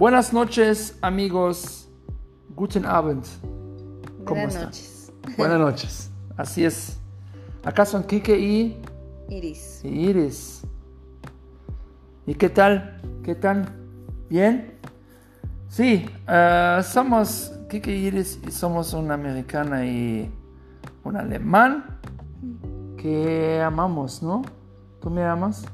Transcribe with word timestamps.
Buenas 0.00 0.32
noches, 0.32 0.96
amigos. 1.02 1.86
Guten 2.56 2.86
Abend. 2.86 3.22
¿Cómo 4.24 4.40
Buenas 4.40 4.54
están? 4.54 4.64
noches. 4.64 5.12
Buenas 5.36 5.58
noches. 5.58 6.10
Así 6.38 6.64
es. 6.64 6.98
Acá 7.64 7.84
son 7.84 8.04
Kike 8.04 8.38
y, 8.38 8.80
Iris. 9.28 9.82
y 9.84 9.88
Iris. 10.08 10.62
¿Y 12.24 12.32
qué 12.32 12.48
tal? 12.48 12.98
¿Qué 13.22 13.34
tal? 13.34 13.68
¿Bien? 14.30 14.72
Sí, 15.68 16.06
eh, 16.26 16.80
somos 16.82 17.52
Kike 17.68 17.94
y 17.94 18.06
Iris 18.06 18.40
y 18.48 18.50
somos 18.52 18.94
una 18.94 19.12
americana 19.12 19.84
y 19.84 20.30
un 21.04 21.16
alemán 21.18 22.00
que 22.96 23.60
amamos, 23.60 24.22
¿no? 24.22 24.40
¿Tú 25.02 25.10
me 25.10 25.22
amas? 25.24 25.66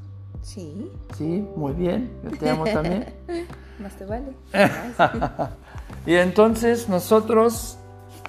Sí, 0.43 0.91
Sí, 1.16 1.47
muy 1.55 1.74
bien. 1.74 2.11
Yo 2.24 2.30
te 2.37 2.51
amo 2.51 2.65
también. 2.65 3.06
más 3.79 3.95
te 3.97 4.05
vale. 4.05 4.33
Y 6.07 6.15
entonces 6.15 6.89
nosotros 6.89 7.79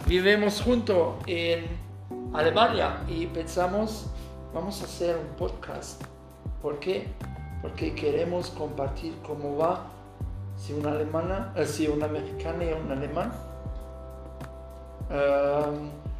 vivimos 0.08 0.62
juntos 0.62 1.16
en 1.28 1.66
Alemania 2.34 3.04
y 3.08 3.28
pensamos, 3.28 4.08
vamos 4.52 4.82
a 4.82 4.86
hacer 4.86 5.16
un 5.16 5.36
podcast. 5.36 6.02
¿Por 6.62 6.80
qué? 6.80 7.08
Porque 7.62 7.94
queremos 7.94 8.50
compartir 8.50 9.16
cómo 9.26 9.58
va 9.58 9.86
si 10.56 10.74
una 10.74 10.92
alemana, 10.92 11.54
eh, 11.56 11.68
si 11.68 11.88
una 11.88 12.08
mexicana 12.08 12.64
y 12.64 12.74
un 12.74 12.92
alemán 12.92 13.32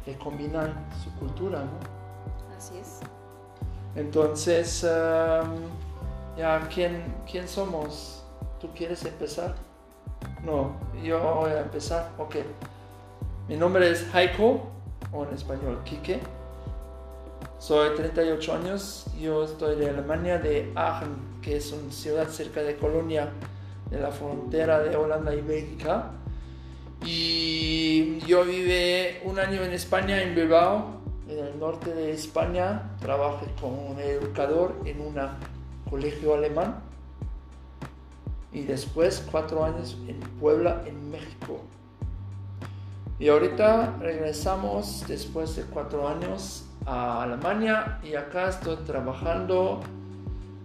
que 0.04 0.16
combinan 0.16 0.72
su 1.02 1.10
cultura, 1.18 1.58
¿no? 1.58 2.56
Así 2.56 2.78
es. 2.78 3.00
Entonces, 3.94 4.84
um, 4.84 6.38
ya, 6.38 6.60
¿quién, 6.72 7.02
¿quién 7.30 7.48
somos? 7.48 8.17
¿Tú 8.60 8.68
quieres 8.74 9.04
empezar? 9.04 9.54
No, 10.44 10.72
yo 11.02 11.20
voy 11.20 11.52
a 11.52 11.60
empezar. 11.60 12.10
Ok. 12.18 12.36
Mi 13.48 13.56
nombre 13.56 13.88
es 13.88 14.04
Heiko, 14.12 14.68
o 15.12 15.24
en 15.24 15.32
español, 15.32 15.78
Kike. 15.84 16.18
Soy 17.58 17.94
38 17.94 18.54
años. 18.54 19.06
Yo 19.20 19.44
estoy 19.44 19.76
de 19.76 19.90
Alemania, 19.90 20.38
de 20.38 20.72
Aachen, 20.74 21.16
que 21.40 21.56
es 21.56 21.72
una 21.72 21.92
ciudad 21.92 22.28
cerca 22.28 22.62
de 22.62 22.76
Colonia, 22.76 23.30
de 23.90 24.00
la 24.00 24.10
frontera 24.10 24.80
de 24.80 24.96
Holanda 24.96 25.32
y 25.34 25.40
Bélgica. 25.40 26.10
Y 27.04 28.18
yo 28.26 28.44
viví 28.44 29.18
un 29.24 29.38
año 29.38 29.62
en 29.62 29.72
España, 29.72 30.20
en 30.20 30.34
Bilbao, 30.34 31.00
en 31.28 31.38
el 31.38 31.58
norte 31.60 31.94
de 31.94 32.12
España. 32.12 32.90
Trabajé 33.00 33.46
como 33.60 33.96
educador 34.00 34.74
en 34.84 35.00
un 35.00 35.16
colegio 35.88 36.34
alemán. 36.34 36.87
Y 38.52 38.62
después 38.62 39.26
cuatro 39.30 39.64
años 39.64 39.96
en 40.06 40.18
Puebla, 40.40 40.82
en 40.86 41.10
México. 41.10 41.60
Y 43.18 43.28
ahorita 43.28 43.96
regresamos 44.00 45.04
después 45.08 45.56
de 45.56 45.62
cuatro 45.64 46.06
años 46.08 46.64
a 46.86 47.22
Alemania 47.24 47.98
y 48.02 48.14
acá 48.14 48.48
estoy 48.48 48.76
trabajando 48.86 49.80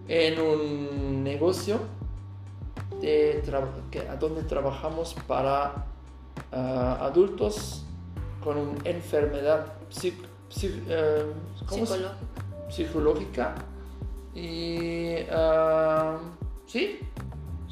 en 0.07 0.39
un 0.39 1.23
negocio 1.23 1.79
de 3.01 3.43
tra- 3.45 3.67
que- 3.89 4.07
a 4.07 4.15
donde 4.15 4.43
trabajamos 4.43 5.15
para 5.27 5.85
ah, 6.51 6.99
adultos 7.01 7.85
con 8.43 8.57
una 8.57 8.77
enfermedad 8.85 9.65
psic- 9.89 10.25
psic- 10.49 10.83
eh, 10.87 11.25
¿cómo 11.65 11.85
se- 11.85 11.93
Psicólogo. 11.95 12.15
psicológica 12.69 13.55
y 14.35 15.15
ah, 15.31 16.17
sí, 16.67 16.99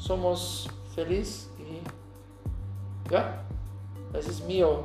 somos 0.02 0.68
felices 0.94 1.48
y 1.58 3.10
ya, 3.10 3.42
eso 4.14 4.30
es 4.30 4.40
mío. 4.42 4.82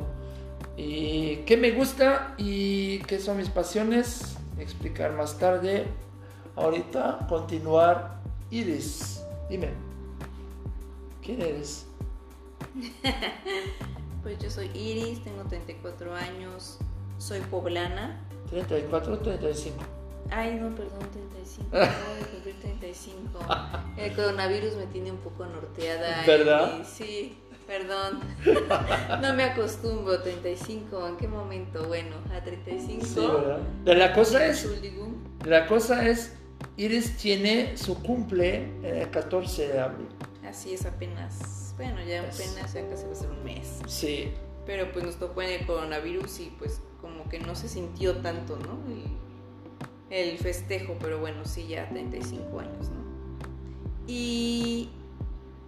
Y 0.75 1.37
qué 1.37 1.57
me 1.57 1.71
gusta 1.71 2.35
y 2.37 2.99
qué 2.99 3.19
son 3.19 3.37
mis 3.37 3.49
pasiones, 3.49 4.37
explicar 4.59 5.13
más 5.13 5.37
tarde. 5.37 5.87
Ahorita 6.55 7.25
continuar. 7.27 8.17
Iris, 8.49 9.23
dime, 9.49 9.71
¿quién 11.21 11.41
eres? 11.41 11.85
Pues 14.23 14.39
yo 14.39 14.49
soy 14.49 14.69
Iris, 14.73 15.23
tengo 15.23 15.43
34 15.43 16.13
años, 16.13 16.79
soy 17.17 17.39
poblana. 17.39 18.19
34, 18.49 19.19
35. 19.19 19.96
Ay, 20.31 20.55
no, 20.55 20.69
perdón, 20.75 20.99
35. 21.11 21.67
Acabo 21.77 22.15
de 22.19 22.25
cumplir 22.31 22.55
35. 22.61 23.39
El 23.97 24.15
coronavirus 24.15 24.75
me 24.75 24.85
tiene 24.87 25.11
un 25.11 25.17
poco 25.17 25.45
norteada. 25.45 26.23
¿Verdad? 26.25 26.79
y- 26.81 26.85
sí, 26.85 27.37
perdón. 27.65 28.19
No 29.21 29.33
me 29.33 29.43
acostumbro, 29.43 30.21
35. 30.21 31.07
¿En 31.07 31.17
qué 31.17 31.27
momento? 31.27 31.85
Bueno, 31.87 32.15
a 32.35 32.43
35. 32.43 33.05
Sí, 33.05 33.19
¿verdad? 33.19 33.59
La 33.85 34.13
cosa 34.13 34.45
es. 34.45 34.67
La 35.45 35.67
cosa 35.67 36.07
es, 36.07 36.33
Iris 36.75 37.17
tiene 37.17 37.77
su 37.77 38.01
cumple 38.01 38.69
el 38.83 39.09
14 39.09 39.67
de 39.69 39.79
abril. 39.79 40.07
Así 40.47 40.73
es, 40.73 40.85
apenas. 40.85 41.73
Bueno, 41.77 41.97
ya 42.03 42.21
apenas, 42.21 42.73
ya 42.73 42.87
casi 42.89 43.05
va 43.05 43.11
a 43.11 43.15
ser 43.15 43.29
un 43.29 43.43
mes. 43.43 43.79
Sí, 43.87 44.31
Pero 44.65 44.91
pues 44.91 45.05
nos 45.05 45.15
tocó 45.17 45.41
en 45.43 45.51
el 45.61 45.65
coronavirus 45.67 46.39
y 46.41 46.45
pues 46.57 46.81
como 47.01 47.29
que 47.29 47.39
no 47.39 47.55
se 47.55 47.69
sintió 47.69 48.15
tanto, 48.17 48.57
¿no? 48.57 48.79
El, 48.91 49.03
el 50.09 50.37
festejo, 50.37 50.95
pero 50.99 51.19
bueno, 51.19 51.45
sí, 51.45 51.67
ya 51.67 51.87
35 51.89 52.59
años, 52.59 52.89
¿no? 52.89 53.07
Y 54.07 54.89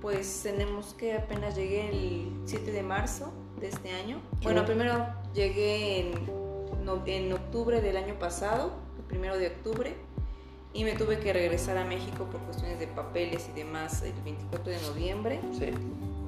pues 0.01 0.41
tenemos 0.44 0.94
que 0.94 1.13
apenas 1.13 1.55
llegué 1.55 1.89
el 1.89 2.31
7 2.45 2.72
de 2.72 2.83
marzo 2.83 3.33
de 3.59 3.67
este 3.67 3.91
año. 3.91 4.22
Bueno, 4.44 4.66
primero 4.66 5.07
llegué 5.33 6.00
en, 6.00 6.13
en 7.05 7.33
octubre 7.33 7.81
del 7.81 7.97
año 7.97 8.17
pasado, 8.17 8.72
el 8.97 9.03
primero 9.03 9.38
de 9.38 9.47
octubre, 9.47 9.95
y 10.73 10.83
me 10.83 10.94
tuve 10.94 11.19
que 11.19 11.33
regresar 11.33 11.77
a 11.77 11.83
México 11.83 12.25
por 12.25 12.39
cuestiones 12.41 12.79
de 12.79 12.88
papeles 12.88 13.50
y 13.51 13.57
demás 13.57 14.01
el 14.03 14.13
24 14.23 14.71
de 14.71 14.81
noviembre 14.81 15.39
sí. 15.57 15.71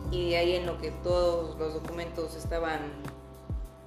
y 0.09 0.31
de 0.31 0.37
ahí 0.37 0.55
en 0.55 0.65
lo 0.65 0.79
que 0.79 0.89
todos 0.89 1.57
los 1.59 1.75
documentos 1.75 2.35
estaban 2.35 2.79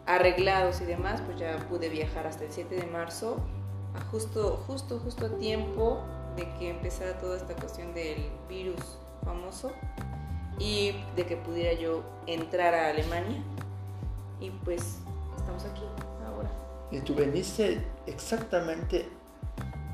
arreglados 0.07 0.81
y 0.81 0.85
demás, 0.85 1.23
pues 1.27 1.39
ya 1.39 1.59
pude 1.69 1.89
viajar 1.89 2.27
hasta 2.27 2.45
el 2.45 2.53
7 2.53 2.75
de 2.75 2.87
marzo, 2.87 3.39
a 3.95 4.01
justo, 4.11 4.63
justo, 4.67 4.99
justo 5.03 5.27
a 5.27 5.29
tiempo 5.39 6.01
de 6.37 6.49
que 6.59 6.71
empezara 6.71 7.19
toda 7.19 7.37
esta 7.37 7.55
cuestión 7.55 7.95
del 7.95 8.29
virus 8.49 8.81
famoso 9.25 9.71
y 10.59 10.93
de 11.17 11.27
que 11.27 11.37
pudiera 11.37 11.73
yo 11.81 12.03
entrar 12.27 12.75
a 12.75 12.91
Alemania. 12.91 13.43
Y 14.41 14.51
pues 14.51 14.99
estamos 15.37 15.65
aquí 15.65 15.83
ahora. 16.27 16.51
Y 16.91 17.01
tú 17.01 17.15
veniste 17.15 17.85
exactamente 18.07 19.09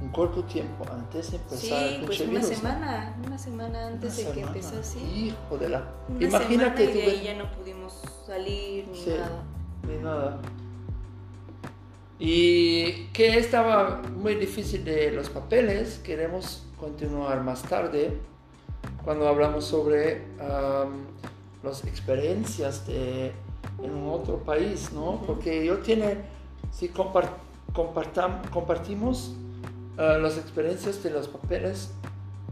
un 0.02 0.08
corto 0.10 0.42
tiempo 0.44 0.84
antes 0.90 1.30
de 1.30 1.36
empezar 1.36 1.58
Sí, 1.60 1.94
el 1.96 2.04
pues 2.06 2.20
una 2.20 2.30
virus, 2.30 2.48
¿no? 2.50 2.56
semana, 2.56 3.16
una 3.26 3.38
semana 3.38 3.86
antes 3.88 4.18
Una 4.18 4.28
de 4.28 4.34
que 4.34 4.40
empezase. 4.40 4.98
Hijo 4.98 5.58
de 5.58 5.68
la... 5.68 5.84
Una 6.08 6.24
Imagínate 6.26 6.86
semana 6.86 6.90
y 6.90 6.92
de 6.94 7.02
ahí 7.02 7.16
ven- 7.16 7.24
ya 7.24 7.34
no 7.44 7.50
pudimos 7.52 8.02
salir 8.26 8.88
ni 8.88 8.98
Sí. 8.98 9.10
nada. 9.10 9.42
Ni 9.86 9.96
nada. 9.98 10.38
Y 12.22 13.06
que 13.14 13.38
estaba 13.38 14.02
muy 14.14 14.34
difícil 14.34 14.84
de 14.84 15.10
los 15.10 15.30
papeles, 15.30 15.98
queremos 16.04 16.64
continuar 16.78 17.42
más 17.42 17.62
tarde 17.62 18.14
cuando 19.02 19.26
hablamos 19.26 19.64
sobre 19.64 20.22
am, 20.38 21.06
las 21.62 21.82
experiencias 21.84 22.86
de 22.86 23.32
en 23.82 23.94
un 23.94 24.10
otro 24.10 24.36
país, 24.38 24.92
¿no? 24.92 25.22
Porque 25.26 25.64
yo 25.64 25.78
tiene, 25.78 26.16
si 26.70 26.88
compar- 26.90 27.30
compartam- 27.72 28.48
compartimos 28.50 29.32
ah, 29.96 30.18
las 30.20 30.36
experiencias 30.36 31.02
de 31.02 31.10
los 31.10 31.26
papeles, 31.28 31.90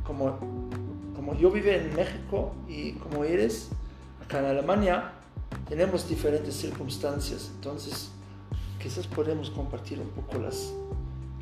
como, 0.04 0.38
como 1.14 1.34
yo 1.34 1.50
vivo 1.50 1.68
en 1.68 1.94
México 1.94 2.52
y 2.66 2.92
como 2.92 3.24
eres 3.24 3.68
acá 4.24 4.38
en 4.38 4.46
Alemania, 4.46 5.12
tenemos 5.68 6.08
diferentes 6.08 6.54
circunstancias, 6.54 7.50
entonces 7.54 8.10
quizás 8.78 9.06
podemos 9.06 9.50
compartir 9.50 10.00
un 10.00 10.08
poco 10.08 10.38
las, 10.38 10.72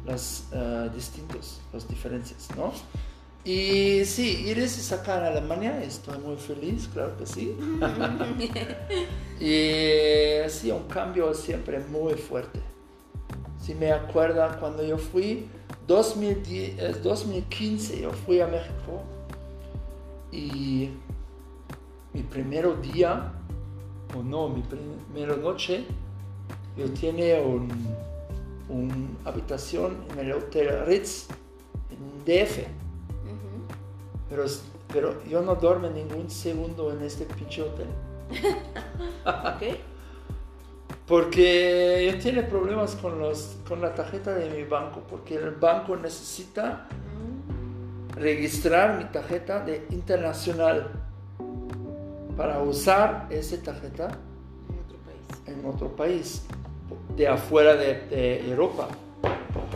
las 0.05 0.45
ah, 0.53 0.89
distintas, 0.95 1.61
las 1.73 1.89
diferencias, 1.89 2.49
¿no? 2.57 2.73
Y 3.45 4.05
sí, 4.05 4.45
Iris 4.49 4.77
es 4.77 4.93
acá 4.93 5.19
en 5.19 5.25
Alemania, 5.25 5.81
estoy 5.81 6.19
muy 6.19 6.37
feliz, 6.37 6.89
claro 6.93 7.17
que 7.17 7.27
sí. 7.27 7.57
y 9.41 10.49
sí, 10.51 10.73
un 10.73 10.89
cambio 10.89 11.33
siempre 11.33 11.79
muy 11.79 12.15
fuerte. 12.15 12.59
Si 13.63 13.73
me 13.73 13.93
acuerda 13.93 14.59
cuando 14.59 14.85
yo 14.85 14.99
fui, 14.99 15.49
2010, 15.87 16.79
eh, 16.79 17.01
2015, 17.01 18.01
yo 18.01 18.11
fui 18.11 18.41
a 18.41 18.49
México 18.49 19.05
y 20.33 20.91
mi 22.13 22.23
primer 22.23 22.81
día, 22.81 23.33
o 24.13 24.25
no, 24.25 24.49
mi 24.49 24.63
primera 24.63 25.37
noche, 25.37 25.85
yo 26.77 26.91
tenía 26.93 27.41
un, 27.41 27.69
un 28.69 29.17
habitación 29.25 29.97
en 30.13 30.19
el 30.21 30.33
Hotel 30.33 30.87
Ritz 30.87 31.29
en 31.91 32.25
DF. 32.25 32.67
Pero, 34.29 34.45
pero 34.93 35.25
yo 35.25 35.41
no 35.43 35.55
duermo 35.55 35.89
ningún 35.89 36.29
segundo 36.31 36.93
en 36.93 37.03
este 37.03 37.25
pinche 37.25 37.63
hotel. 37.63 37.87
Ok. 39.27 39.77
Porque 41.07 42.11
yo 42.13 42.19
tiene 42.19 42.43
problemas 42.43 42.97
con, 42.97 43.19
los, 43.21 43.57
con 43.69 43.81
la 43.81 43.95
tarjeta 43.95 44.35
de 44.35 44.51
mi 44.51 44.65
banco, 44.65 45.03
porque 45.09 45.37
el 45.37 45.53
banco 45.53 45.97
necesita 45.97 46.89
Mm, 46.91 48.19
registrar 48.19 48.99
mi 48.99 49.05
tarjeta 49.05 49.61
de 49.65 49.87
internacional 49.91 50.91
para 52.37 52.61
usar 52.61 53.27
esa 53.31 53.57
tarjeta 53.63 54.09
En 54.69 54.79
otro 54.85 54.99
país. 55.07 55.43
en 55.47 55.65
otro 55.67 55.97
país, 55.97 56.47
de 57.17 57.29
afuera 57.29 57.75
de, 57.75 58.07
de 58.09 58.51
Europa. 58.51 58.89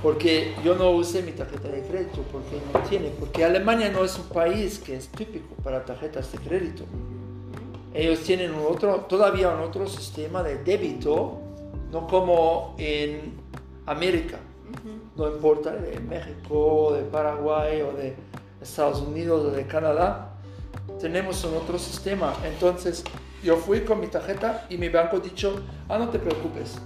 Porque 0.03 0.55
yo 0.65 0.77
no 0.77 0.91
usé 0.91 1.23
mi 1.23 1.33
tarjeta 1.33 1.69
de 1.69 1.83
crédito, 1.83 2.23
porque 2.33 2.61
no 2.73 2.81
tiene, 2.89 3.11
porque 3.11 3.45
Alemania 3.45 3.91
no 3.91 4.05
es 4.05 4.19
un 4.19 4.29
país 4.29 4.79
que 4.79 4.97
es 4.97 5.09
típico 5.09 5.55
para 5.63 5.85
tarjetas 5.85 6.31
de 6.33 6.39
crédito. 6.39 6.85
Ellos 7.93 8.21
tienen 8.21 8.55
un 8.55 8.67
otro, 8.67 9.01
todavía 9.09 9.51
un 9.51 9.61
otro 9.61 9.87
sistema 9.89 10.43
de 10.43 10.63
débito, 10.63 11.39
no 11.91 12.07
como 12.07 12.75
en 12.79 13.35
América. 13.87 14.39
No 15.17 15.29
importa 15.29 15.73
de 15.73 15.99
México, 16.01 16.93
de 16.95 17.03
Paraguay 17.03 17.83
o 17.83 17.93
de 17.93 18.15
Estados 18.63 19.01
Unidos 19.01 19.45
o 19.47 19.51
de 19.51 19.67
Canadá, 19.67 20.35
tenemos 21.01 21.45
un 21.45 21.57
otro 21.57 21.79
sistema. 21.79 22.33
Entonces 22.45 23.03
yo 23.43 23.57
fui 23.57 23.81
con 23.81 24.01
mi 24.01 24.07
tarjeta 24.07 24.67
y 24.71 24.77
mi 24.77 24.89
banco 24.89 25.19
dicho, 25.19 25.61
ah, 25.89 25.99
no 25.99 26.09
te 26.09 26.19
preocupes, 26.19 26.79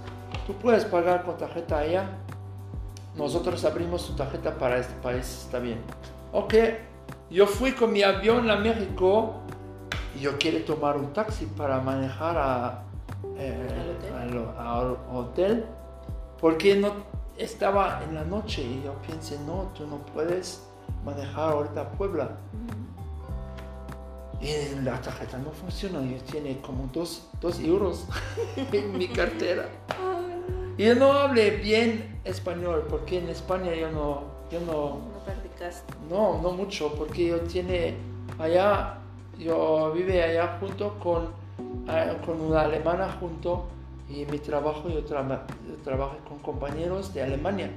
tú 0.45 0.53
puedes 0.53 0.85
pagar 0.85 1.23
con 1.23 1.37
tarjeta 1.37 1.79
allá, 1.79 2.09
nosotros 3.15 3.63
abrimos 3.65 4.05
tu 4.07 4.13
tarjeta 4.13 4.57
para 4.57 4.77
este 4.77 4.93
país, 5.01 5.43
está 5.45 5.59
bien. 5.59 5.79
Ok, 6.31 6.53
yo 7.29 7.47
fui 7.47 7.71
con 7.71 7.93
mi 7.93 8.03
avión 8.03 8.49
a 8.51 8.57
México 8.57 9.35
y 10.15 10.21
yo 10.21 10.37
quiero 10.37 10.63
tomar 10.65 10.97
un 10.97 11.13
taxi 11.13 11.45
para 11.45 11.79
manejar 11.79 12.37
a, 12.37 12.83
eh, 13.37 13.97
¿Al 14.57 14.97
hotel? 15.13 15.65
porque 16.39 16.75
no 16.75 16.93
estaba 17.37 18.03
en 18.03 18.15
la 18.15 18.23
noche 18.23 18.61
y 18.61 18.83
yo 18.83 18.93
pensé, 19.07 19.39
no, 19.45 19.71
tú 19.75 19.87
no 19.87 19.97
puedes 20.13 20.63
manejar 21.03 21.51
ahorita 21.51 21.81
a 21.81 21.91
Puebla. 21.91 22.37
Y 24.41 24.79
la 24.83 25.01
tarjeta 25.01 25.37
no 25.37 25.51
funciona, 25.51 26.01
y 26.01 26.19
tiene 26.29 26.59
como 26.61 26.87
dos, 26.93 27.27
dos 27.41 27.59
euros 27.59 28.05
en 28.71 28.97
mi 28.97 29.07
cartera. 29.07 29.67
Y 30.77 30.85
yo 30.85 30.95
no 30.95 31.11
hablé 31.13 31.51
bien 31.51 32.19
español, 32.25 32.85
porque 32.89 33.19
en 33.19 33.29
España 33.29 33.73
yo 33.73 33.89
no, 33.91 34.23
yo 34.51 34.59
no, 34.61 34.73
No 35.13 35.19
practicaste. 35.23 35.93
no, 36.09 36.41
no 36.41 36.51
mucho, 36.51 36.93
porque 36.95 37.27
yo 37.27 37.39
tiene 37.41 37.95
allá, 38.39 38.97
yo 39.39 39.91
vive 39.93 40.21
allá 40.23 40.57
junto 40.59 40.97
con, 40.99 41.29
ah, 41.87 42.13
con 42.25 42.41
una 42.41 42.61
alemana 42.61 43.09
junto 43.19 43.65
y 44.09 44.25
mi 44.25 44.37
trabajo 44.39 44.89
yo, 44.89 45.03
traba- 45.05 45.45
yo 45.67 45.75
trabajo 45.83 46.17
con 46.27 46.39
compañeros 46.39 47.13
de 47.13 47.23
Alemania 47.23 47.71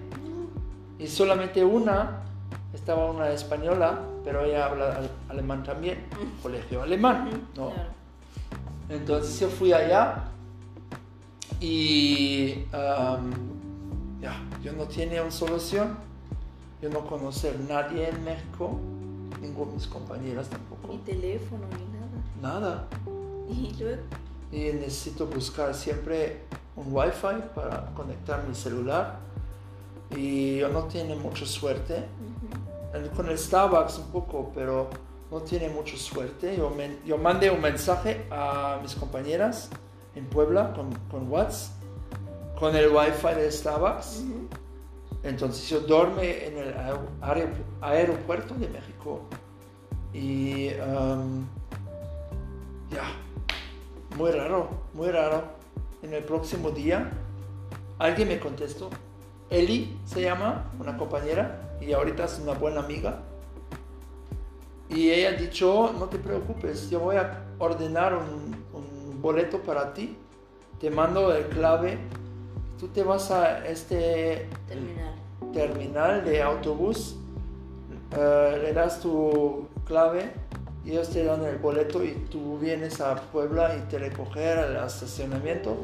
y 0.99 1.07
solamente 1.07 1.65
una 1.65 2.23
estaba 2.75 3.11
una 3.11 3.31
española, 3.31 4.01
pero 4.25 4.45
ella 4.45 4.67
habla 4.67 4.97
al- 4.97 5.11
alemán 5.29 5.63
también, 5.63 6.05
colegio 6.43 6.83
alemán, 6.83 7.31
¿no? 7.57 7.71
Entonces 8.89 9.39
yo 9.41 9.49
fui 9.49 9.73
allá 9.73 10.25
y 11.61 12.67
am, 12.73 13.33
ya, 14.21 14.41
yo 14.63 14.73
no 14.73 14.85
tenía 14.85 15.23
una 15.23 15.31
solución. 15.31 15.97
Yo 16.81 16.89
no 16.91 17.05
conocer 17.07 17.59
nadie 17.69 18.09
en 18.09 18.23
México, 18.23 18.79
ninguno 19.41 19.73
de 19.73 19.79
mis 19.79 19.89
compañeras 19.89 20.49
tampoco. 20.49 20.89
Ni 20.89 20.99
teléfono, 20.99 21.65
ni 21.73 22.41
nada. 22.41 22.61
Nada. 22.61 22.89
Y 23.49 23.75
luego. 23.81 24.03
Y 24.53 24.59
necesito 24.75 25.27
buscar 25.27 25.75
siempre 25.75 26.43
un 26.77 26.95
wifi 26.95 27.43
para 27.55 27.87
conectar 27.95 28.47
mi 28.47 28.55
celular. 28.55 29.19
Y 30.15 30.59
yo 30.59 30.69
no 30.69 30.85
tiene 30.85 31.17
mucha 31.17 31.47
suerte. 31.47 32.05
Con 33.17 33.29
el 33.29 33.39
Starbucks 33.39 33.99
un 33.99 34.13
poco, 34.13 34.53
pero 34.55 34.91
no 35.31 35.41
tiene 35.41 35.71
mucha 35.71 35.97
suerte. 35.97 36.57
Yo, 36.57 36.71
yo 37.07 37.17
mandé 37.17 37.51
un 37.51 37.61
mensaje 37.63 38.27
a 38.31 38.79
mis 38.83 38.95
compañeras 38.95 39.71
en 40.15 40.27
Puebla 40.27 40.73
con, 40.75 40.93
con 41.11 41.31
WhatsApp, 41.31 41.73
con 42.59 42.75
el 42.75 42.89
wifi 42.89 43.35
de 43.35 43.51
Starbucks. 43.51 44.25
Ujú. 44.25 44.49
Entonces 45.23 45.69
yo 45.69 45.81
dormí 45.81 46.27
en 46.27 46.59
el 46.59 46.75
aer- 46.75 47.09
aer- 47.23 47.65
aeropuerto 47.81 48.55
de 48.55 48.69
México 48.69 49.23
y 50.13 50.69
um, 50.81 51.45
ya, 52.91 53.05
muy 54.17 54.31
raro, 54.31 54.69
muy 54.95 55.09
raro. 55.11 55.43
En 56.03 56.15
el 56.15 56.23
próximo 56.25 56.71
día 56.71 57.11
alguien 57.99 58.29
me 58.29 58.39
contestó, 58.39 58.91
Eli 59.51 59.99
se 60.05 60.23
llama, 60.23 60.71
una 60.79 60.97
compañera, 60.97 61.77
y 61.81 61.93
ahorita 61.93 62.25
es 62.25 62.39
una 62.39 62.53
buena 62.53 62.81
amiga. 62.81 63.21
Y 64.89 65.11
ella 65.11 65.31
ha 65.31 65.33
dicho, 65.33 65.93
no 65.99 66.07
te 66.07 66.19
preocupes, 66.19 66.89
yo 66.89 67.01
voy 67.01 67.17
a 67.17 67.45
ordenar 67.59 68.15
un, 68.15 68.65
un 68.73 68.98
boleto 69.21 69.59
para 69.61 69.93
ti, 69.95 70.17
te 70.81 70.91
mando 70.91 71.35
el 71.35 71.47
clave, 71.47 71.99
tú 72.79 72.89
te 72.89 73.03
vas 73.03 73.31
a 73.31 73.67
este 73.67 74.49
Terminar. 74.69 75.15
terminal 75.53 76.25
de 76.25 76.43
autobús, 76.43 77.17
eh, 78.17 78.61
le 78.63 78.73
das 78.73 79.01
tu 79.01 79.67
clave 79.85 80.33
y 80.85 80.93
ellos 80.93 81.11
te 81.11 81.25
dan 81.25 81.45
el 81.45 81.57
boleto 81.59 82.03
y 82.05 82.13
tú 82.31 82.59
vienes 82.59 83.01
a 83.01 83.17
Puebla 83.17 83.77
y 83.77 83.81
te 83.91 83.99
recoger 83.99 84.59
al 84.59 84.87
estacionamiento. 84.87 85.77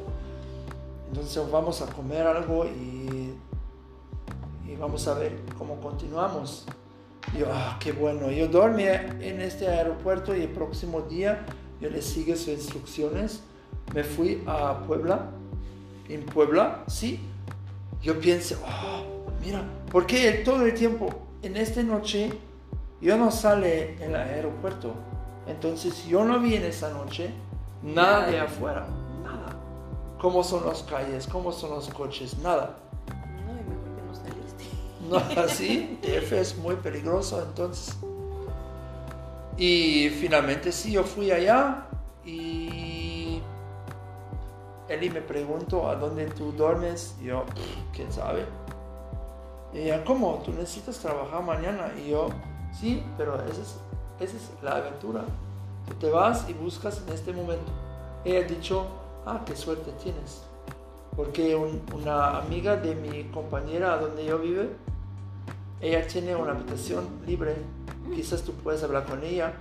Entonces 1.09 1.51
vamos 1.51 1.83
a 1.83 1.87
comer 1.87 2.27
algo 2.27 2.65
y, 2.65 3.35
y 4.67 4.77
vamos 4.79 5.07
a 5.07 5.15
ver 5.15 5.37
cómo 5.59 5.81
continuamos. 5.81 6.67
Y 7.35 7.39
yo, 7.39 7.47
ah, 7.51 7.77
qué 7.81 7.93
bueno. 7.93 8.31
Yo 8.31 8.49
dormí 8.49 8.85
en 8.85 9.41
este 9.41 9.69
aeropuerto 9.69 10.35
y 10.35 10.43
el 10.43 10.51
próximo 10.51 11.03
día 11.03 11.45
yo 11.81 11.91
le 11.91 12.03
sigue 12.03 12.37
sus 12.37 12.49
instrucciones. 12.49 13.43
Me 13.95 14.05
fui 14.05 14.43
a 14.47 14.81
Puebla. 14.87 15.31
En 16.09 16.25
Puebla, 16.25 16.85
sí. 16.87 17.21
Yo 18.03 18.21
pienso, 18.21 18.57
oh, 18.67 19.31
mira, 19.43 19.65
porque 19.91 20.43
todo 20.45 20.67
el 20.67 20.75
tiempo 20.75 21.09
en 21.43 21.57
esta 21.57 21.83
noche 21.83 22.31
yo 23.01 23.17
no 23.17 23.31
sale 23.31 23.95
en 23.95 24.11
el 24.11 24.17
aeropuerto. 24.17 24.95
Entonces 25.47 26.07
yo 26.07 26.25
no 26.25 26.39
vi 26.41 26.57
en 26.57 26.65
esa 26.65 26.91
noche 26.91 27.31
nada 27.83 28.27
de 28.27 28.41
afuera, 28.41 28.87
nada. 29.23 29.57
Cómo 30.19 30.43
son 30.43 30.67
las 30.67 30.83
calles, 30.83 31.27
cómo 31.27 31.53
son 31.53 31.71
los 31.71 31.89
coches, 31.89 32.39
nada. 32.39 32.79
No, 33.47 33.53
y 33.53 33.65
mejor 33.65 33.97
que 33.97 34.03
no 34.07 34.15
saliste. 34.15 34.65
No, 35.09 35.43
así, 35.43 35.99
DF 36.03 36.33
es 36.33 36.57
muy 36.57 36.77
peligroso, 36.77 37.43
entonces. 37.43 37.97
Y 39.57 40.09
finalmente 40.11 40.73
sí, 40.73 40.93
yo 40.93 41.05
fui 41.05 41.31
allá 41.31 41.87
y 42.25 43.41
Eli 44.89 45.11
me 45.11 45.21
preguntó 45.23 45.89
a 45.89 45.95
dónde 45.97 46.27
tú 46.27 46.53
duermes. 46.53 47.15
Y 47.21 47.27
yo, 47.27 47.45
"Pff, 47.47 47.77
quién 47.95 48.13
sabe. 48.13 48.45
Y 49.73 49.79
ella, 49.81 50.05
¿cómo? 50.05 50.43
¿Tú 50.45 50.53
necesitas 50.53 50.99
trabajar 50.99 51.43
mañana? 51.43 51.93
Y 52.05 52.11
yo, 52.11 52.29
sí, 52.73 53.03
pero 53.17 53.35
esa 53.45 53.61
es, 53.63 53.77
esa 54.21 54.37
es 54.37 54.51
la 54.63 54.77
aventura. 54.77 55.23
Tú 55.89 55.95
te 55.95 56.11
vas 56.11 56.49
y 56.49 56.53
buscas 56.53 57.03
en 57.07 57.13
este 57.13 57.33
momento. 57.33 57.71
Ella 58.25 58.41
ha 58.41 58.43
dicho, 58.49 58.87
ah, 59.27 59.41
qué 59.45 59.55
suerte 59.57 59.93
tienes. 60.03 60.43
Porque 61.17 61.55
un- 61.55 61.83
una 61.95 62.39
amiga 62.39 62.77
de 62.77 62.95
mi 62.95 63.25
compañera 63.25 63.97
donde 63.99 64.25
yo 64.25 64.39
vive, 64.39 64.71
ella 65.81 66.07
tiene 66.07 66.35
una 66.35 66.53
habitación 66.53 67.07
libre. 67.27 67.57
Quizás 68.15 68.43
tú 68.43 68.53
puedes 68.53 68.83
hablar 68.83 69.05
con 69.07 69.23
ella. 69.23 69.55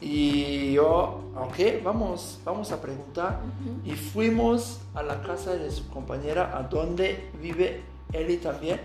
Y 0.00 0.72
yo, 0.74 1.20
ok, 1.34 1.82
vamos, 1.82 2.38
vamos 2.44 2.70
a 2.70 2.80
preguntar. 2.80 3.40
Y 3.84 3.92
fuimos 3.92 4.80
a 4.94 5.02
la 5.02 5.22
casa 5.22 5.54
de 5.54 5.70
su 5.70 5.88
compañera, 5.88 6.56
a 6.56 6.62
donde 6.64 7.30
vive 7.40 7.82
Eli 8.12 8.36
también. 8.36 8.80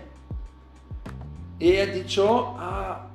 Y 1.58 1.72
ella 1.72 1.92
dicho, 1.92 2.54
ah, 2.58 3.08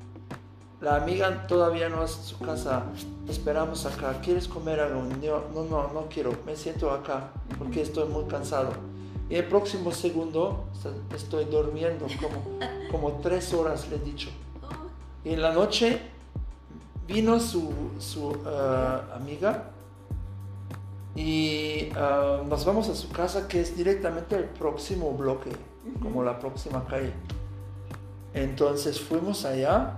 la 0.80 0.96
amiga 0.98 1.48
todavía 1.48 1.90
no 1.90 2.04
es 2.04 2.12
su 2.12 2.38
casa, 2.38 2.84
esperamos 3.28 3.86
acá, 3.86 4.22
¿quieres 4.22 4.48
comer 4.48 4.80
algo? 4.80 5.04
Yo, 5.22 5.50
no, 5.54 5.64
no, 5.64 5.92
no 5.92 6.06
quiero, 6.08 6.32
me 6.46 6.56
siento 6.56 6.92
acá 6.92 7.32
porque 7.58 7.82
estoy 7.82 8.08
muy 8.08 8.26
cansado. 8.26 8.70
Y 9.30 9.36
el 9.36 9.46
próximo 9.46 9.92
segundo 9.92 10.66
est- 10.74 11.14
estoy 11.14 11.46
durmiendo 11.46 12.06
como, 12.22 12.60
como 12.92 13.12
tres 13.22 13.54
horas, 13.54 13.90
le 13.90 13.98
he 13.98 14.00
dicho. 14.00 14.30
En 15.30 15.42
la 15.42 15.52
noche 15.52 16.00
vino 17.06 17.38
su, 17.42 17.70
su 18.00 18.32
eh, 18.32 19.14
amiga 19.14 19.66
y 21.14 21.90
eh, 21.94 22.44
nos 22.48 22.64
vamos 22.64 22.88
a 22.88 22.96
su 22.96 23.10
casa 23.10 23.46
que 23.46 23.60
es 23.60 23.76
directamente 23.76 24.38
el 24.38 24.46
próximo 24.46 25.12
bloque, 25.12 25.50
como 26.02 26.24
la 26.24 26.40
próxima 26.40 26.86
calle. 26.86 27.12
Entonces 28.34 29.02
fuimos 29.02 29.44
allá 29.44 29.98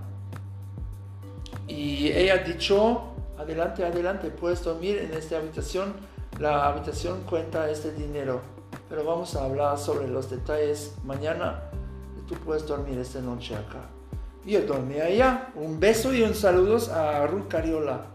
Y 1.68 2.08
ella 2.08 2.34
ha 2.34 2.38
dicho, 2.38 3.04
adelante, 3.38 3.86
adelante, 3.86 4.32
puedes 4.32 4.64
dormir 4.64 4.98
en 4.98 5.14
esta 5.14 5.38
habitación, 5.38 5.94
la 6.40 6.68
habitación 6.70 7.22
cuenta 7.30 7.70
este 7.70 7.92
dinero, 7.94 8.42
pero 8.90 9.04
vamos 9.06 9.36
a 9.36 9.46
hablar 9.46 9.78
sobre 9.78 10.08
los 10.08 10.28
detalles 10.32 10.96
mañana 11.04 11.62
y 12.18 12.28
tú 12.28 12.34
puedes 12.44 12.66
dormir 12.66 12.98
esta 12.98 13.22
noche 13.22 13.56
acá. 13.56 13.99
Yo 14.50 14.62
dormí 14.62 15.00
allá, 15.00 15.52
un 15.54 15.80
beso 15.80 16.12
y 16.12 16.24
un 16.24 16.34
saludo 16.34 16.80
a 16.92 17.28
Ruth 17.28 17.48
Cariola, 17.50 18.08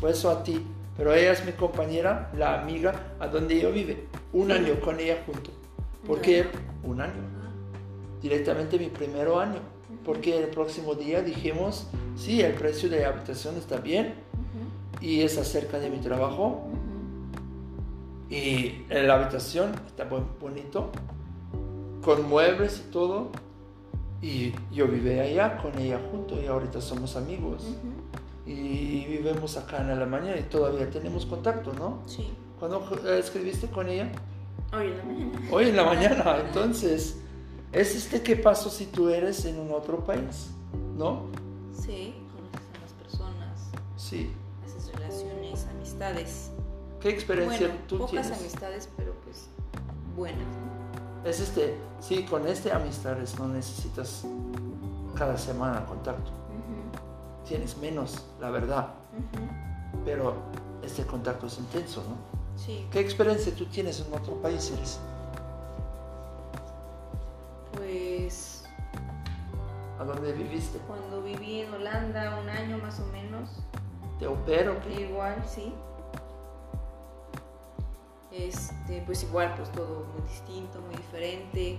beso 0.00 0.30
a 0.30 0.44
ti, 0.44 0.64
pero 0.96 1.12
ella 1.12 1.32
es 1.32 1.44
mi 1.44 1.50
compañera, 1.50 2.30
la 2.38 2.60
amiga 2.60 3.14
a 3.18 3.26
donde 3.26 3.60
yo 3.60 3.72
vive, 3.72 4.06
un 4.32 4.52
año 4.52 4.78
con 4.80 5.00
ella 5.00 5.24
junto. 5.26 5.50
¿Por 6.06 6.20
qué? 6.20 6.46
Un 6.84 7.00
año. 7.00 7.20
Directamente 8.22 8.78
mi 8.78 8.90
primer 8.90 9.26
año. 9.26 9.58
Porque 10.04 10.38
el 10.38 10.50
próximo 10.50 10.94
día 10.94 11.20
dijimos, 11.20 11.88
sí, 12.16 12.40
el 12.42 12.54
precio 12.54 12.88
de 12.88 13.00
la 13.00 13.08
habitación 13.08 13.56
está 13.56 13.78
bien 13.78 14.14
y 15.00 15.22
es 15.22 15.36
acerca 15.36 15.80
de 15.80 15.90
mi 15.90 15.98
trabajo. 15.98 16.68
Y 18.28 18.84
la 18.88 19.14
habitación 19.14 19.72
está 19.88 20.04
bonito, 20.40 20.92
con 22.02 22.28
muebles 22.28 22.84
y 22.86 22.92
todo. 22.92 23.32
Y 24.22 24.52
yo 24.72 24.86
viví 24.86 25.18
allá 25.18 25.56
con 25.58 25.78
ella 25.78 25.98
junto 26.10 26.40
y 26.40 26.46
ahorita 26.46 26.80
somos 26.80 27.16
amigos. 27.16 27.64
Y 28.46 29.04
vivimos 29.06 29.56
acá 29.56 29.78
en 29.82 29.90
Alemania 29.90 30.38
y 30.38 30.42
todavía 30.42 30.90
tenemos 30.90 31.24
contacto, 31.26 31.72
¿no? 31.72 31.98
Sí. 32.06 32.28
¿Cuándo 32.58 32.86
escribiste 33.16 33.68
con 33.68 33.88
ella? 33.88 34.10
Hoy 34.72 34.88
en 34.88 34.96
la 34.98 35.04
mañana. 35.04 35.40
Hoy 35.50 35.68
en 35.68 35.76
la 35.76 35.84
mañana, 35.84 36.38
entonces, 36.46 37.16
¿es 37.72 37.96
este 37.96 38.22
qué 38.22 38.36
pasó 38.36 38.68
si 38.70 38.86
tú 38.86 39.08
eres 39.08 39.44
en 39.46 39.58
un 39.58 39.72
otro 39.72 40.04
país? 40.04 40.50
¿No? 40.96 41.22
Sí, 41.72 42.14
conoces 42.34 42.68
a 42.76 42.80
las 42.82 42.92
personas, 42.92 43.70
Sí. 43.96 44.30
haces 44.66 44.92
relaciones, 44.92 45.66
amistades. 45.74 46.50
¿Qué 47.00 47.08
experiencia 47.08 47.68
Bueno, 47.68 47.80
tú 47.88 47.98
pocas 47.98 48.10
tienes? 48.26 48.38
amistades, 48.38 48.88
pero 48.96 49.14
pues 49.24 49.46
buenas. 50.14 50.40
¿no? 50.44 50.69
Es 51.24 51.40
este, 51.40 51.76
sí, 52.00 52.24
con 52.24 52.46
este 52.46 52.72
amistades 52.72 53.38
no 53.38 53.48
necesitas 53.48 54.24
cada 55.16 55.36
semana 55.36 55.84
contacto. 55.86 56.30
Tienes 57.46 57.76
menos, 57.78 58.24
la 58.40 58.50
verdad, 58.50 58.88
pero 60.04 60.34
este 60.82 61.04
contacto 61.04 61.46
es 61.46 61.58
intenso, 61.58 62.02
¿no? 62.08 62.16
Sí, 62.56 62.86
¿Qué 62.92 63.00
experiencia 63.00 63.52
tú 63.54 63.66
tienes 63.66 64.00
en 64.06 64.12
otro 64.14 64.34
país, 64.40 64.70
Iris? 64.76 64.98
pues 67.74 68.64
¿A 69.98 70.04
dónde 70.04 70.32
viviste? 70.32 70.78
cuando 70.86 71.22
viví 71.22 71.60
en 71.60 71.74
Holanda 71.74 72.38
un 72.40 72.48
año 72.48 72.78
más 72.78 72.98
o 73.00 73.06
menos, 73.06 73.48
¿Te 74.18 74.26
opero? 74.26 74.76
igual, 74.98 75.42
sí. 75.48 75.72
Este, 78.32 79.02
pues 79.06 79.22
igual, 79.24 79.54
pues 79.56 79.70
todo 79.72 80.06
muy 80.14 80.28
distinto, 80.28 80.80
muy 80.80 80.94
diferente. 80.94 81.78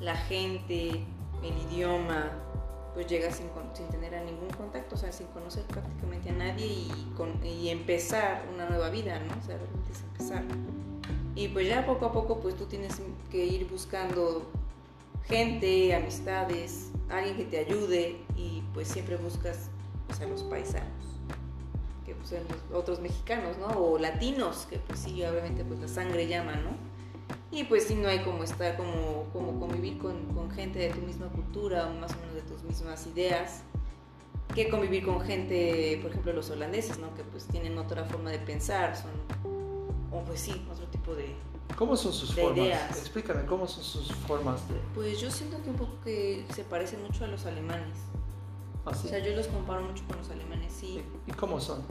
La 0.00 0.16
gente, 0.16 1.04
el 1.42 1.58
idioma, 1.70 2.30
pues 2.94 3.06
llegas 3.06 3.36
sin, 3.36 3.46
sin 3.74 3.88
tener 3.88 4.14
a 4.14 4.24
ningún 4.24 4.48
contacto, 4.50 4.94
o 4.94 4.98
sea, 4.98 5.12
sin 5.12 5.26
conocer 5.28 5.64
prácticamente 5.64 6.30
a 6.30 6.32
nadie 6.32 6.66
y, 6.66 7.12
con, 7.16 7.44
y 7.44 7.68
empezar 7.68 8.44
una 8.52 8.68
nueva 8.68 8.90
vida, 8.90 9.18
¿no? 9.20 9.34
O 9.38 9.46
sea, 9.46 9.58
realmente 9.58 9.92
es 9.92 10.02
empezar. 10.02 10.44
Y 11.34 11.48
pues 11.48 11.68
ya 11.68 11.84
poco 11.84 12.06
a 12.06 12.12
poco, 12.12 12.40
pues 12.40 12.56
tú 12.56 12.64
tienes 12.64 13.00
que 13.30 13.44
ir 13.44 13.68
buscando 13.68 14.50
gente, 15.24 15.94
amistades, 15.94 16.90
alguien 17.10 17.36
que 17.36 17.44
te 17.44 17.58
ayude 17.58 18.16
y 18.36 18.62
pues 18.72 18.88
siempre 18.88 19.16
buscas 19.16 19.68
pues, 20.06 20.20
a 20.20 20.26
los 20.26 20.42
paisanos 20.44 20.95
pues 22.28 22.42
son 22.42 22.48
los 22.70 22.80
otros 22.80 23.00
mexicanos, 23.00 23.56
¿no? 23.58 23.68
O 23.68 23.98
latinos, 23.98 24.66
que 24.68 24.78
pues 24.78 25.00
sí, 25.00 25.22
obviamente 25.24 25.64
pues 25.64 25.80
la 25.80 25.88
sangre 25.88 26.26
llama, 26.26 26.56
¿no? 26.56 26.70
Y 27.50 27.64
pues 27.64 27.84
sí, 27.84 27.94
no 27.94 28.08
hay 28.08 28.20
como 28.20 28.44
estar, 28.44 28.76
como, 28.76 29.24
como 29.32 29.58
convivir 29.58 29.98
con, 29.98 30.26
con 30.34 30.50
gente 30.50 30.78
de 30.78 30.90
tu 30.90 31.00
misma 31.00 31.28
cultura, 31.28 31.86
o 31.86 31.94
más 31.94 32.12
o 32.12 32.16
menos 32.16 32.34
de 32.34 32.42
tus 32.42 32.62
mismas 32.64 33.06
ideas, 33.06 33.62
que 34.54 34.68
convivir 34.68 35.04
con 35.04 35.20
gente, 35.20 35.98
por 36.02 36.10
ejemplo, 36.10 36.32
los 36.32 36.50
holandeses, 36.50 36.98
¿no? 36.98 37.14
Que 37.14 37.22
pues 37.24 37.46
tienen 37.46 37.78
otra 37.78 38.04
forma 38.04 38.30
de 38.30 38.38
pensar, 38.38 38.96
son, 38.96 39.10
o 40.12 40.20
pues 40.24 40.40
sí, 40.40 40.66
otro 40.70 40.86
tipo 40.86 41.14
de... 41.14 41.34
¿Cómo 41.76 41.96
son 41.96 42.12
sus 42.12 42.34
formas? 42.34 42.58
ideas. 42.58 42.98
Explícame, 42.98 43.44
¿cómo 43.44 43.66
son 43.66 43.82
sus 43.82 44.12
formas 44.12 44.68
de...? 44.68 44.76
Pues 44.94 45.20
yo 45.20 45.30
siento 45.30 45.62
que 45.62 45.70
un 45.70 45.76
poco 45.76 45.92
que 46.04 46.44
se 46.54 46.64
parecen 46.64 47.02
mucho 47.02 47.24
a 47.24 47.28
los 47.28 47.44
alemanes. 47.46 47.96
Así. 48.84 49.08
O 49.08 49.10
sea, 49.10 49.18
yo 49.18 49.34
los 49.34 49.48
comparo 49.48 49.82
mucho 49.82 50.04
con 50.06 50.18
los 50.18 50.30
alemanes, 50.30 50.72
sí. 50.72 51.02
¿Y 51.26 51.32
cómo 51.32 51.60
son? 51.60 51.84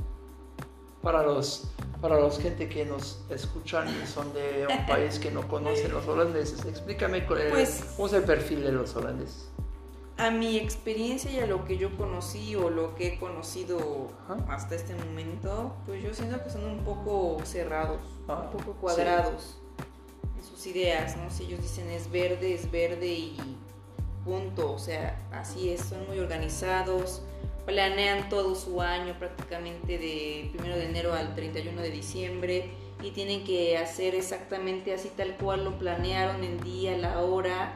Para 1.05 1.21
los, 1.21 1.65
para 2.01 2.19
los 2.19 2.39
gente 2.39 2.67
que 2.67 2.83
nos 2.83 3.19
escuchan 3.29 3.87
y 3.87 4.07
son 4.07 4.33
de 4.33 4.65
un 4.67 4.85
país 4.87 5.19
que 5.19 5.29
no 5.29 5.47
conocen 5.47 5.91
los 5.93 6.07
holandeses, 6.07 6.65
explícame 6.65 7.21
Pues- 7.21 7.83
cómo 7.95 8.07
es 8.07 8.13
el 8.13 8.23
perfil 8.23 8.63
de 8.63 8.71
los 8.71 8.95
holandeses. 8.95 9.49
A 10.17 10.31
mi 10.31 10.57
experiencia 10.57 11.29
y 11.29 11.37
a 11.39 11.45
lo 11.45 11.63
que 11.63 11.77
yo 11.77 11.95
conocí 11.95 12.55
o 12.55 12.71
lo 12.71 12.95
que 12.95 13.09
he 13.13 13.19
conocido 13.19 14.07
Ajá. 14.23 14.37
hasta 14.49 14.73
este 14.73 14.95
momento, 14.95 15.75
pues 15.85 16.01
yo 16.01 16.11
siento 16.15 16.43
que 16.43 16.49
son 16.49 16.63
un 16.65 16.79
poco 16.79 17.37
cerrados, 17.45 17.99
Ah, 18.27 18.49
un 18.51 18.57
poco 18.57 18.73
cuadrados 18.81 19.59
en 20.35 20.43
sus 20.43 20.65
ideas, 20.65 21.17
¿no? 21.17 21.29
Si 21.29 21.43
ellos 21.43 21.61
dicen 21.61 21.87
es 21.91 22.09
verde, 22.09 22.55
es 22.55 22.71
verde 22.71 23.05
y 23.13 23.37
punto, 24.23 24.71
o 24.73 24.79
sea, 24.79 25.21
así 25.31 25.69
es, 25.69 25.81
son 25.81 26.07
muy 26.07 26.17
organizados, 26.17 27.21
planean 27.65 28.29
todo 28.29 28.55
su 28.55 28.81
año 28.81 29.15
prácticamente 29.17 29.97
de 29.97 30.51
1 30.59 30.75
de 30.75 30.85
enero 30.85 31.13
al 31.13 31.33
31 31.35 31.81
de 31.81 31.89
diciembre 31.91 32.69
y 33.01 33.11
tienen 33.11 33.43
que 33.43 33.77
hacer 33.77 34.15
exactamente 34.15 34.93
así 34.93 35.09
tal 35.15 35.35
cual 35.37 35.63
lo 35.65 35.77
planearon 35.77 36.43
el 36.43 36.59
día, 36.61 36.97
la 36.97 37.21
hora, 37.21 37.75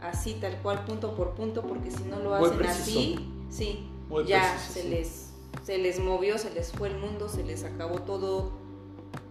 así 0.00 0.34
tal 0.34 0.56
cual 0.62 0.84
punto 0.84 1.14
por 1.16 1.34
punto, 1.34 1.62
porque 1.62 1.90
si 1.90 2.04
no 2.04 2.18
lo 2.20 2.30
Muy 2.38 2.50
hacen 2.50 2.58
preciso. 2.58 3.14
así, 3.14 3.16
sí, 3.50 3.88
Muy 4.08 4.24
ya 4.26 4.40
preciso, 4.52 4.72
se 4.72 4.82
sí. 4.82 4.88
les 4.88 5.26
se 5.64 5.78
les 5.78 5.98
movió, 5.98 6.38
se 6.38 6.50
les 6.54 6.72
fue 6.72 6.88
el 6.88 6.96
mundo, 6.98 7.28
se 7.28 7.42
les 7.42 7.64
acabó 7.64 8.00
todo 8.02 8.52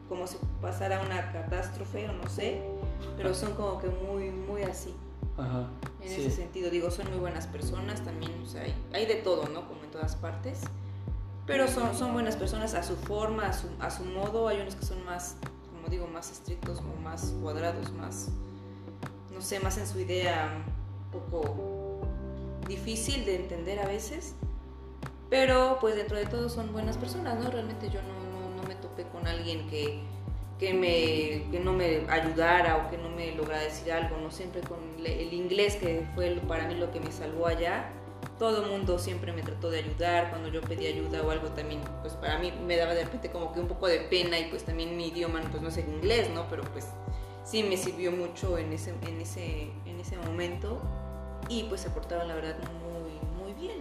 como 0.10 0.28
si 0.28 0.38
pasara 0.62 1.02
una 1.02 1.32
catástrofe 1.32 2.10
o 2.10 2.14
no 2.14 2.28
sé, 2.30 2.62
pero 3.16 3.34
son 3.34 3.54
como 3.54 3.80
que 3.80 3.88
muy 3.88 4.30
muy 4.32 4.64
así. 4.64 4.94
Ajá. 5.40 5.68
En 6.02 6.10
sí. 6.10 6.22
ese 6.22 6.32
sentido, 6.32 6.70
digo, 6.70 6.92
son 6.92 7.10
muy 7.10 7.20
buenas 7.20 7.48
personas 7.48 8.04
también, 8.04 8.32
o 8.44 8.46
sea, 8.46 8.64
hay, 8.64 8.74
hay 8.94 9.06
de 9.06 9.16
todo, 9.16 9.48
¿no? 9.50 9.68
Como 9.68 9.84
en 9.84 9.92
todas 9.92 10.16
partes. 10.16 10.62
Pero 11.50 11.68
son, 11.68 11.96
son 11.96 12.14
buenas 12.14 12.36
personas 12.36 12.76
a 12.76 12.84
su 12.84 12.96
forma, 12.96 13.48
a 13.48 13.54
su, 13.54 13.68
a 13.80 13.90
su 13.90 14.06
modo. 14.06 14.48
Hay 14.48 14.62
unos 14.62 14.76
que 14.76 14.86
son 14.86 15.04
más, 15.04 15.36
como 15.74 15.88
digo, 15.88 16.06
más 16.06 16.32
estrictos 16.32 16.78
o 16.78 17.02
más 17.02 17.34
cuadrados, 17.42 17.92
más, 17.94 18.30
no 19.34 19.42
sé, 19.42 19.60
más 19.60 19.80
en 19.80 19.88
su 19.88 20.00
idea 20.00 20.64
un 21.12 21.20
poco 21.20 22.02
difícil 22.68 23.26
de 23.26 23.38
entender 23.38 23.80
a 23.80 23.88
veces. 23.88 24.36
Pero 25.32 25.80
pues 25.82 25.96
dentro 25.96 26.18
de 26.18 26.28
todo 26.28 26.50
son 26.50 26.72
buenas 26.72 26.98
personas, 26.98 27.40
¿no? 27.40 27.50
Realmente 27.50 27.90
yo 27.90 28.00
no, 28.04 28.10
no, 28.10 28.62
no 28.62 28.68
me 28.68 28.76
topé 28.76 29.06
con 29.06 29.26
alguien 29.28 29.68
que, 29.70 30.04
que, 30.60 30.74
me, 30.74 31.50
que 31.52 31.64
no 31.64 31.74
me 31.74 32.02
ayudara 32.10 32.78
o 32.78 32.92
que 32.92 32.98
no 32.98 33.10
me 33.10 33.34
lograra 33.34 33.64
decir 33.64 33.92
algo, 33.94 34.18
no 34.18 34.30
siempre 34.30 34.62
con 34.62 34.78
el 35.04 35.34
inglés 35.34 35.78
que 35.78 36.06
fue 36.14 36.30
para 36.48 36.68
mí 36.68 36.76
lo 36.76 36.92
que 36.92 37.00
me 37.00 37.12
salvó 37.12 37.48
allá. 37.48 37.92
Todo 38.38 38.66
el 38.66 38.70
mundo 38.70 39.00
siempre 39.00 39.32
me 39.32 39.42
trató 39.42 39.70
de 39.70 39.80
ayudar, 39.80 40.30
cuando 40.30 40.50
yo 40.50 40.62
pedí 40.62 40.88
ayuda 40.88 41.22
o 41.24 41.32
algo 41.32 41.48
también, 41.50 41.82
pues 42.02 42.14
para 42.14 42.38
mí 42.40 42.52
me 42.66 42.76
daba 42.76 42.94
de 42.94 43.06
repente 43.06 43.32
como 43.32 43.54
que 43.54 43.62
un 43.62 43.68
poco 43.68 43.88
de 43.88 44.00
pena 44.00 44.38
y 44.38 44.46
pues 44.50 44.64
también 44.64 44.96
mi 44.98 45.08
idioma 45.08 45.42
pues 45.50 45.64
no 45.64 45.70
es 45.70 45.78
el 45.78 45.88
inglés, 45.88 46.30
¿no? 46.34 46.46
Pero 46.50 46.64
pues 46.64 46.88
sí 47.46 47.64
me 47.64 47.78
sirvió 47.78 48.12
mucho 48.12 48.58
en 48.58 48.74
ese, 48.74 48.94
en 49.08 49.22
ese, 49.22 49.70
en 49.86 50.00
ese 50.00 50.18
momento 50.18 50.82
y 51.48 51.64
pues 51.64 51.82
se 51.82 51.90
portaban 51.90 52.28
la 52.28 52.36
verdad 52.36 52.56
muy, 52.82 53.44
muy 53.44 53.54
bien, 53.54 53.80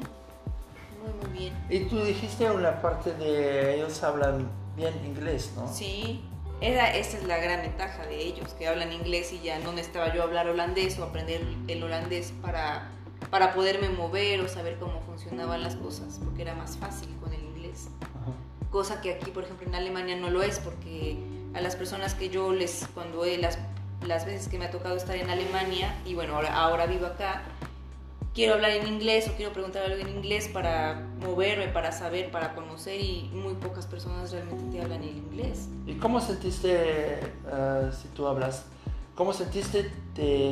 muy, 1.02 1.28
muy 1.28 1.38
bien. 1.38 1.54
Y 1.68 1.88
tú 1.88 2.00
dijiste 2.02 2.48
una 2.50 2.80
parte 2.80 3.12
de 3.14 3.74
ellos 3.74 4.02
hablan 4.04 4.48
bien 4.76 4.94
inglés, 5.04 5.52
¿no? 5.56 5.72
Sí, 5.72 6.24
era, 6.60 6.94
esa 6.94 7.18
es 7.18 7.24
la 7.24 7.38
gran 7.38 7.62
ventaja 7.62 8.06
de 8.06 8.20
ellos, 8.20 8.54
que 8.54 8.66
hablan 8.66 8.92
inglés 8.92 9.32
y 9.32 9.40
ya 9.40 9.58
no 9.60 9.72
necesitaba 9.72 10.12
yo 10.14 10.22
hablar 10.22 10.48
holandés 10.48 10.98
o 10.98 11.04
aprender 11.04 11.42
el 11.68 11.82
holandés 11.82 12.32
para, 12.42 12.90
para 13.30 13.54
poderme 13.54 13.88
mover 13.88 14.40
o 14.40 14.48
saber 14.48 14.78
cómo 14.78 15.00
funcionaban 15.02 15.62
las 15.62 15.76
cosas, 15.76 16.20
porque 16.24 16.42
era 16.42 16.54
más 16.54 16.76
fácil 16.76 17.08
con 17.22 17.32
el 17.32 17.42
inglés. 17.44 17.88
Ajá. 18.00 18.32
Cosa 18.70 19.00
que 19.00 19.14
aquí, 19.14 19.30
por 19.30 19.44
ejemplo, 19.44 19.66
en 19.66 19.74
Alemania 19.74 20.16
no 20.16 20.30
lo 20.30 20.42
es, 20.42 20.58
porque 20.58 21.16
a 21.54 21.60
las 21.60 21.76
personas 21.76 22.14
que 22.14 22.28
yo 22.28 22.52
les, 22.52 22.86
cuando 22.92 23.24
las, 23.24 23.58
las 24.06 24.26
veces 24.26 24.48
que 24.48 24.58
me 24.58 24.66
ha 24.66 24.70
tocado 24.70 24.96
estar 24.96 25.16
en 25.16 25.30
Alemania, 25.30 25.94
y 26.04 26.14
bueno, 26.14 26.34
ahora, 26.36 26.54
ahora 26.54 26.86
vivo 26.86 27.06
acá, 27.06 27.42
quiero 28.38 28.54
hablar 28.54 28.70
en 28.70 28.86
inglés 28.86 29.28
o 29.28 29.32
quiero 29.32 29.52
preguntar 29.52 29.82
algo 29.82 29.96
en 30.00 30.08
inglés 30.10 30.46
para 30.46 31.04
moverme, 31.20 31.66
para 31.66 31.90
saber, 31.90 32.30
para 32.30 32.54
conocer, 32.54 33.00
y 33.00 33.28
muy 33.34 33.54
pocas 33.54 33.84
personas 33.86 34.30
realmente 34.30 34.62
te 34.70 34.80
hablan 34.80 35.02
el 35.02 35.16
inglés. 35.16 35.68
¿Y 35.88 35.94
cómo 35.94 36.20
sentiste, 36.20 36.70
eh, 37.18 37.90
si 38.00 38.06
tú 38.14 38.28
hablas, 38.28 38.64
cómo 39.16 39.32
sentiste 39.32 39.90
de 40.14 40.50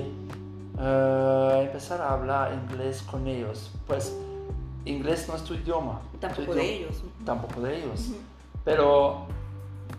eh, 0.80 1.60
empezar 1.62 2.00
a 2.00 2.12
hablar 2.12 2.52
inglés 2.54 3.02
con 3.08 3.24
ellos? 3.28 3.70
Pues 3.86 4.12
inglés 4.84 5.28
no 5.28 5.36
es 5.36 5.44
tu 5.44 5.54
idioma. 5.54 6.00
Tampoco 6.18 6.42
Tu 6.46 6.52
de 6.54 6.64
idioma- 6.64 6.76
ellos. 6.88 7.02
Tampoco 7.24 7.60
de 7.60 7.76
ellos. 7.84 8.00
Ujú. 8.08 8.16
Pero 8.64 9.26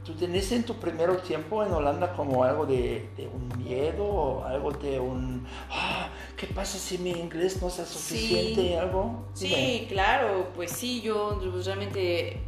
tú 0.06 0.14
tenés 0.14 0.52
en 0.52 0.64
tu 0.66 0.74
primer 0.76 1.16
tiempo 1.22 1.64
en 1.64 1.72
Holanda 1.72 2.14
como 2.18 2.44
algo 2.44 2.66
de, 2.66 3.10
de 3.16 3.30
un 3.30 3.48
miedo 3.64 4.04
o 4.06 4.44
algo 4.44 4.72
de 4.74 5.00
un, 5.00 5.46
"Ah, 5.72 6.10
¿qué 6.38 6.48
pasa 6.48 6.78
si 6.78 6.98
mi 7.00 7.10
inglés 7.10 7.62
no 7.62 7.68
es 7.68 7.74
suficiente? 7.74 8.62
Sí. 8.62 8.74
¿Algo? 8.74 9.26
Sí, 9.34 9.48
Dime. 9.48 9.88
claro, 9.90 10.52
pues 10.56 10.72
sí, 10.72 11.02
yo 11.02 11.40
pues, 11.52 11.66
realmente, 11.66 12.40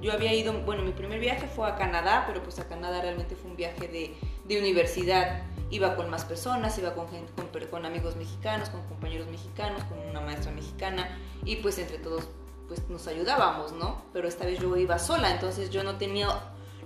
yo 0.00 0.12
había 0.12 0.34
ido, 0.34 0.52
bueno, 0.64 0.82
mi 0.82 0.92
primer 0.92 1.20
viaje 1.20 1.46
fue 1.46 1.68
a 1.68 1.76
Canadá, 1.76 2.24
pero 2.26 2.42
pues 2.42 2.58
a 2.58 2.66
Canadá 2.66 3.02
realmente 3.02 3.36
fue 3.36 3.50
un 3.50 3.56
viaje 3.56 3.86
de, 3.86 4.14
de 4.44 4.58
universidad. 4.58 5.42
Iba 5.70 5.96
con 5.96 6.10
más 6.10 6.24
personas, 6.24 6.76
iba 6.78 6.94
con, 6.94 7.08
gente, 7.08 7.32
con, 7.32 7.48
con 7.68 7.86
amigos 7.86 8.16
mexicanos, 8.16 8.68
con 8.70 8.82
compañeros 8.86 9.28
mexicanos, 9.28 9.82
con 9.84 9.98
una 9.98 10.20
maestra 10.20 10.52
mexicana 10.52 11.18
y 11.44 11.56
pues 11.56 11.78
entre 11.78 11.98
todos 11.98 12.28
pues 12.68 12.88
nos 12.88 13.06
ayudábamos, 13.06 13.72
¿no? 13.72 14.02
Pero 14.12 14.28
esta 14.28 14.46
vez 14.46 14.58
yo 14.58 14.76
iba 14.76 14.98
sola, 14.98 15.30
entonces 15.30 15.70
yo 15.70 15.84
no 15.84 15.96
tenía, 15.96 16.28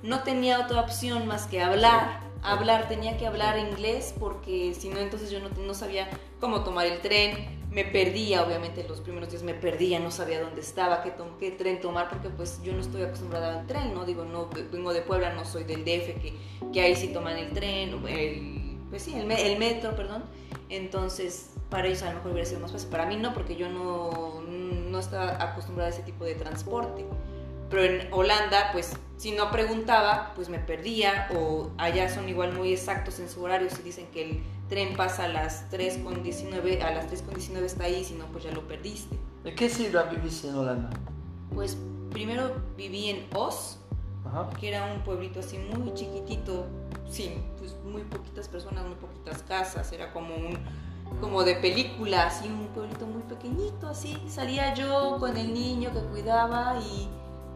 no 0.02 0.22
tenía 0.22 0.60
otra 0.60 0.80
opción 0.80 1.26
más 1.26 1.46
que 1.46 1.60
hablar. 1.60 2.27
Hablar, 2.42 2.88
tenía 2.88 3.16
que 3.16 3.26
hablar 3.26 3.58
inglés 3.58 4.14
porque 4.18 4.74
si 4.74 4.88
no, 4.88 4.98
entonces 4.98 5.30
yo 5.30 5.40
no, 5.40 5.48
no 5.48 5.74
sabía 5.74 6.08
cómo 6.40 6.62
tomar 6.62 6.86
el 6.86 7.00
tren. 7.00 7.58
Me 7.70 7.84
perdía, 7.84 8.42
obviamente, 8.42 8.86
los 8.88 9.00
primeros 9.00 9.30
días 9.30 9.42
me 9.42 9.54
perdía, 9.54 10.00
no 10.00 10.10
sabía 10.10 10.40
dónde 10.40 10.62
estaba, 10.62 11.02
qué, 11.02 11.12
qué 11.38 11.50
tren 11.50 11.80
tomar, 11.80 12.08
porque 12.08 12.30
pues 12.30 12.62
yo 12.62 12.72
no 12.72 12.80
estoy 12.80 13.02
acostumbrada 13.02 13.60
al 13.60 13.66
tren, 13.66 13.92
¿no? 13.92 14.06
Digo, 14.06 14.24
no, 14.24 14.48
vengo 14.72 14.94
de 14.94 15.02
Puebla, 15.02 15.34
no 15.34 15.44
soy 15.44 15.64
del 15.64 15.84
DF, 15.84 16.20
que, 16.20 16.34
que 16.72 16.80
ahí 16.80 16.96
sí 16.96 17.08
toman 17.08 17.36
el 17.36 17.50
tren, 17.50 17.90
el, 18.08 18.78
pues 18.88 19.02
sí, 19.02 19.14
el, 19.14 19.30
el 19.30 19.58
metro, 19.58 19.94
perdón. 19.94 20.24
Entonces, 20.70 21.50
para 21.70 21.86
ellos 21.88 22.02
a 22.02 22.10
lo 22.10 22.16
mejor 22.16 22.32
hubiera 22.32 22.48
sido 22.48 22.60
más 22.60 22.72
fácil. 22.72 22.88
Para 22.88 23.06
mí 23.06 23.16
no, 23.16 23.34
porque 23.34 23.56
yo 23.56 23.68
no, 23.68 24.42
no 24.48 24.98
estaba 24.98 25.42
acostumbrada 25.42 25.90
a 25.90 25.92
ese 25.92 26.02
tipo 26.02 26.24
de 26.24 26.34
transporte. 26.34 27.04
Pero 27.70 27.82
en 27.84 28.12
Holanda, 28.12 28.70
pues 28.72 28.96
si 29.16 29.32
no 29.32 29.50
preguntaba, 29.50 30.32
pues 30.34 30.48
me 30.48 30.58
perdía. 30.58 31.28
O 31.34 31.70
allá 31.78 32.08
son 32.08 32.28
igual 32.28 32.52
muy 32.52 32.72
exactos 32.72 33.18
en 33.18 33.28
su 33.28 33.42
horario. 33.42 33.68
Si 33.70 33.82
dicen 33.82 34.06
que 34.12 34.30
el 34.30 34.42
tren 34.68 34.96
pasa 34.96 35.24
a 35.24 35.28
las 35.28 35.70
3.19, 35.70 36.82
a 36.82 36.92
las 36.92 37.10
3.19 37.10 37.62
está 37.62 37.84
ahí, 37.84 38.04
si 38.04 38.14
no, 38.14 38.26
pues 38.26 38.44
ya 38.44 38.52
lo 38.52 38.66
perdiste. 38.66 39.16
¿En 39.44 39.54
qué 39.54 39.68
ciudad 39.68 40.10
viviste 40.10 40.48
en 40.48 40.56
Holanda? 40.56 40.90
Pues 41.54 41.76
primero 42.10 42.54
viví 42.76 43.08
en 43.08 43.26
Os, 43.34 43.78
Ajá. 44.26 44.50
que 44.60 44.68
era 44.68 44.84
un 44.92 45.00
pueblito 45.02 45.40
así 45.40 45.58
muy 45.58 45.94
chiquitito, 45.94 46.66
sí, 47.08 47.34
pues 47.58 47.74
muy 47.84 48.02
poquitas 48.02 48.48
personas, 48.48 48.84
muy 48.84 48.96
poquitas 48.96 49.42
casas, 49.42 49.90
era 49.92 50.12
como 50.12 50.34
un 50.34 50.58
como 51.20 51.42
de 51.42 51.54
película, 51.56 52.26
así 52.26 52.46
un 52.48 52.66
pueblito 52.68 53.06
muy 53.06 53.22
pequeñito, 53.22 53.88
así. 53.88 54.22
Salía 54.28 54.74
yo 54.74 55.16
con 55.18 55.36
el 55.36 55.54
niño 55.54 55.90
que 55.92 56.00
cuidaba 56.00 56.78
y 56.80 57.08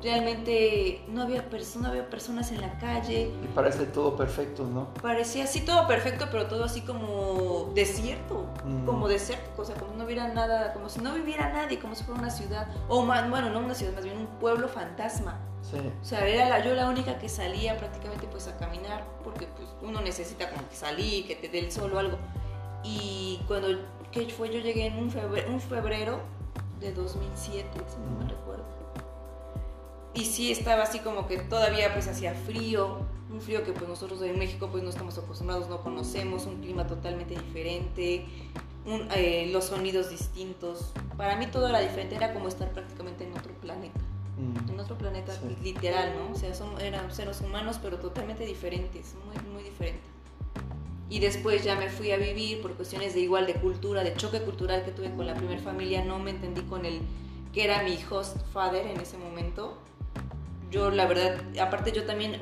realmente 0.03 1.03
no 1.09 1.23
había, 1.23 1.49
perso- 1.49 1.77
no 1.81 1.89
había 1.89 2.09
personas 2.11 2.51
en 2.53 2.61
la 2.61 2.79
calle. 2.79 3.31
Y 3.43 3.47
parece 3.55 3.87
todo 3.87 4.17
perfecto, 4.17 4.65
¿no? 4.67 4.89
Parecía 5.01 5.45
así 5.45 5.61
todo 5.61 5.87
perfecto, 5.87 6.27
pero 6.31 6.47
todo 6.47 6.65
así 6.65 6.81
como 6.83 7.71
desierto, 7.75 8.47
Mm. 8.65 8.85
como 8.87 9.09
desértico, 9.09 9.63
o 9.63 9.65
sea, 9.65 9.75
como 9.77 9.93
si 9.93 9.99
no 9.99 10.05
hubiera 10.05 10.29
nada, 10.29 10.73
como 10.73 10.89
si 10.89 11.01
no 11.01 11.15
viviera 11.15 11.53
nadie, 11.53 11.79
como 11.79 11.95
si 11.95 12.05
fuera 12.05 12.21
una 12.21 12.31
ciudad, 12.31 12.67
o 12.89 13.03
más, 13.03 13.29
bueno, 13.31 13.51
no 13.51 13.61
una 13.61 13.75
ciudad, 13.75 13.93
más 13.95 14.05
bien 14.05 14.19
un 14.19 14.27
pueblo 14.39 14.69
fantasma. 14.69 15.39
Sí. 15.63 15.79
O 15.79 16.05
sea, 16.05 16.27
era 16.27 16.49
la, 16.49 16.65
yo 16.65 16.75
la 16.75 16.89
única 16.89 17.19
que 17.19 17.29
salía 17.29 17.77
prácticamente 17.79 18.27
pues 18.27 18.49
a 18.49 18.57
caminar, 18.59 19.05
porque 19.23 19.47
pues 19.47 19.69
uno 19.83 20.01
necesita 20.01 20.51
como 20.51 20.69
que 20.69 20.75
salir, 20.75 21.27
que 21.27 21.37
te 21.37 21.49
dé 21.49 21.61
el 21.61 21.71
sol 21.73 21.93
o 21.95 21.99
algo. 21.99 22.19
Y 22.85 23.41
cuando 23.47 23.69
que 24.11 24.29
fue, 24.29 24.53
yo 24.53 24.59
llegué 24.61 24.87
en 24.87 24.99
un 24.99 25.11
febrero, 25.11 25.49
un 25.51 25.61
febrero 25.61 26.19
de 26.81 26.93
2007, 26.93 27.69
si 27.89 27.97
no 27.99 28.19
me 28.25 28.29
recuerdo. 28.31 28.65
Y 30.15 30.25
sí 30.27 30.53
estaba 30.53 30.83
así 30.83 30.99
como 30.99 31.27
que 31.27 31.39
todavía 31.39 31.93
pues 31.93 32.07
hacía 32.09 32.35
frío, 32.35 32.99
un 33.33 33.41
frío 33.41 33.65
que 33.65 33.73
pues 33.73 33.89
nosotros 33.89 34.21
en 34.23 34.39
México 34.39 34.69
pues 34.71 34.83
no 34.83 34.91
estamos 34.91 35.17
acostumbrados, 35.17 35.69
no 35.69 35.83
conocemos, 35.83 36.45
un 36.47 36.61
clima 36.61 36.87
totalmente 36.87 37.35
diferente, 37.35 38.27
un- 38.85 39.09
eh, 39.15 39.49
los 39.53 39.65
sonidos 39.67 40.11
distintos. 40.11 40.93
Para 41.17 41.37
mí 41.37 41.47
todo 41.47 41.69
era 41.69 41.81
diferente, 41.81 42.15
era 42.17 42.35
como 42.35 42.49
estar 42.49 42.71
prácticamente 42.73 43.25
en 43.25 43.33
otro 43.37 43.53
planeta 43.55 44.01
Mm. 44.39 44.71
en 44.71 44.81
otro 44.81 44.97
planeta 44.97 45.33
Sí. 45.35 45.57
literal, 45.63 46.15
¿no? 46.19 46.35
O 46.35 46.39
sea, 46.39 46.55
son, 46.55 46.81
eran 46.81 47.15
seres 47.15 47.41
humanos, 47.43 47.79
pero 47.83 47.99
totalmente 47.99 48.45
diferentes, 48.47 49.15
muy, 49.27 49.37
muy 49.53 49.63
diferentes. 49.63 50.11
Y 51.11 51.21
después 51.21 51.63
ya 51.63 51.77
me 51.77 51.91
fui 51.91 52.11
a 52.13 52.17
vivir 52.17 52.63
por 52.63 52.73
cuestiones 52.73 53.13
de 53.13 53.21
igual 53.21 53.47
de 53.47 53.55
cultura, 53.55 54.03
de 54.03 54.15
choque 54.15 54.41
cultural 54.41 54.85
que 54.87 54.91
tuve 54.91 55.11
con 55.15 55.27
la 55.27 55.35
primera 55.35 55.61
familia, 55.61 56.03
no 56.05 56.19
me 56.19 56.31
entendí 56.31 56.63
con 56.63 56.87
el 56.87 57.01
que 57.53 57.65
era 57.65 57.83
mi 57.83 57.99
host 58.11 58.39
father 58.55 58.87
en 58.87 58.99
ese 59.01 59.19
momento. 59.19 59.77
Yo 60.73 60.91
la 60.91 61.07
verdad, 61.07 61.37
aparte 61.61 61.93
yo 61.93 62.05
también 62.05 62.41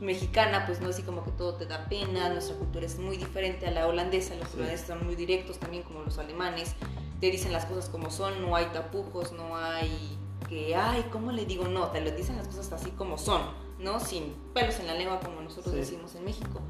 mexicana, 0.00 0.64
pues 0.66 0.80
no 0.80 0.88
así 0.90 1.02
como 1.02 1.24
que 1.24 1.30
todo 1.30 1.54
te 1.54 1.64
da 1.66 1.88
pena, 1.88 2.28
nuestra 2.28 2.56
cultura 2.56 2.84
es 2.84 2.98
muy 2.98 3.16
diferente 3.16 3.66
a 3.66 3.70
la 3.70 3.86
holandesa, 3.86 4.34
los 4.34 4.48
Sí. 4.48 4.56
holandeses 4.56 4.86
son 4.88 5.06
muy 5.06 5.14
directos 5.14 5.58
también 5.58 5.84
como 5.84 6.02
los 6.02 6.18
alemanes, 6.18 6.74
te 7.20 7.30
dicen 7.30 7.52
las 7.52 7.64
cosas 7.66 7.88
como 7.88 8.10
son, 8.10 8.40
no 8.42 8.54
hay 8.56 8.66
tapujos, 8.66 9.32
no 9.32 9.56
hay 9.56 10.16
que, 10.48 10.74
ay, 10.76 11.04
¿cómo 11.12 11.30
le 11.32 11.46
digo? 11.46 11.68
No, 11.68 11.88
te 11.88 12.00
lo 12.00 12.10
dicen 12.10 12.36
las 12.36 12.48
cosas 12.48 12.72
así 12.72 12.90
como 12.90 13.16
son, 13.16 13.42
¿no? 13.78 14.00
Sin 14.00 14.34
pelos 14.54 14.78
en 14.80 14.86
la 14.88 14.94
lengua 14.94 15.20
como 15.20 15.40
nosotros 15.40 15.72
Sí. 15.74 15.80
decimos 15.80 16.14
en 16.16 16.24
México. 16.24 16.60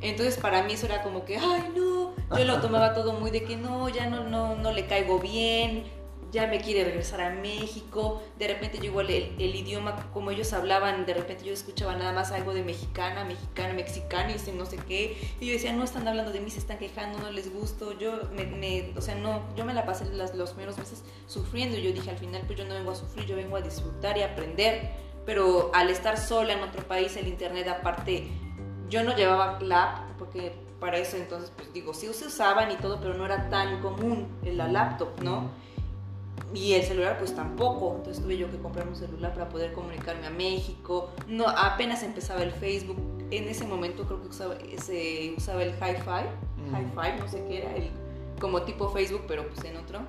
Entonces 0.00 0.36
para 0.36 0.62
mí 0.62 0.74
eso 0.74 0.86
era 0.86 1.02
como 1.02 1.24
que, 1.24 1.36
ay, 1.38 1.72
no, 1.76 2.12
yo 2.36 2.44
lo 2.44 2.60
tomaba 2.60 2.94
todo 2.94 3.12
muy 3.14 3.30
de 3.32 3.42
que 3.44 3.56
no, 3.56 3.88
ya 3.88 4.08
no, 4.08 4.24
no, 4.24 4.54
no 4.56 4.70
le 4.72 4.86
caigo 4.86 5.18
bien, 5.18 5.84
ya 6.34 6.48
me 6.48 6.60
quiere 6.60 6.84
regresar 6.84 7.20
a 7.20 7.30
México. 7.30 8.20
De 8.38 8.48
repente 8.48 8.78
yo 8.78 8.86
igual 8.86 9.08
el, 9.08 9.54
idioma, 9.54 10.10
como 10.12 10.32
ellos 10.32 10.52
hablaban, 10.52 11.06
de 11.06 11.14
repente 11.14 11.44
yo 11.44 11.52
escuchaba 11.52 11.94
nada 11.94 12.12
más 12.12 12.32
algo 12.32 12.52
de 12.52 12.64
mexicana, 12.64 13.24
mexicana, 13.24 13.72
mexicana 13.72 14.32
y 14.32 14.50
no 14.50 14.66
sé 14.66 14.76
qué. 14.76 15.16
Y 15.40 15.46
yo 15.46 15.52
decía, 15.52 15.72
no 15.72 15.84
están 15.84 16.08
hablando 16.08 16.32
de 16.32 16.40
mí, 16.40 16.50
se 16.50 16.58
están 16.58 16.78
quejando, 16.78 17.20
no 17.20 17.30
les 17.30 17.54
gusto. 17.54 17.96
Yo, 17.98 18.28
me, 18.34 18.92
o 18.96 19.00
sea, 19.00 19.14
no, 19.14 19.42
yo 19.56 19.64
me 19.64 19.72
la 19.72 19.86
pasé 19.86 20.06
los 20.12 20.50
primeros 20.50 20.76
meses 20.76 21.04
sufriendo 21.28 21.78
y 21.78 21.82
yo 21.82 21.92
dije, 21.92 22.10
al 22.10 22.18
final 22.18 22.42
pues 22.46 22.58
yo 22.58 22.64
no 22.64 22.74
vengo 22.74 22.90
a 22.90 22.96
sufrir, 22.96 23.26
yo 23.26 23.36
vengo 23.36 23.56
a 23.56 23.60
disfrutar 23.60 24.18
y 24.18 24.22
aprender. 24.22 24.90
Pero 25.24 25.70
al 25.72 25.88
estar 25.88 26.18
sola 26.18 26.52
en 26.52 26.60
otro 26.64 26.82
país, 26.82 27.16
el 27.16 27.28
internet 27.28 27.68
aparte, 27.68 28.26
yo 28.90 29.04
no 29.04 29.16
llevaba 29.16 29.58
lap 29.60 30.00
porque 30.18 30.52
para 30.80 30.98
eso 30.98 31.16
entonces, 31.16 31.50
pues 31.56 31.72
digo, 31.72 31.94
sí 31.94 32.12
se 32.12 32.26
usaban 32.26 32.72
y 32.72 32.76
todo, 32.76 33.00
pero 33.00 33.14
no 33.14 33.24
era 33.24 33.48
tan 33.48 33.80
común 33.80 34.26
en 34.42 34.58
la 34.58 34.68
laptop, 34.68 35.22
¿no? 35.22 35.48
Y 36.54 36.74
el 36.74 36.84
celular 36.84 37.18
pues 37.18 37.34
tampoco, 37.34 37.96
entonces 37.96 38.22
tuve 38.22 38.36
yo 38.36 38.50
que 38.50 38.58
comprar 38.58 38.86
un 38.86 38.96
celular 38.96 39.34
para 39.34 39.48
poder 39.48 39.72
comunicarme 39.72 40.26
a 40.26 40.30
México. 40.30 41.10
No, 41.26 41.48
apenas 41.48 42.02
empezaba 42.02 42.42
el 42.42 42.52
Facebook, 42.52 42.96
en 43.30 43.48
ese 43.48 43.66
momento 43.66 44.04
creo 44.04 44.22
que 44.22 44.28
usaba, 44.28 44.54
se 44.78 45.34
usaba 45.36 45.62
el 45.62 45.72
Hi-Fi, 45.72 46.54
Mm. 46.64 46.74
Hi-Fi, 46.74 47.20
no 47.20 47.28
sé 47.28 47.44
qué 47.46 47.58
era, 47.58 47.74
el, 47.76 47.90
como 48.40 48.62
tipo 48.62 48.88
Facebook, 48.90 49.22
pero 49.28 49.46
pues 49.48 49.64
en 49.64 49.76
otro. 49.76 50.00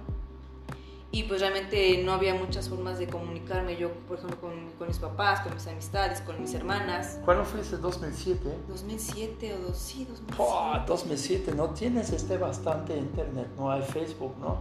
Y 1.12 1.23
pues 1.23 1.39
realmente 1.39 2.03
no 2.03 2.12
había 2.12 2.34
muchas 2.34 2.67
formas 2.67 2.99
de 2.99 3.08
comunicarme 3.08 3.77
yo, 3.77 3.89
por 4.08 4.17
ejemplo, 4.17 4.41
con, 4.41 4.71
con 4.77 4.88
mis 4.89 4.97
papás, 4.97 5.39
con 5.41 5.53
mis 5.53 5.65
amistades, 5.67 6.19
con 6.19 6.41
mis 6.41 6.53
hermanas. 6.53 7.19
¿Cuándo 7.23 7.45
fuiste? 7.45 7.77
¿2007? 7.77 8.38
2007 8.67 9.53
o 9.53 9.67
dos, 9.67 9.77
sí, 9.77 10.05
2007. 10.05 10.36
Oh, 10.38 10.73
2007, 10.86 11.53
no 11.55 11.69
tienes 11.69 12.12
este 12.12 12.38
bastante 12.38 12.97
internet, 12.97 13.47
no 13.58 13.71
hay 13.71 13.81
Facebook, 13.81 14.36
¿no? 14.39 14.60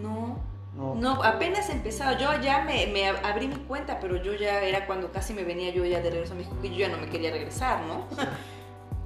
No, 0.00 0.36
No. 0.78 0.94
no, 0.94 1.22
apenas 1.24 1.68
empezaba. 1.70 2.16
Yo 2.16 2.28
ya 2.40 2.62
me, 2.64 2.86
me 2.86 3.10
ab- 3.10 3.20
abrí 3.24 3.48
mi 3.48 3.56
cuenta, 3.56 3.98
pero 4.00 4.16
yo 4.16 4.32
ya 4.34 4.62
era 4.62 4.86
cuando 4.86 5.10
casi 5.12 5.34
me 5.34 5.42
venía 5.44 5.70
yo 5.70 5.84
ya 5.84 6.00
de 6.00 6.08
regreso 6.08 6.32
a 6.34 6.36
México, 6.36 6.56
que 6.62 6.70
yo 6.70 6.76
ya 6.76 6.88
no 6.88 6.98
me 6.98 7.08
quería 7.08 7.30
regresar, 7.32 7.82
¿no? 7.84 8.04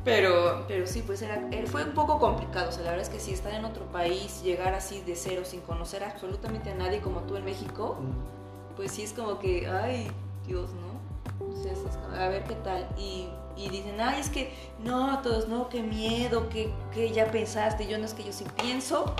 Pero, 0.04 0.64
pero 0.66 0.84
sí, 0.88 1.00
pues 1.06 1.22
era, 1.22 1.40
fue 1.66 1.84
un 1.84 1.92
poco 1.92 2.18
complicado. 2.18 2.70
O 2.70 2.72
sea, 2.72 2.82
la 2.82 2.90
verdad 2.90 3.06
es 3.06 3.08
que 3.08 3.20
si 3.20 3.32
estar 3.32 3.54
en 3.54 3.64
otro 3.64 3.84
país, 3.92 4.42
llegar 4.42 4.74
así 4.74 5.00
de 5.02 5.14
cero, 5.14 5.42
sin 5.44 5.60
conocer 5.60 6.02
absolutamente 6.02 6.72
a 6.72 6.74
nadie 6.74 7.00
como 7.00 7.20
tú 7.20 7.36
en 7.36 7.44
México, 7.44 7.98
Mm. 8.00 8.74
pues 8.74 8.90
sí 8.90 9.02
es 9.04 9.12
como 9.12 9.38
que, 9.38 9.68
ay, 9.68 10.10
Dios, 10.44 10.70
¿no? 10.72 11.46
Entonces 11.46 11.78
es 11.88 11.96
como, 11.98 12.16
a 12.16 12.26
ver 12.26 12.42
qué 12.42 12.56
tal. 12.56 12.88
Y, 12.98 13.28
y 13.56 13.68
dicen, 13.68 14.00
ay, 14.00 14.20
es 14.20 14.28
que 14.28 14.52
no, 14.82 15.20
todos, 15.22 15.46
no, 15.46 15.68
qué 15.68 15.84
miedo, 15.84 16.48
que, 16.48 16.72
que 16.92 17.12
ya 17.12 17.26
pensaste. 17.30 17.86
Yo 17.86 17.96
no 17.98 18.04
es 18.04 18.12
que 18.14 18.24
yo 18.24 18.32
sí 18.32 18.44
pienso, 18.60 19.14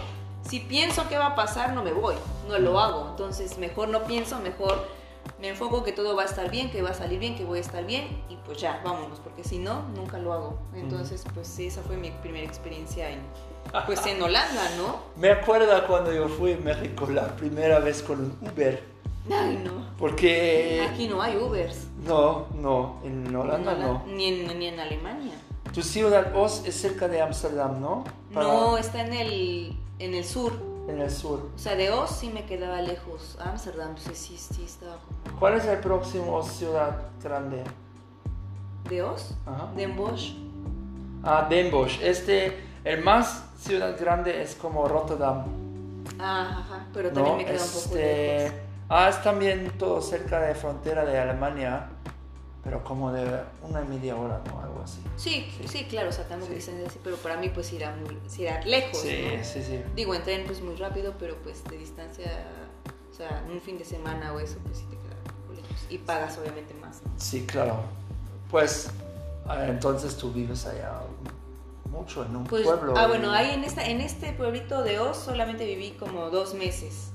si 0.49 0.61
pienso 0.61 1.09
qué 1.09 1.17
va 1.17 1.29
a 1.29 1.35
pasar, 1.35 1.73
no 1.73 1.83
me 1.83 1.93
voy, 1.93 2.15
no 2.49 2.59
lo 2.59 2.79
hago. 2.79 3.09
Entonces 3.11 3.59
mejor 3.59 3.89
no 3.89 4.05
pienso, 4.05 4.39
mejor 4.41 4.87
me 5.41 5.49
enfoco 5.49 5.83
que 5.83 5.93
todo 5.93 6.15
va 6.17 6.23
a 6.23 6.27
estar 6.27 6.51
bien, 6.51 6.71
que 6.71 6.83
va 6.83 6.91
a 6.91 6.95
salir 6.95 7.19
bien, 7.19 7.37
que 7.37 7.45
voy 7.45 7.59
a 7.59 7.61
estar 7.61 7.85
bien 7.85 8.23
y 8.29 8.37
pues 8.45 8.59
ya, 8.59 8.81
vámonos, 8.85 9.21
porque 9.21 9.45
si 9.45 9.59
no, 9.59 9.83
nunca 9.95 10.19
lo 10.19 10.33
hago. 10.33 10.59
Entonces, 10.75 11.25
pues 11.35 11.59
esa 11.59 11.83
fue 11.83 11.97
mi 11.97 12.11
primera 12.11 12.47
experiencia 12.47 13.11
en, 13.11 13.21
pues 13.87 14.05
en 14.07 14.21
Holanda, 14.23 14.63
¿no? 14.77 14.99
Me 15.17 15.31
acuerdo 15.31 15.87
cuando 15.87 16.13
yo 16.13 16.29
fui 16.29 16.53
a 16.53 16.59
México 16.59 17.07
la 17.11 17.29
primera 17.37 17.79
vez 17.79 18.03
con 18.03 18.21
un 18.21 18.39
Uber, 18.49 18.83
Ay, 19.31 19.61
no. 19.65 19.87
porque... 19.99 20.87
Aquí 20.91 21.07
no 21.09 21.23
hay 21.23 21.37
Ubers. 21.37 21.87
No, 22.05 22.47
no, 22.55 23.01
en 23.05 23.35
Holanda 23.35 23.75
no. 23.75 24.05
Ni 24.07 24.27
en, 24.27 24.59
ni 24.59 24.67
en 24.67 24.81
Alemania. 24.81 25.35
Tu 25.75 25.83
ciudad 25.83 26.37
Oz 26.37 26.62
es 26.66 26.75
cerca 26.81 27.09
de 27.09 27.22
Ámsterdam, 27.22 27.81
¿no? 27.81 28.05
Para- 28.35 28.46
No, 28.46 28.77
está 28.79 29.07
en 29.07 29.12
el, 29.14 29.77
en 29.98 30.14
el 30.14 30.25
sur. 30.25 30.53
en 30.88 31.01
el 31.01 31.11
sur. 31.11 31.48
O 31.55 31.59
sea, 31.59 31.77
de 31.77 31.90
Oz 31.90 32.11
sí 32.11 32.29
me 32.29 32.44
quedaba 32.44 32.81
lejos. 32.83 33.38
Ámsterdam, 33.40 33.94
pues 33.94 34.18
sí, 34.18 34.37
sí 34.37 34.64
estaba 34.64 34.96
como... 34.98 35.38
¿Cuál 35.38 35.55
es 35.55 35.64
el 35.64 35.79
próximo 35.79 36.42
ciudad 36.42 36.96
grande? 37.22 37.62
¿De 38.88 39.03
Oz? 39.03 39.35
Ajá. 39.46 39.70
Den 39.77 39.96
Bosch. 39.96 40.35
Ah, 41.22 41.46
Den 41.48 41.70
Bosch. 41.70 42.01
Este, 42.03 42.59
el 42.85 43.03
más 43.03 43.44
ciudad 43.59 43.96
grande 43.98 44.42
es 44.42 44.55
como 44.57 44.87
Rotterdam. 44.88 45.44
Ah, 46.18 46.59
ajá, 46.66 46.87
pero 46.92 47.11
también 47.12 47.37
¿no? 47.37 47.38
me 47.38 47.44
queda 47.46 47.62
un 47.62 47.68
poco 47.70 47.79
Este, 47.96 48.38
lejos. 48.44 48.57
Ah, 48.88 49.09
es 49.09 49.22
también 49.22 49.72
todo 49.79 50.03
cerca 50.03 50.40
de 50.40 50.55
frontera 50.55 51.05
de 51.07 51.18
Alemania, 51.18 51.88
pero 52.64 52.85
como 52.85 53.11
de 53.12 53.40
una 53.62 53.83
y 53.83 53.87
media 53.88 54.16
hora, 54.16 54.40
¿no? 54.46 54.61
Algo 54.61 54.83
así. 54.85 55.01
Sí, 55.16 55.51
sí, 55.66 55.85
claro, 55.85 56.11
o 56.11 56.12
sea, 56.12 56.27
tampoco 56.29 56.51
Sí. 56.53 56.57
dicen 56.57 56.85
así, 56.87 56.98
pero 57.03 57.16
para 57.16 57.37
mí 57.37 57.48
pues 57.48 57.72
era, 57.72 57.94
muy, 57.96 58.16
era 58.38 58.64
lejos, 58.64 58.98
Sí, 59.01 59.25
¿no? 59.37 59.44
sí, 59.44 59.62
sí. 59.62 59.83
Digo, 59.96 60.14
en 60.14 60.22
tren 60.22 60.44
pues 60.46 60.61
muy 60.62 60.77
rápido, 60.77 61.14
pero 61.18 61.37
pues 61.42 61.64
de 61.64 61.77
distancia, 61.79 62.46
o 63.11 63.14
sea, 63.14 63.44
un 63.53 63.61
fin 63.61 63.79
de 63.79 63.85
semana 63.85 64.33
o 64.33 64.38
eso, 64.40 64.59
pues 64.64 64.79
sí 64.79 64.85
te 64.85 64.96
queda 64.96 65.61
lejos. 65.61 65.87
Y 65.90 65.98
pagas 65.98 66.38
obviamente 66.38 66.72
más, 66.75 67.03
¿no? 67.05 67.11
Sí, 67.16 67.44
claro. 67.46 67.83
Pues, 68.51 68.90
ah, 69.48 69.66
entonces 69.66 70.16
tú 70.16 70.33
vives 70.33 70.64
allá 70.66 71.01
mucho 71.90 72.25
en 72.25 72.37
un 72.37 72.44
Pues, 72.44 72.62
pueblo. 72.64 72.94
ah, 72.96 73.07
bueno, 73.09 73.33
ahí 73.33 73.51
en, 73.51 73.64
esta, 73.64 73.85
en 73.87 74.01
este 74.01 74.33
pueblito 74.33 74.83
de 74.83 74.98
Oz 75.01 75.16
solamente 75.18 75.64
viví 75.66 75.90
como 75.98 76.31
dos 76.31 76.55
meses. 76.55 77.09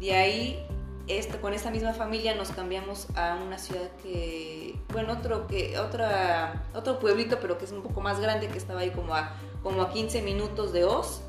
De 0.00 0.14
ahí, 0.14 0.66
esto, 1.08 1.40
con 1.40 1.54
esta 1.54 1.70
misma 1.70 1.92
familia 1.92 2.34
nos 2.34 2.50
cambiamos 2.50 3.06
a 3.16 3.36
una 3.36 3.58
ciudad 3.58 3.90
que, 4.02 4.74
bueno, 4.92 5.12
otro, 5.12 5.46
que, 5.46 5.78
otra, 5.78 6.64
otro 6.74 6.98
pueblito, 6.98 7.38
pero 7.40 7.58
que 7.58 7.64
es 7.64 7.72
un 7.72 7.82
poco 7.82 8.00
más 8.00 8.20
grande, 8.20 8.48
que 8.48 8.58
estaba 8.58 8.80
ahí 8.80 8.90
como 8.90 9.14
a, 9.14 9.34
como 9.62 9.82
a 9.82 9.90
15 9.90 10.22
minutos 10.22 10.72
de 10.72 10.84
Oz. 10.84 11.22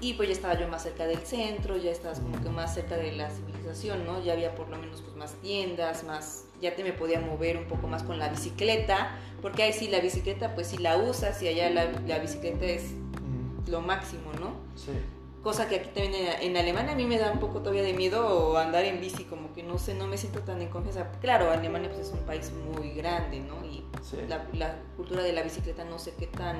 Y 0.00 0.14
pues 0.14 0.28
ya 0.28 0.34
estaba 0.34 0.58
yo 0.58 0.66
más 0.66 0.82
cerca 0.82 1.06
del 1.06 1.18
centro, 1.18 1.76
ya 1.76 1.90
estabas 1.90 2.20
como 2.20 2.40
que 2.42 2.48
más 2.48 2.74
cerca 2.74 2.96
de 2.96 3.12
la 3.12 3.28
civilización, 3.28 4.06
¿no? 4.06 4.22
Ya 4.22 4.32
había 4.32 4.54
por 4.54 4.68
lo 4.70 4.78
menos 4.78 5.02
pues 5.02 5.14
más 5.14 5.34
tiendas, 5.34 6.04
más, 6.04 6.46
ya 6.60 6.74
te 6.74 6.82
me 6.82 6.92
podía 6.94 7.20
mover 7.20 7.58
un 7.58 7.66
poco 7.66 7.86
más 7.86 8.02
con 8.02 8.18
la 8.18 8.28
bicicleta, 8.28 9.18
porque 9.42 9.62
ahí 9.62 9.72
sí 9.74 9.88
la 9.88 10.00
bicicleta 10.00 10.54
pues 10.54 10.68
sí 10.68 10.78
la 10.78 10.96
usas 10.96 11.42
y 11.42 11.48
allá 11.48 11.68
la, 11.68 11.92
la 12.06 12.18
bicicleta 12.18 12.64
es 12.64 12.92
lo 13.66 13.82
máximo, 13.82 14.32
¿no? 14.40 14.54
sí. 14.74 14.92
Cosa 15.42 15.68
que 15.68 15.76
aquí 15.76 15.88
también 15.94 16.14
en, 16.14 16.50
en 16.50 16.56
Alemania 16.58 16.92
a 16.92 16.96
mí 16.96 17.06
me 17.06 17.18
da 17.18 17.32
un 17.32 17.38
poco 17.38 17.60
todavía 17.60 17.82
de 17.82 17.94
miedo 17.94 18.58
andar 18.58 18.84
en 18.84 19.00
bici, 19.00 19.24
como 19.24 19.52
que 19.54 19.62
no 19.62 19.78
sé, 19.78 19.94
no 19.94 20.06
me 20.06 20.18
siento 20.18 20.40
tan 20.40 20.60
en 20.60 20.68
confianza. 20.68 21.10
Claro, 21.22 21.50
Alemania 21.50 21.88
pues 21.88 22.06
es 22.08 22.12
un 22.12 22.20
país 22.26 22.52
muy 22.76 22.90
grande, 22.92 23.40
¿no? 23.40 23.64
Y 23.64 23.84
Sí. 24.02 24.16
la, 24.28 24.44
la 24.54 24.76
cultura 24.96 25.22
de 25.22 25.32
la 25.32 25.42
bicicleta 25.42 25.84
no 25.84 25.98
sé 25.98 26.12
qué 26.18 26.26
tan, 26.26 26.56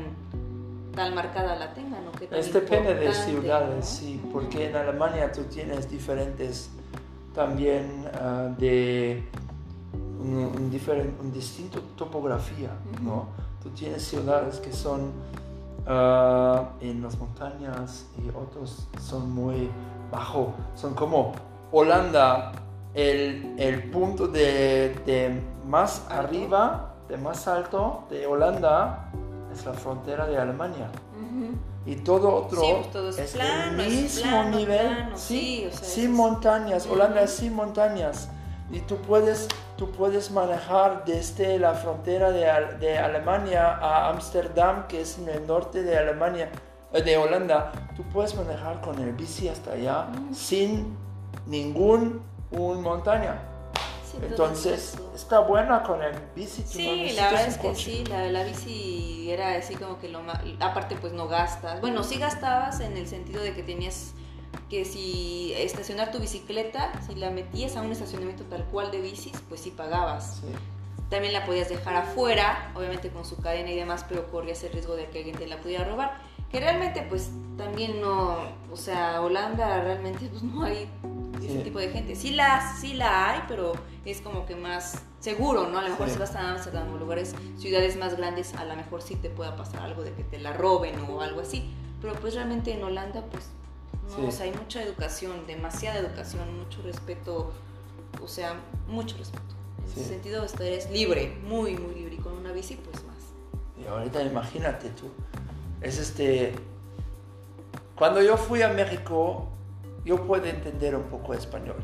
tan 0.94 1.14
marcada 1.14 1.56
la 1.56 1.74
tengan, 1.74 2.04
¿no? 2.06 2.12
Qué 2.12 2.26
tan 2.26 2.38
Es 2.38 2.52
depende 2.52 2.94
de 2.94 3.12
ciudades, 3.12 3.76
¿no? 3.76 3.82
sí, 3.82 4.20
porque 4.32 4.68
en 4.70 4.76
Alemania 4.76 5.30
tú 5.30 5.42
tienes 5.44 5.90
diferentes 5.90 6.70
también 7.34 8.06
ah, 8.14 8.48
de 8.58 9.22
un, 10.20 10.34
un, 10.36 10.70
diferen- 10.72 11.14
un 11.20 11.32
distinto 11.32 11.80
topografía, 11.96 12.70
¿no? 13.02 13.28
Tú 13.62 13.70
tienes 13.70 14.02
ciudades 14.04 14.58
que 14.58 14.72
son 14.72 15.12
ah, 15.90 16.64
en 16.80 17.02
las 17.02 17.18
montañas 17.18 18.06
y 18.24 18.28
otros 18.30 18.86
son 19.00 19.30
muy 19.32 19.68
bajo, 20.10 20.52
son 20.74 20.94
como 20.94 21.32
Holanda, 21.72 22.52
el, 22.94 23.54
el 23.58 23.90
punto 23.90 24.26
de, 24.26 24.94
de 25.06 25.40
más 25.66 26.02
Alto. 26.08 26.14
arriba, 26.14 26.94
de 27.08 27.16
más 27.16 27.46
alto 27.48 28.04
de 28.08 28.26
Holanda 28.26 29.10
es 29.52 29.64
la 29.66 29.72
frontera 29.72 30.26
de 30.26 30.38
Alemania 30.38 30.88
Ujú. 31.16 31.54
y 31.86 31.96
todo 31.96 32.34
otro 32.46 32.60
Sí, 32.60 32.72
pues 32.76 32.92
todo 32.92 33.08
es 33.10 33.18
es 33.18 33.32
plano, 33.32 33.72
el 33.72 33.80
es 33.80 34.02
mismo 34.02 34.30
plano, 34.30 34.56
nivel, 34.56 34.86
plano, 34.94 35.16
sí, 35.16 35.38
sí, 35.38 35.66
o 35.66 35.70
sea, 35.72 35.88
sin 35.88 36.04
es- 36.04 36.16
montañas. 36.16 36.86
Holanda 36.86 37.22
es 37.22 37.30
sin 37.32 37.54
montañas 37.54 38.28
y 38.72 38.80
tú 38.80 38.96
puedes, 38.96 39.48
tú 39.76 39.90
puedes 39.90 40.30
manejar 40.30 41.04
desde 41.04 41.58
la 41.58 41.74
frontera 41.74 42.30
de, 42.30 42.76
de 42.78 42.98
Alemania 42.98 43.76
a 43.76 44.08
Ámsterdam, 44.10 44.86
que 44.86 45.00
es 45.02 45.18
en 45.18 45.28
el 45.28 45.46
norte 45.46 45.82
de 45.82 45.98
Alemania, 45.98 46.50
eh, 46.92 47.02
de 47.02 47.16
Holanda, 47.16 47.72
tú 47.96 48.02
puedes 48.04 48.34
manejar 48.34 48.80
con 48.80 48.98
el 49.00 49.12
bici 49.12 49.48
hasta 49.48 49.72
allá 49.72 50.08
Ujú. 50.12 50.34
sin 50.34 50.96
ningún 51.46 52.22
un 52.50 52.82
montaña. 52.82 53.38
Sí, 54.04 54.16
todo 54.18 54.26
Entonces, 54.26 54.98
está 55.14 55.38
buena 55.40 55.84
con 55.84 56.02
el 56.02 56.12
bici. 56.34 56.62
tú 56.62 56.68
no 56.68 56.74
Sí, 56.74 57.12
la 57.14 57.30
verdad 57.30 57.46
es 57.46 57.58
que 57.58 57.68
coche. 57.68 57.84
sí, 57.84 58.04
la, 58.06 58.24
la 58.28 58.42
bici 58.42 59.30
era 59.30 59.54
así 59.54 59.76
como 59.76 60.00
que 60.00 60.08
lo 60.08 60.20
más... 60.22 60.40
Aparte 60.58 60.96
pues 60.96 61.12
no 61.12 61.28
gastas. 61.28 61.80
Bueno, 61.80 62.02
sí 62.02 62.18
gastabas 62.18 62.80
en 62.80 62.96
el 62.96 63.06
sentido 63.06 63.40
de 63.40 63.54
que 63.54 63.62
tenías 63.62 64.12
que 64.68 64.84
si 64.84 65.52
estacionar 65.56 66.10
tu 66.12 66.18
bicicleta, 66.18 66.92
si 67.06 67.14
la 67.14 67.30
metías 67.30 67.76
a 67.76 67.82
un 67.82 67.92
estacionamiento 67.92 68.44
tal 68.44 68.64
cual 68.66 68.90
de 68.90 69.00
bicis, 69.00 69.40
pues 69.48 69.60
sí 69.60 69.70
pagabas. 69.70 70.36
Sí. 70.40 70.46
También 71.08 71.32
la 71.32 71.44
podías 71.44 71.68
dejar 71.68 71.96
afuera, 71.96 72.70
obviamente 72.76 73.10
con 73.10 73.24
su 73.24 73.36
cadena 73.38 73.70
y 73.70 73.76
demás, 73.76 74.04
pero 74.08 74.30
corrías 74.30 74.62
el 74.62 74.72
riesgo 74.72 74.94
de 74.94 75.06
que 75.08 75.18
alguien 75.18 75.36
te 75.36 75.46
la 75.48 75.58
pudiera 75.60 75.84
robar. 75.84 76.18
Que 76.52 76.60
realmente 76.60 77.02
pues 77.02 77.30
también 77.56 78.00
no, 78.00 78.36
o 78.72 78.76
sea, 78.76 79.20
Holanda 79.20 79.80
realmente 79.82 80.26
pues 80.28 80.42
no 80.42 80.62
hay 80.64 80.88
ese 81.38 81.58
Sí. 81.58 81.64
tipo 81.64 81.78
de 81.80 81.88
gente. 81.90 82.14
Sí 82.14 82.30
la, 82.30 82.74
sí 82.80 82.94
la 82.94 83.30
hay, 83.30 83.40
pero 83.48 83.72
es 84.04 84.20
como 84.20 84.46
que 84.46 84.54
más 84.56 85.02
seguro, 85.20 85.68
¿no? 85.68 85.78
A 85.78 85.82
lo 85.82 85.88
mejor 85.90 86.06
Sí. 86.08 86.14
si 86.14 86.20
vas 86.20 86.34
a 86.36 86.50
Amsterdam 86.50 86.92
o 86.92 86.96
lugares, 86.98 87.34
ciudades 87.58 87.96
más 87.96 88.16
grandes, 88.16 88.54
a 88.54 88.64
lo 88.64 88.76
mejor 88.76 89.02
sí 89.02 89.16
te 89.16 89.30
pueda 89.30 89.56
pasar 89.56 89.80
algo 89.82 90.02
de 90.02 90.12
que 90.12 90.22
te 90.22 90.38
la 90.38 90.52
roben 90.52 90.98
o 91.08 91.20
algo 91.22 91.40
así. 91.40 91.72
Pero 92.00 92.14
pues 92.14 92.34
realmente 92.34 92.72
en 92.72 92.82
Holanda 92.84 93.24
pues 93.30 93.50
no, 94.10 94.16
Sí. 94.16 94.22
o 94.26 94.30
sea, 94.32 94.44
hay 94.46 94.52
mucha 94.52 94.82
educación, 94.82 95.46
demasiada 95.46 95.98
educación, 95.98 96.58
mucho 96.58 96.82
respeto, 96.82 97.52
o 98.22 98.28
sea, 98.28 98.54
mucho 98.88 99.16
respeto. 99.16 99.42
En 99.84 99.88
Sí. 99.94 100.00
ese 100.00 100.08
sentido 100.10 100.44
eres 100.60 100.90
libre, 100.90 101.36
muy, 101.46 101.76
muy 101.76 101.94
libre. 101.94 102.14
Y 102.16 102.18
con 102.18 102.32
una 102.34 102.52
bici 102.52 102.74
pues 102.76 103.02
más. 103.04 103.16
Y 103.82 103.86
ahorita 103.86 104.22
imagínate 104.22 104.90
tú, 104.90 105.06
es 105.80 105.98
este, 105.98 106.52
cuando 107.96 108.22
yo 108.22 108.36
fui 108.36 108.62
a 108.62 108.68
México, 108.68 109.48
yo 110.04 110.26
puedo 110.26 110.44
entender 110.46 110.94
un 110.96 111.04
poco 111.04 111.34
español, 111.34 111.76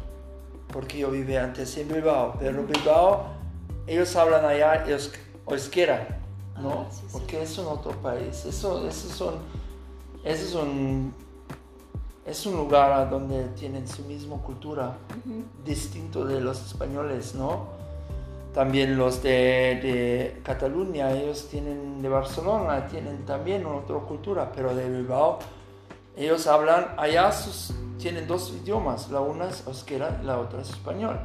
porque 0.73 0.99
yo 0.99 1.11
viví 1.11 1.37
antes 1.37 1.77
en 1.79 1.89
Bilbao, 1.89 2.37
pero 2.39 2.63
Bilbao, 2.65 3.27
ellos 3.87 4.15
hablan 4.17 4.45
allá 4.45 4.85
eus- 4.87 5.13
euskera, 5.49 6.19
¿no? 6.61 6.87
Ah, 6.89 6.91
sí. 6.91 7.03
Porque 7.13 7.43
es 7.43 7.57
un 7.59 7.67
otro 7.67 7.93
país, 8.03 8.45
eso, 8.45 8.87
eso 8.89 9.09
son, 9.09 9.35
eso 10.25 10.45
es 10.45 10.55
un, 10.55 11.15
es 12.27 12.45
un 12.47 12.57
lugar 12.57 12.93
a 12.93 13.05
donde 13.07 13.45
tienen 13.51 13.87
su 13.87 14.03
misma 14.05 14.37
cultura, 14.39 14.97
distinto 15.65 16.25
de 16.25 16.41
los 16.41 16.65
españoles, 16.67 17.35
¿no? 17.35 17.69
También 18.53 18.97
los 18.97 19.23
de, 19.23 19.31
de 19.83 20.41
Cataluña, 20.43 21.13
ellos 21.13 21.47
tienen 21.49 22.01
de 22.03 22.09
Barcelona, 22.09 22.87
tienen 22.89 23.25
también 23.27 23.67
otra 23.67 23.97
cultura, 23.99 24.51
pero 24.55 24.75
de 24.75 24.89
Bilbao, 24.89 25.39
ellos 26.17 26.47
hablan, 26.47 26.87
allá 26.97 27.31
sus, 27.33 27.75
tienen 27.99 28.27
dos 28.27 28.53
idiomas, 28.63 29.11
la 29.11 29.21
una 29.21 29.49
es 29.49 29.67
euskera 29.67 30.19
y 30.23 30.25
la 30.27 30.39
otra 30.41 30.63
es 30.63 30.71
español. 30.71 31.19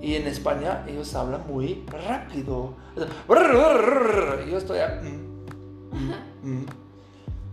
Y 0.00 0.14
en 0.14 0.26
España 0.28 0.84
ellos 0.86 1.14
hablan 1.14 1.42
muy 1.48 1.84
rápido. 1.88 2.74
Yo 4.48 4.58
estoy 4.58 4.78
a- 4.78 5.00
mm, 5.02 5.96
mm, 5.96 6.50
mm. 6.60 6.66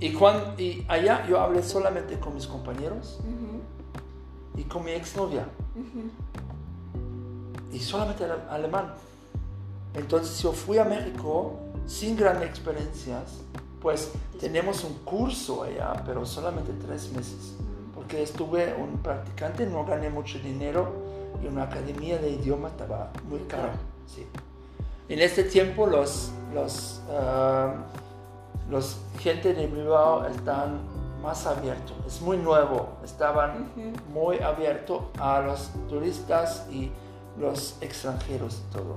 Y, 0.01 0.13
cuan- 0.13 0.55
y 0.57 0.83
allá 0.89 1.25
yo 1.29 1.39
hablé 1.39 1.61
solamente 1.63 2.19
con 2.19 2.33
mis 2.33 2.47
compañeros 2.47 3.19
y 4.57 4.63
con 4.63 4.83
mi 4.83 4.91
exnovia 4.91 5.45
y 7.71 7.79
solamente 7.79 8.25
ale- 8.25 8.41
alemán. 8.49 8.93
Entonces 9.93 10.41
yo 10.41 10.51
fui 10.53 10.77
a 10.77 10.85
México 10.85 11.53
sin 11.85 12.15
grandes 12.15 12.49
experiencias, 12.49 13.39
pues 13.81 14.11
tenemos 14.39 14.83
un 14.83 14.93
curso 15.05 15.63
allá, 15.63 15.93
pero 16.05 16.25
solamente 16.25 16.71
tres 16.85 17.11
meses, 17.11 17.53
porque 17.93 18.23
estuve 18.23 18.73
un 18.73 18.97
practicante, 19.03 19.65
no 19.67 19.85
gané 19.85 20.09
mucho 20.09 20.39
dinero 20.39 20.91
y 21.43 21.47
una 21.47 21.63
academia 21.63 22.17
de 22.17 22.31
idioma 22.31 22.69
estaba 22.69 23.11
muy 23.29 23.39
cara. 23.41 23.63
caro. 23.67 23.73
Sí. 24.07 24.25
En 25.09 25.19
este 25.19 25.43
tiempo 25.43 25.85
los, 25.87 26.31
los, 26.53 27.01
ah, 27.09 27.73
los 28.71 28.97
gente 29.19 29.53
de 29.53 29.67
Bilbao 29.67 30.25
están 30.25 30.79
más 31.21 31.45
abiertos, 31.45 31.95
es 32.07 32.19
muy 32.21 32.37
nuevo, 32.37 32.89
estaban 33.03 33.69
muy 34.11 34.39
abiertos 34.39 35.03
a 35.19 35.39
los 35.41 35.69
turistas 35.87 36.65
y 36.71 36.89
los 37.37 37.75
extranjeros 37.81 38.61
y 38.67 38.73
todo. 38.73 38.95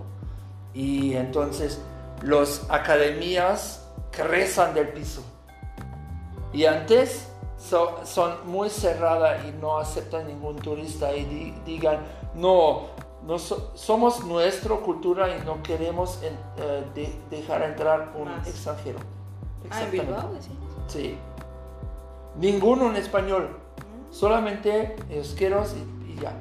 Y 0.73 1.15
entonces 1.17 1.81
las 2.23 2.65
academias 2.71 3.87
crecen 4.11 4.73
del 4.75 4.89
piso. 4.89 5.23
Y 6.53 6.65
antes 6.67 7.29
so- 7.59 8.01
son 8.05 8.37
muy 8.47 8.71
cerradas 8.71 9.45
y 9.45 9.51
no 9.61 9.79
aceptan 9.79 10.27
ningún 10.29 10.57
turista 10.57 11.15
y 11.15 11.25
di- 11.25 11.55
digan, 11.67 11.99
no, 12.35 12.87
no 13.27 13.39
so- 13.39 13.73
somos 13.75 14.25
nuestra 14.25 14.77
cultura 14.77 15.37
y 15.37 15.45
no 15.45 15.63
queremos 15.63 16.23
en- 16.23 16.39
eh, 16.59 16.85
de- 16.95 17.21
dejar 17.37 17.63
entrar 17.63 18.13
un 18.17 18.29
Más. 18.29 18.47
extranjero. 18.47 18.99
Ah, 19.71 19.83
en 19.83 19.87
Exactamente. 19.89 20.07
Bilbao, 20.07 20.33
decías. 20.33 20.57
Sí. 20.89 21.19
Ninguno 22.37 22.91
en 22.91 22.97
español. 22.97 23.49
Solamente 24.11 24.97
euskera 25.11 25.63
y, 25.65 26.13
y 26.13 26.21
ya. 26.21 26.33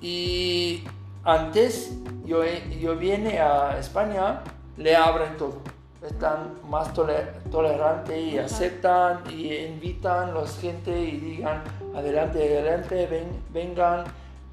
Y 0.00 0.84
antes 1.24 1.96
yo, 2.24 2.42
yo 2.44 2.96
vine 2.96 3.38
a 3.38 3.78
España, 3.78 4.42
le 4.76 4.96
abren 4.96 5.36
todo. 5.36 5.58
Están 6.02 6.54
más 6.68 6.92
tolerantes 6.92 8.18
y 8.18 8.36
aceptan 8.36 9.20
y 9.30 9.54
invitan 9.54 10.30
a 10.30 10.32
la 10.32 10.46
gente 10.48 11.00
y 11.00 11.16
digan, 11.18 11.62
adelante, 11.94 12.42
adelante, 12.58 13.30
vengan, 13.52 14.04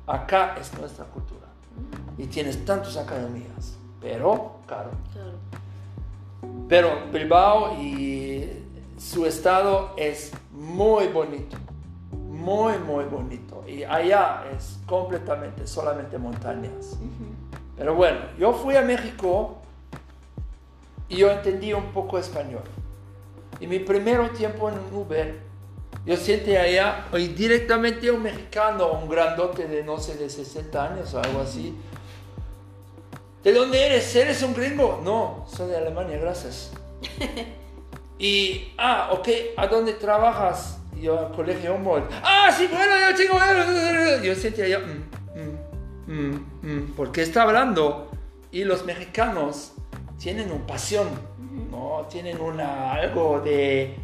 acá 0.05 0.55
es 0.59 0.77
nuestra 0.77 1.05
cultura. 1.05 1.47
Y 2.19 2.27
tienes 2.27 2.63
tantas 2.65 2.97
academias, 2.97 3.79
pero 3.99 4.57
caro. 4.67 4.91
Pero 6.69 7.07
Bilbao 7.11 7.81
y 7.81 8.47
su 8.99 9.25
estado 9.25 9.95
es 9.97 10.31
muy 10.51 11.07
bonito, 11.07 11.57
muy, 12.11 12.77
muy 12.77 13.05
bonito. 13.05 13.63
Y 13.67 13.83
allá 13.83 14.43
es 14.55 14.77
completamente, 14.85 15.65
solamente 15.65 16.19
montañas. 16.19 16.95
Pero 17.75 17.95
bueno, 17.95 18.19
yo 18.37 18.53
fui 18.53 18.75
a 18.75 18.83
México 18.83 19.57
y 21.07 21.17
yo 21.17 21.31
entendí 21.31 21.73
un 21.73 21.85
poco 21.85 22.19
español. 22.19 22.61
Y 23.59 23.65
mi 23.65 23.79
primer 23.79 24.29
tiempo 24.33 24.69
en 24.69 24.75
un 24.77 24.93
Uber, 24.93 25.39
yo 26.05 26.15
siente 26.17 26.57
allá, 26.59 27.07
y 27.13 27.29
directamente 27.29 28.11
un 28.11 28.21
mexicano, 28.21 28.91
un 28.91 29.09
grandote 29.09 29.67
de 29.67 29.83
no 29.83 29.97
sé, 29.97 30.17
de 30.17 30.29
60 30.29 30.93
años 30.93 31.13
o 31.15 31.19
algo 31.19 31.41
así. 31.41 31.75
¿De 33.43 33.53
dónde 33.53 33.85
eres? 33.85 34.15
¿Eres 34.15 34.43
un 34.43 34.53
gringo? 34.53 35.01
No, 35.03 35.45
soy 35.49 35.69
de 35.69 35.77
Alemania, 35.77 36.17
gracias. 36.17 36.71
y, 38.19 38.73
ah, 38.77 39.09
ok, 39.13 39.29
¿a 39.57 39.67
dónde 39.67 39.93
trabajas? 39.93 40.79
yo 41.01 41.17
al 41.19 41.31
colegio 41.31 41.75
Humboldt. 41.75 42.11
Ah, 42.23 42.53
sí, 42.55 42.67
bueno, 42.67 42.93
yo 43.09 43.17
chico, 43.17 43.37
yo 44.23 44.35
sentía 44.35 44.67
ya, 44.67 44.79
mm, 44.79 46.11
mm, 46.11 46.45
mm, 46.61 46.93
porque 46.95 47.21
está 47.21 47.43
hablando 47.43 48.11
y 48.51 48.63
los 48.63 48.85
mexicanos 48.85 49.73
tienen 50.17 50.51
una 50.51 50.65
pasión, 50.67 51.07
¿no? 51.71 52.05
Tienen 52.09 52.41
una, 52.41 52.93
algo 52.93 53.39
de... 53.39 53.95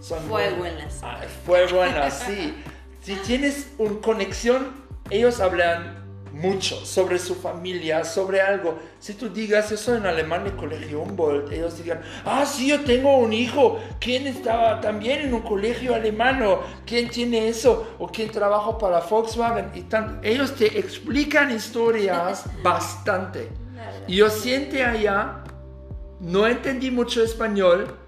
Son 0.00 0.20
fuego 0.24 0.66
en 0.66 0.78
las... 0.78 1.02
Ah, 1.02 1.20
fuego 1.46 1.84
en 1.84 1.94
las, 1.94 2.20
sí. 2.20 2.54
Si 3.02 3.14
tienes 3.16 3.72
una 3.78 4.00
conexión, 4.00 4.68
ellos 5.10 5.40
hablan 5.40 6.01
mucho 6.32 6.84
sobre 6.86 7.18
su 7.18 7.34
familia, 7.34 8.04
sobre 8.04 8.40
algo. 8.40 8.78
Si 8.98 9.14
tú 9.14 9.28
digas, 9.28 9.70
eso 9.70 9.94
en 9.94 10.06
alemán 10.06 10.44
de 10.44 10.52
colegio 10.52 11.02
Humboldt, 11.02 11.52
ellos 11.52 11.76
digan, 11.76 12.00
ah, 12.24 12.44
sí, 12.46 12.68
yo 12.68 12.80
tengo 12.80 13.18
un 13.18 13.32
hijo, 13.32 13.78
¿quién 14.00 14.26
estaba 14.26 14.80
también 14.80 15.20
en 15.20 15.34
un 15.34 15.42
colegio 15.42 15.94
alemán? 15.94 16.42
¿O 16.42 16.60
quién 16.86 17.08
tiene 17.08 17.48
eso? 17.48 17.94
¿O 17.98 18.08
quién 18.08 18.30
trabaja 18.30 18.78
para 18.78 19.00
Volkswagen? 19.00 19.70
Y 19.74 19.82
tan, 19.82 20.20
ellos 20.22 20.54
te 20.54 20.78
explican 20.78 21.50
historias 21.50 22.44
bastante. 22.62 23.48
Y 24.06 24.16
yo 24.16 24.30
siente 24.30 24.84
allá, 24.84 25.44
no 26.20 26.46
entendí 26.46 26.90
mucho 26.90 27.22
español, 27.22 27.98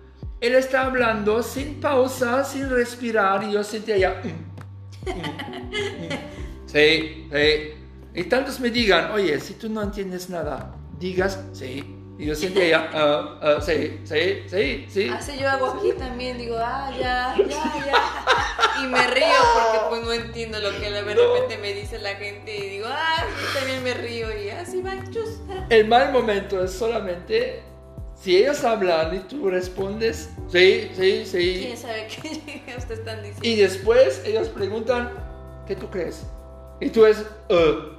él 0.41 0.55
está 0.55 0.87
hablando 0.87 1.43
sin 1.43 1.81
pausa, 1.81 2.45
sin 2.45 2.69
respirar, 2.69 3.45
y 3.45 3.53
yo 3.53 3.65
siente 3.65 3.95
allá, 3.95 4.23
mm, 4.23 5.09
mm, 5.09 6.05
mm, 6.05 6.67
sí, 6.67 7.29
sí. 7.33 7.84
Y 8.14 8.24
tantos 8.24 8.61
me 8.61 8.70
digan, 8.70 9.11
oye, 9.11 9.40
si 9.40 9.55
tú 9.55 9.68
no 9.68 9.83
entiendes 9.83 10.31
nada, 10.31 10.74
digas 10.98 11.40
sí. 11.53 11.85
Y 12.16 12.27
yo 12.27 12.35
siempre 12.37 12.68
ya, 12.68 12.90
uh, 12.94 13.59
uh, 13.59 13.61
sí, 13.61 13.98
sí, 14.05 14.44
sí, 14.46 14.87
sí. 14.88 15.09
Así 15.09 15.37
yo 15.37 15.50
hago 15.50 15.66
aquí 15.66 15.92
también, 15.98 16.38
digo, 16.38 16.57
ah, 16.59 16.88
ya, 16.96 17.35
ya, 17.37 17.46
ya. 17.48 18.85
Y 18.85 18.87
me 18.87 19.05
río 19.09 19.27
porque 19.55 19.79
pues 19.88 20.03
no 20.03 20.12
entiendo 20.12 20.61
lo 20.61 20.70
que 20.79 20.90
de 20.92 21.03
repente 21.03 21.59
me 21.59 21.72
dice 21.72 21.98
la 21.98 22.14
gente 22.14 22.57
y 22.57 22.68
digo, 22.68 22.87
ah, 22.88 23.24
yo 23.27 23.59
también 23.59 23.83
me 23.83 23.94
río 23.94 24.29
y 24.40 24.50
así 24.50 24.81
va, 24.81 24.92
chus. 25.11 25.40
El 25.70 25.88
mal 25.88 26.12
momento 26.12 26.62
es 26.62 26.70
solamente 26.70 27.62
si 28.14 28.37
ellos 28.37 28.62
hablan 28.62 29.14
y 29.14 29.18
tú 29.20 29.50
respondes, 29.50 30.31
sí, 30.48 30.90
sí, 30.94 31.27
sí. 31.27 31.64
¿Quién 31.66 31.77
sabe 31.77 32.07
qué 32.07 32.74
ustedes 32.79 33.00
están 33.00 33.22
diciendo? 33.22 33.40
Y 33.42 33.57
después 33.57 34.22
ellos 34.24 34.48
preguntan, 34.48 35.11
¿qué 35.66 35.74
tú 35.74 35.90
crees? 35.90 36.22
Y 36.81 36.90
tú 36.90 37.07
es, 37.07 37.24
uh, 37.50 37.93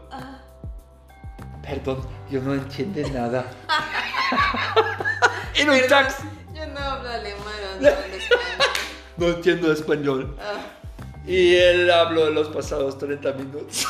Perdón, 1.66 2.08
yo 2.30 2.42
no 2.42 2.54
entiendo 2.54 3.02
nada. 3.10 3.50
en 5.56 5.70
un 5.70 5.88
taxi. 5.88 6.24
Yo 6.54 6.68
no 6.68 6.80
hablo 6.80 7.10
alemán, 7.10 7.40
no 7.80 7.88
hablo 7.90 8.16
español. 8.16 8.76
No 9.18 9.28
entiendo 9.28 9.72
español. 9.72 10.38
Ah. 10.40 10.60
Y 11.26 11.56
él 11.56 11.90
habló 11.90 12.28
en 12.28 12.36
los 12.36 12.50
pasados 12.50 12.98
30 13.00 13.34
minutos. 13.34 13.88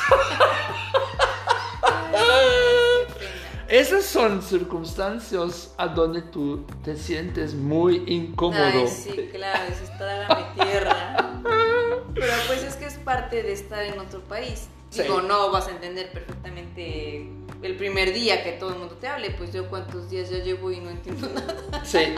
Esas 3.67 4.05
son 4.05 4.41
circunstancias 4.41 5.73
a 5.77 5.87
donde 5.87 6.21
tú 6.21 6.65
te 6.83 6.95
sientes 6.95 7.55
muy 7.55 8.03
incómodo. 8.07 8.63
Ay, 8.63 8.87
sí, 8.87 9.29
claro, 9.33 9.63
es 9.67 9.81
estar 9.81 10.31
a 10.31 10.35
mi 10.35 10.63
tierra. 10.63 11.41
Pero 12.13 12.33
pues 12.47 12.63
es 12.63 12.75
que 12.75 12.85
es 12.85 12.93
parte 12.93 13.43
de 13.43 13.51
estar 13.51 13.83
en 13.83 13.99
otro 13.99 14.21
país. 14.21 14.69
Digo, 15.03 15.21
no 15.21 15.51
vas 15.51 15.67
a 15.67 15.71
entender 15.71 16.11
perfectamente 16.11 17.29
el 17.61 17.75
primer 17.77 18.13
día 18.13 18.43
que 18.43 18.53
todo 18.53 18.71
el 18.71 18.79
mundo 18.79 18.95
te 18.95 19.07
hable, 19.07 19.31
pues 19.31 19.51
yo 19.51 19.69
cuántos 19.69 20.09
días 20.09 20.29
ya 20.29 20.37
llevo 20.37 20.71
y 20.71 20.79
no 20.79 20.89
entiendo 20.89 21.29
nada. 21.33 21.83
Sí. 21.83 22.15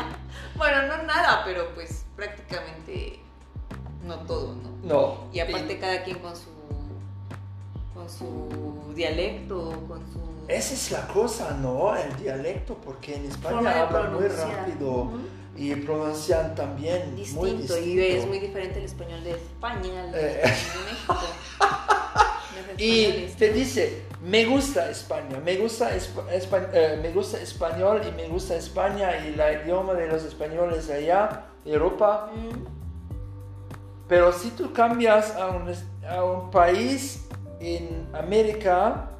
bueno, 0.55 0.83
no 0.83 1.03
nada, 1.03 1.43
pero 1.45 1.73
pues 1.73 2.05
prácticamente 2.15 3.19
no 4.03 4.19
todo, 4.19 4.55
¿no? 4.55 4.69
No. 4.83 5.29
Y 5.33 5.39
aparte 5.39 5.79
cada 5.79 6.03
quien 6.03 6.19
con 6.19 6.35
su 6.35 6.57
con 7.93 8.09
su 8.09 8.93
dialecto, 8.93 9.71
con 9.87 9.99
su 10.11 10.19
Esa 10.47 10.73
es 10.73 10.91
la 10.91 11.07
cosa, 11.07 11.57
¿no? 11.59 11.95
El 11.95 12.15
dialecto, 12.17 12.75
porque 12.75 13.15
en 13.15 13.25
España 13.25 13.83
hablan 13.83 14.13
muy 14.13 14.27
rápido. 14.27 15.11
Y 15.55 15.73
pronuncian 15.73 16.53
también 16.53 17.15
distinto, 17.15 17.41
muy 17.41 17.51
distinto. 17.53 17.83
Y 17.83 17.99
es 17.99 18.27
muy 18.27 18.37
diferente 18.37 18.77
el 18.77 18.85
español 18.85 19.23
de 19.23 19.31
España 19.31 20.03
al 20.03 20.11
de, 20.11 20.41
eh. 20.41 20.43
México. 20.43 21.17
y 22.77 23.27
te 23.37 23.51
dice, 23.51 24.03
me 24.21 24.45
gusta 24.45 24.89
España, 24.89 25.39
me 25.43 25.57
gusta, 25.57 25.89
eh, 25.95 26.99
me 27.01 27.11
gusta 27.11 27.39
español 27.39 28.01
y 28.07 28.11
me 28.15 28.27
gusta 28.27 28.55
España 28.55 29.11
y 29.17 29.27
el 29.27 29.63
idioma 29.63 29.93
de 29.93 30.07
los 30.07 30.23
españoles 30.23 30.89
allá, 30.89 31.45
Europa. 31.65 32.31
Pero 34.07 34.31
si 34.31 34.51
tú 34.51 34.71
cambias 34.73 35.35
a 35.35 35.47
un, 35.47 35.73
a 36.07 36.23
un 36.23 36.49
país 36.49 37.27
en 37.59 38.07
América, 38.13 39.11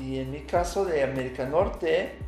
y 0.00 0.18
en 0.18 0.30
mi 0.30 0.40
caso 0.40 0.84
de 0.84 1.02
América 1.02 1.46
Norte, 1.46 2.18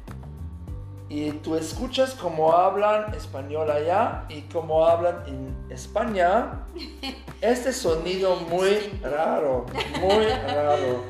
y 1.09 1.31
tú 1.33 1.55
escuchas 1.57 2.15
cómo 2.15 2.53
hablan 2.53 3.15
español 3.15 3.71
allá 3.71 4.25
y 4.29 4.43
cómo 4.43 4.87
hablan 4.87 5.23
en 5.27 5.55
España, 5.71 6.67
este 7.41 7.73
sonido 7.73 8.37
muy 8.37 8.79
raro, 9.03 9.67
muy 10.01 10.25
raro. 10.27 11.05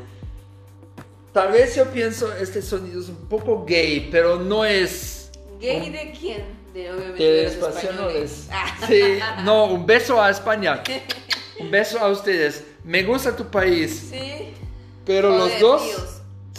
Tal 1.33 1.53
vez 1.53 1.75
yo 1.75 1.87
pienso 1.87 2.33
este 2.35 2.63
sonido 2.63 3.01
es 3.01 3.09
un 3.09 3.29
poco 3.29 3.65
gay, 3.65 4.09
pero 4.11 4.39
no 4.39 4.65
es... 4.65 5.31
¿Gay 5.61 5.91
de 5.91 6.13
quién? 6.13 6.45
De, 6.73 6.93
obviamente, 6.93 7.45
los 7.45 7.75
españoles. 7.75 8.49
Sí, 8.87 9.19
no, 9.45 9.67
un 9.67 9.87
beso 9.87 10.21
a 10.21 10.31
España. 10.31 10.83
Un 11.59 11.71
beso 11.71 11.99
a 11.99 12.09
ustedes. 12.09 12.65
Me 12.85 13.03
gusta 13.03 13.35
tu 13.35 13.47
país. 13.47 14.11
Sí. 14.13 14.55
Pero 15.05 15.37
los 15.37 15.59
dos... 15.61 15.83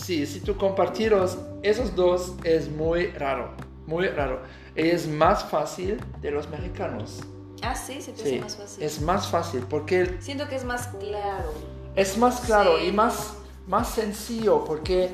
Sí, 0.02 0.26
si 0.28 0.42
tú 0.42 0.56
compartiros 0.58 1.38
esos 1.66 1.96
dos 1.96 2.34
es 2.44 2.70
muy 2.70 3.08
raro, 3.08 3.50
muy 3.88 4.08
raro. 4.08 4.42
Es 4.76 5.08
más 5.08 5.44
fácil 5.44 6.00
de 6.22 6.32
los 6.32 6.50
mexicanos. 6.50 7.22
Ah, 7.62 7.76
sí, 7.76 8.02
se 8.02 8.12
te 8.12 8.40
más 8.40 8.56
fácil. 8.56 8.84
Es 8.84 9.02
más 9.02 9.28
fácil 9.28 9.66
porque... 9.70 10.18
Siento 10.20 10.48
que 10.48 10.56
es 10.56 10.64
más 10.64 10.88
claro. 10.88 11.54
Es 11.96 12.18
más 12.18 12.42
claro 12.42 12.80
y 12.80 12.92
más, 12.92 13.34
más 13.68 13.90
sencillo 13.90 14.64
porque 14.66 15.10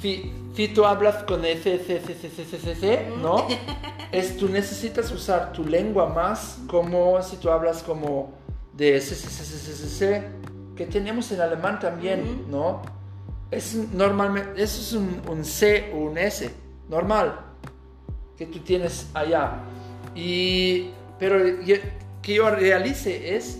si, 0.00 0.68
tú 0.74 0.84
hablas 0.84 1.22
con 1.24 1.44
ese, 1.44 1.78
c, 1.78 3.12
¿no? 3.20 3.46
es, 4.12 4.36
tú 4.36 4.48
necesitas 4.48 5.10
usar 5.12 5.52
tu 5.52 5.64
lengua 5.64 6.06
más 6.06 6.58
como 6.66 7.22
si 7.22 7.36
tú 7.36 7.50
hablas 7.50 7.82
como 7.82 8.32
de 8.72 9.00
c, 9.00 10.28
que 10.74 10.86
tenemos 10.86 11.30
en 11.32 11.40
alemán 11.42 11.78
también, 11.78 12.50
¿no? 12.50 12.82
Es 13.50 13.74
normalmente, 13.74 14.62
eso 14.62 14.80
es 14.80 14.92
un, 15.28 15.44
C 15.44 15.92
o 15.94 15.98
un 15.98 16.18
S, 16.18 16.50
normal, 16.88 17.40
que 18.36 18.46
tú 18.46 18.60
tienes 18.60 19.08
allá. 19.14 19.58
Y, 20.14 20.90
pero 21.18 21.38
que 22.22 22.34
yo 22.34 22.50
realice 22.50 23.36
es, 23.36 23.58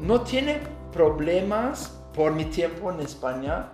no 0.00 0.22
tiene 0.22 0.60
problemas 0.92 1.98
por 2.14 2.32
mi 2.32 2.46
tiempo 2.46 2.90
en 2.90 3.00
España 3.00 3.68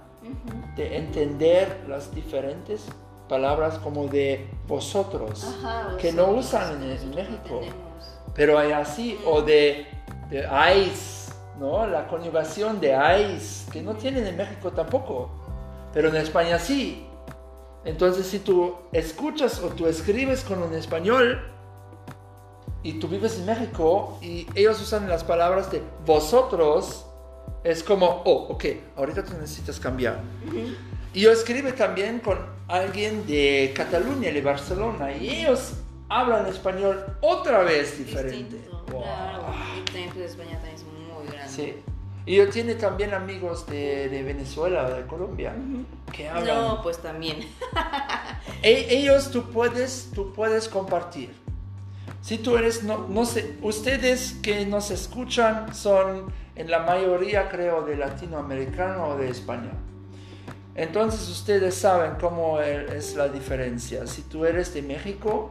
de 0.77 0.97
entender 0.97 1.85
las 1.88 2.14
diferentes 2.14 2.87
palabras 3.29 3.79
como 3.79 4.07
de 4.07 4.49
vosotros, 4.67 5.57
que 6.01 6.12
no 6.12 6.31
usan 6.31 6.83
en, 6.83 7.14
México. 7.14 7.61
Pero 8.35 8.59
hay 8.59 8.73
así, 8.73 9.19
o 9.25 9.43
de, 9.43 9.87
de 10.29 10.47
ice, 10.85 11.33
¿no? 11.59 11.87
La 11.87 12.07
conjugación 12.09 12.81
de 12.81 12.97
ice, 13.35 13.71
que 13.71 13.81
no 13.83 13.95
tienen 13.95 14.27
en 14.27 14.37
México 14.37 14.73
tampoco, 14.73 15.43
pero 15.94 16.09
en 16.09 16.16
España 16.16 16.59
sí. 16.59 17.07
Entonces, 17.85 18.26
si 18.26 18.40
tú 18.40 18.74
escuchas 18.92 19.61
o 19.61 19.68
tú 19.68 19.87
escribes 19.87 20.42
con 20.42 20.62
un 20.62 20.74
español 20.74 21.40
y 22.83 22.94
tú 22.94 23.09
vives 23.09 23.38
en 23.38 23.46
México 23.46 24.18
y 24.20 24.46
ellos 24.54 24.80
usan 24.83 25.09
las 25.09 25.22
palabras 25.22 25.70
de 25.70 25.83
vosotros, 26.04 27.07
es 27.62 27.83
como, 27.83 28.22
oh, 28.24 28.48
ok, 28.50 28.64
ahorita 28.96 29.24
tú 29.24 29.35
necesitas 29.35 29.78
cambiar. 29.78 30.20
Y 31.12 31.20
yo 31.20 31.30
escribo 31.30 31.72
también 31.72 32.18
con 32.18 32.38
alguien 32.68 33.24
de 33.26 33.72
Cataluña, 33.74 34.33
de 34.33 34.40
Barcelona, 34.40 35.12
y 35.16 35.28
ellos 35.28 35.74
hablan 36.09 36.46
español 36.46 37.04
otra 37.20 37.62
vez 37.62 37.98
diferente. 37.98 38.57
Distinto, 38.57 38.85
Claro, 38.87 39.46
el 39.94 40.14
de 40.14 40.24
España 40.24 40.52
también 40.52 40.74
es 40.74 40.85
muy 40.85 41.26
grande. 41.26 41.52
Sí. 41.52 41.74
Y 42.26 42.37
yo 42.37 42.48
tiene 42.48 42.74
también 42.74 43.12
amigos 43.12 43.66
de, 43.66 44.08
de 44.08 44.22
Venezuela, 44.22 44.88
de 44.88 45.06
Colombia, 45.06 45.54
que 46.12 46.28
hablan. 46.28 46.56
No, 46.56 46.82
pues 46.82 46.98
también. 46.98 47.40
E- 48.62 48.87
ellos 48.98 49.30
tú 49.30 49.50
puedes, 49.50 50.10
tú 50.14 50.32
puedes 50.32 50.68
compartir. 50.68 51.30
Si 52.22 52.38
tú 52.38 52.56
eres, 52.56 52.82
no, 52.82 53.06
no 53.08 53.26
sé, 53.26 53.56
ustedes 53.60 54.38
que 54.42 54.64
nos 54.64 54.90
escuchan 54.90 55.74
son 55.74 56.32
en 56.56 56.70
la 56.70 56.78
mayoría 56.78 57.50
creo 57.50 57.82
de 57.82 57.96
latinoamericano 57.96 59.08
o 59.08 59.16
de 59.18 59.28
España. 59.28 59.72
Entonces 60.74 61.28
ustedes 61.28 61.74
saben 61.74 62.12
cómo 62.18 62.58
e- 62.60 62.96
es 62.96 63.14
la 63.16 63.28
diferencia. 63.28 64.06
Si 64.06 64.22
tú 64.22 64.46
eres 64.46 64.72
de 64.72 64.80
México 64.80 65.50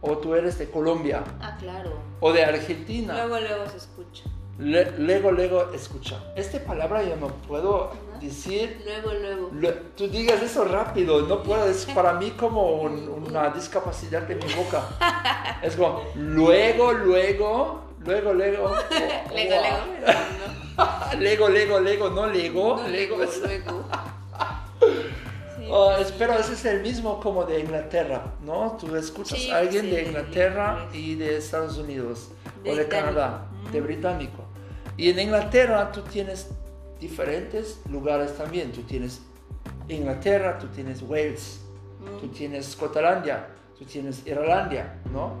o 0.00 0.18
tú 0.18 0.34
eres 0.36 0.58
de 0.58 0.70
Colombia 0.70 1.24
Ah, 1.40 1.56
claro. 1.58 1.98
o 2.20 2.32
de 2.32 2.44
Argentina. 2.44 3.14
Luego, 3.26 3.40
luego 3.40 3.68
se 3.68 3.78
escucha. 3.78 4.22
Le- 4.62 4.92
luego, 4.98 5.32
luego, 5.32 5.70
escucha. 5.72 6.18
Esta 6.36 6.58
palabra 6.60 7.02
yo 7.02 7.16
no 7.16 7.28
puedo 7.28 7.86
Ajá. 7.90 8.18
decir. 8.20 8.80
Luego, 8.84 9.12
luego. 9.18 9.50
Lo- 9.52 9.74
tú 9.96 10.08
digas 10.08 10.40
eso 10.42 10.64
rápido, 10.64 11.22
no 11.22 11.42
puedo, 11.42 11.66
es 11.66 11.84
para 11.94 12.12
mí 12.14 12.30
como 12.32 12.82
un- 12.82 13.08
una 13.28 13.48
discapacidad 13.50 14.22
de 14.22 14.36
mi 14.36 14.52
boca. 14.54 14.82
Es 15.62 15.74
como, 15.76 16.02
luego, 16.14 16.92
luego, 16.92 17.82
luego, 18.04 18.32
luego. 18.34 18.70
Lego, 19.34 19.54
wow. 19.54 19.54
lego. 19.54 19.78
No, 20.76 21.20
Lego, 21.20 21.48
lego, 21.48 21.80
lego, 21.80 22.08
no 22.10 22.26
lego, 22.26 22.26
no, 22.26 22.26
lego. 22.26 22.80
luego, 22.88 23.22
es- 23.22 23.40
luego. 23.40 23.84
Sí, 25.56 25.66
Oh, 25.74 25.92
espero, 25.92 26.34
ese 26.34 26.52
es 26.54 26.64
el 26.66 26.82
mismo 26.82 27.18
como 27.20 27.44
de 27.44 27.60
Inglaterra, 27.60 28.22
¿no? 28.44 28.76
Tú 28.78 28.94
escuchas 28.96 29.38
Sí, 29.38 29.50
a 29.50 29.58
alguien 29.58 29.88
de 29.90 30.02
Inglaterra 30.02 30.88
y 30.92 31.14
de 31.14 31.36
Estados 31.38 31.78
Unidos 31.78 32.30
o 32.66 32.74
de. 32.74 32.88
Canadá, 32.88 33.46
de 33.70 33.80
británico. 33.80 34.44
Y 35.02 35.08
en 35.08 35.18
Inglaterra 35.18 35.90
tú 35.90 36.02
tienes 36.02 36.48
diferentes 37.00 37.80
lugares 37.90 38.36
también. 38.36 38.70
Tú 38.70 38.82
tienes 38.82 39.20
Inglaterra, 39.88 40.60
tú 40.60 40.68
tienes 40.68 41.02
Wales, 41.02 41.60
tú 42.20 42.26
mm, 42.28 42.30
tienes 42.30 42.68
Escotalandia, 42.68 43.48
tú 43.76 43.84
tienes 43.84 44.24
Irlandia, 44.24 45.00
¿no? 45.12 45.32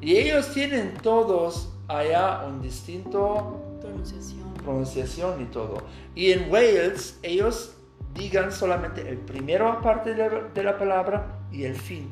Y 0.00 0.16
ellos 0.16 0.50
tienen 0.54 0.94
todos 1.02 1.68
allá 1.88 2.42
un 2.46 2.62
distinto 2.62 3.60
Pronunciación. 3.82 4.54
pronunciación 4.54 5.42
y 5.42 5.44
todo. 5.44 5.82
Y 6.14 6.32
en 6.32 6.50
Wales 6.50 7.18
ellos 7.22 7.74
digan 8.14 8.50
solamente 8.50 9.06
el 9.06 9.18
primero 9.18 9.78
parte 9.82 10.14
de 10.14 10.30
la, 10.30 10.40
de 10.54 10.62
la 10.62 10.78
palabra 10.78 11.38
y 11.52 11.64
el 11.64 11.76
fin. 11.76 12.10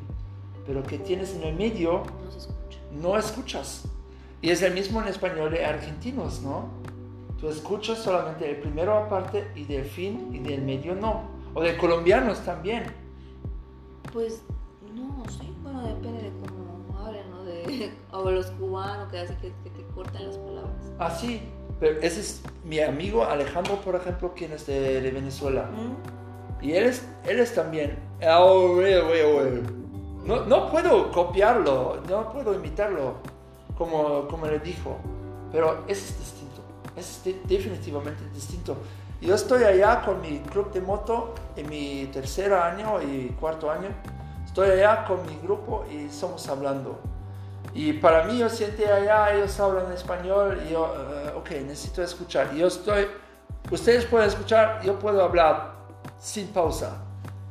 Pero 0.67 0.83
que 0.83 0.99
tienes 0.99 1.33
en 1.33 1.45
el 1.45 1.55
medio 1.55 2.03
No 2.23 2.29
se 2.31 2.37
escucha. 2.37 2.77
no 2.91 3.17
escuchas. 3.17 3.85
Y 4.43 4.51
es 4.51 4.61
el 4.61 4.75
mismo 4.75 5.01
en 5.01 5.07
español 5.07 5.49
de 5.49 5.65
argentinos, 5.65 6.41
¿no? 6.41 6.80
Tú 7.41 7.49
escuchas 7.49 7.97
solamente 7.97 8.47
el 8.49 8.57
primero 8.57 8.95
aparte 8.95 9.51
y 9.55 9.65
del 9.65 9.83
fin 9.83 10.29
y 10.31 10.39
del 10.39 10.61
medio 10.61 10.93
no. 10.93 11.23
O 11.55 11.61
de 11.61 11.75
colombianos 11.75 12.39
también. 12.45 12.83
Pues, 14.13 14.43
no, 14.93 15.23
sí. 15.27 15.51
Bueno, 15.63 15.81
depende 15.81 16.21
de 16.21 16.31
cómo 16.39 16.99
hablen, 17.03 17.29
¿no? 17.31 17.43
De, 17.43 17.91
o 18.11 18.29
los 18.29 18.45
cubanos 18.51 19.11
que 19.11 19.19
hacen 19.19 19.37
que, 19.37 19.51
que 19.63 19.69
te 19.71 19.83
cortan 19.95 20.27
las 20.27 20.37
palabras. 20.37 20.93
Así. 20.99 21.41
Pero 21.79 21.99
ese 22.01 22.19
es 22.19 22.43
mi 22.63 22.79
amigo 22.79 23.25
Alejandro, 23.25 23.81
por 23.81 23.95
ejemplo, 23.95 24.33
quien 24.35 24.51
es 24.51 24.67
de, 24.67 25.01
de 25.01 25.11
Venezuela. 25.11 25.63
Mm, 25.71 26.63
Y 26.63 26.73
él 26.73 26.85
es, 26.85 27.07
él 27.25 27.39
es 27.39 27.55
también. 27.55 27.97
Oh. 28.23 28.79
No, 30.23 30.45
no 30.45 30.69
puedo 30.69 31.11
copiarlo, 31.11 31.97
no 32.07 32.31
puedo 32.31 32.53
imitarlo 32.53 33.15
como, 33.75 34.27
como 34.27 34.45
le 34.45 34.59
dijo. 34.59 34.97
Pero 35.51 35.83
ese 35.87 36.13
es 36.21 36.40
es 37.01 37.23
de- 37.23 37.41
definitivamente 37.45 38.23
distinto. 38.33 38.77
Yo 39.19 39.35
estoy 39.35 39.63
allá 39.63 40.01
con 40.03 40.21
mi 40.21 40.39
club 40.39 40.71
de 40.71 40.81
moto 40.81 41.35
en 41.55 41.69
mi 41.69 42.09
tercer 42.11 42.53
año 42.53 43.01
y 43.01 43.35
cuarto 43.39 43.69
año. 43.69 43.89
Estoy 44.45 44.69
allá 44.71 45.05
con 45.05 45.25
mi 45.25 45.37
grupo 45.43 45.85
y 45.91 46.09
somos 46.09 46.47
hablando. 46.47 46.99
Y 47.73 47.93
para 47.93 48.23
mí 48.25 48.39
yo 48.39 48.49
siento 48.49 48.83
allá, 48.91 49.33
ellos 49.33 49.59
hablan 49.59 49.91
español 49.93 50.59
y 50.67 50.71
yo, 50.73 50.93
eh, 50.97 51.33
ok, 51.37 51.51
necesito 51.67 52.01
escuchar. 52.03 52.53
Yo 52.53 52.67
estoy, 52.67 53.07
ustedes 53.69 54.05
pueden 54.05 54.27
escuchar, 54.27 54.81
yo 54.83 54.97
puedo 54.99 55.23
hablar 55.23 55.73
sin 56.19 56.47
pausa. 56.47 56.97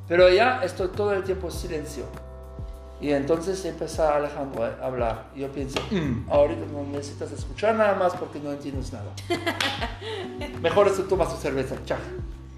Pero 0.09 0.29
ya 0.29 0.61
estoy 0.65 0.89
todo 0.89 1.13
el 1.13 1.23
tiempo 1.23 1.47
en 1.47 1.53
silencio. 1.53 2.05
Y 3.01 3.13
entonces 3.13 3.65
empieza 3.65 4.15
Alejandro 4.15 4.65
a 4.65 4.87
hablar. 4.87 5.31
Y 5.35 5.41
yo 5.41 5.49
pienso, 5.51 5.81
"Mm, 5.91 6.31
ahorita 6.31 6.61
no 6.73 6.83
necesitas 6.93 7.33
escuchar 7.33 7.75
nada 7.75 7.95
más 7.95 8.15
porque 8.15 8.39
no 8.39 8.53
entiendes 8.53 8.93
nada. 8.93 9.11
Mejor 10.63 10.95
tú 10.95 11.03
tomas 11.05 11.35
tu 11.35 11.41
cerveza, 11.41 11.77
chao. 11.87 11.99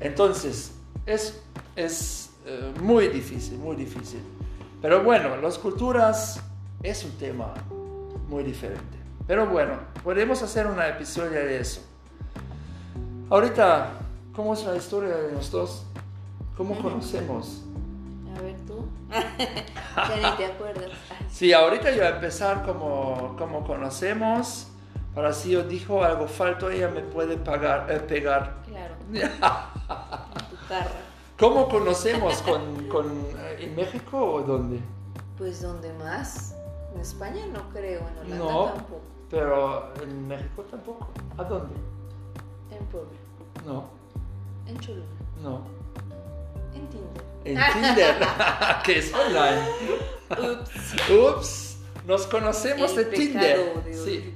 Entonces, 0.01 0.73
es, 1.07 1.41
es 1.77 2.31
eh, 2.45 2.73
muy 2.81 3.09
difícil, 3.09 3.59
muy 3.59 3.77
difícil. 3.77 4.21
Pero 4.81 5.05
bueno, 5.05 5.37
las 5.37 5.59
culturas 5.59 6.41
es 6.83 7.05
un 7.05 7.13
tema 7.13 7.55
muy 8.29 8.43
diferente. 8.43 8.99
Pero 9.29 9.47
bueno, 9.47 9.75
podemos 10.03 10.43
hacer 10.43 10.67
una 10.67 10.89
episodio 10.89 11.31
de 11.31 11.61
eso. 11.61 11.83
Ahorita, 13.31 13.93
¿cómo 14.35 14.55
es 14.55 14.65
la 14.65 14.77
historia 14.77 15.15
de 15.17 15.33
los 15.33 15.51
dos? 15.53 15.85
¿Cómo 16.57 16.77
conocemos? 16.83 17.63
A 18.37 18.41
ver. 18.43 18.57
Ya 19.13 20.31
ni 20.31 20.37
te 20.37 20.47
acuerdas. 20.47 20.91
Sí, 21.31 21.53
ahorita 21.53 21.91
yo 21.91 21.99
voy 21.99 22.07
a 22.07 22.15
empezar 22.17 22.63
como, 22.65 23.35
como 23.39 23.65
conocemos. 23.65 24.69
Para 25.15 25.33
si 25.33 25.51
yo 25.51 25.63
dijo 25.63 26.03
algo 26.03 26.27
falto, 26.27 26.71
ella 26.71 26.89
me 26.89 27.03
puede 27.03 27.37
pagar, 27.37 27.87
eh, 27.91 28.01
pegar. 28.01 28.57
claro. 28.67 28.95
En 29.13 30.49
tu 30.49 30.67
carro. 30.69 30.91
¿Cómo 31.39 31.69
conocemos? 31.69 32.41
¿Con, 32.43 32.89
con, 32.89 33.07
eh, 33.39 33.57
¿En 33.61 33.75
México 33.77 34.19
o 34.19 34.43
dónde? 34.43 34.81
Pues, 35.37 35.61
¿dónde 35.61 35.93
más? 35.95 36.55
En 36.95 37.01
España 37.01 37.45
no 37.53 37.69
creo, 37.71 38.01
en 38.01 38.19
Holanda 38.19 38.37
No. 38.39 38.65
tampoco. 38.67 39.01
Pero 39.31 39.93
en 40.03 40.29
México 40.29 40.63
tampoco. 40.71 41.09
¿A 41.37 41.45
dónde? 41.45 41.75
En 42.71 42.85
Puebla, 42.87 43.11
No, 43.67 43.85
en 44.67 44.79
Cholula, 44.79 45.05
no. 45.43 45.63
En 47.45 47.59
Tinder. 47.73 48.17
Que 48.85 48.99
es 48.99 49.13
online. 49.13 49.63
Ups. 50.31 51.11
Ups, 51.11 51.77
nos 52.07 52.27
conocemos 52.27 52.91
El 52.93 52.97
de 52.97 53.05
Tinder. 53.07 53.85
de 53.85 53.95
Sí. 53.95 54.33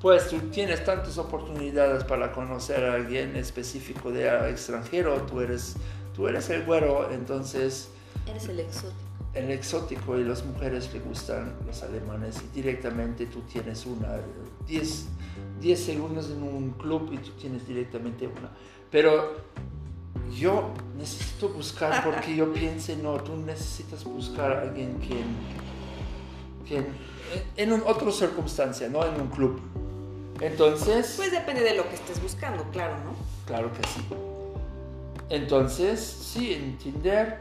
Pues 0.00 0.28
tú 0.28 0.38
tienes 0.50 0.84
tantas 0.84 1.16
oportunidades 1.18 2.02
para 2.04 2.32
conocer 2.32 2.84
a 2.84 2.94
alguien 2.94 3.36
específico 3.36 4.10
de 4.10 4.26
extranjero. 4.50 5.22
Tú 5.22 5.40
eres, 5.40 5.76
tú 6.14 6.26
eres 6.26 6.50
el 6.50 6.64
güero, 6.64 7.10
entonces 7.12 7.88
Eres 8.26 8.48
el 8.48 8.58
exótico. 8.60 8.94
el 9.34 9.50
exótico 9.52 10.18
y 10.18 10.24
las 10.24 10.44
mujeres 10.44 10.92
le 10.92 11.00
gustan 11.00 11.54
los 11.66 11.82
alemanes 11.84 12.42
y 12.42 12.54
directamente 12.56 13.26
tú 13.26 13.40
tienes 13.42 13.86
una 13.86 14.18
10 14.66 15.06
10 15.60 15.80
segundos 15.84 16.30
en 16.30 16.42
un 16.42 16.70
club 16.72 17.10
y 17.12 17.18
tú 17.18 17.30
tienes 17.32 17.66
directamente 17.66 18.26
una 18.26 18.50
pero 18.90 19.36
yo 20.32 20.70
necesito 20.96 21.48
buscar 21.48 22.02
porque 22.04 22.36
yo 22.36 22.52
piense 22.52 22.96
no 22.96 23.14
tú 23.14 23.36
necesitas 23.36 24.04
buscar 24.04 24.52
a 24.52 24.60
alguien 24.62 24.98
que 25.00 25.24
en 27.56 27.72
un, 27.72 27.82
otra 27.86 28.10
circunstancia 28.10 28.88
no 28.88 29.04
en 29.04 29.20
un 29.20 29.28
club 29.28 29.60
entonces 30.40 31.14
Pues 31.16 31.30
depende 31.30 31.62
de 31.62 31.74
lo 31.76 31.88
que 31.88 31.94
estés 31.94 32.20
buscando, 32.20 32.64
claro, 32.70 32.96
¿no? 33.04 33.14
Claro 33.46 33.72
que 33.72 33.86
sí. 33.88 34.04
Entonces, 35.28 36.00
sí, 36.00 36.52
en 36.52 36.76
Tinder 36.78 37.38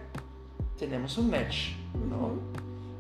tenemos 0.78 1.18
un 1.18 1.32
match, 1.32 1.72
¿no? 2.10 2.34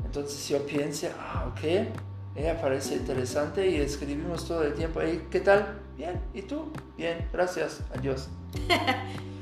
Entonces 0.04 0.48
yo 0.50 0.66
piense, 0.66 1.12
ah, 1.18 1.52
ok, 1.52 1.88
ella 2.36 2.60
parece 2.60 2.96
interesante 2.96 3.70
y 3.70 3.76
escribimos 3.76 4.48
todo 4.48 4.64
el 4.64 4.74
tiempo, 4.74 5.02
"Hey, 5.02 5.28
¿qué 5.30 5.40
tal? 5.40 5.80
Bien, 5.98 6.20
¿y 6.34 6.42
tú? 6.42 6.72
Bien, 6.98 7.28
gracias, 7.32 7.82
adiós. 7.96 8.28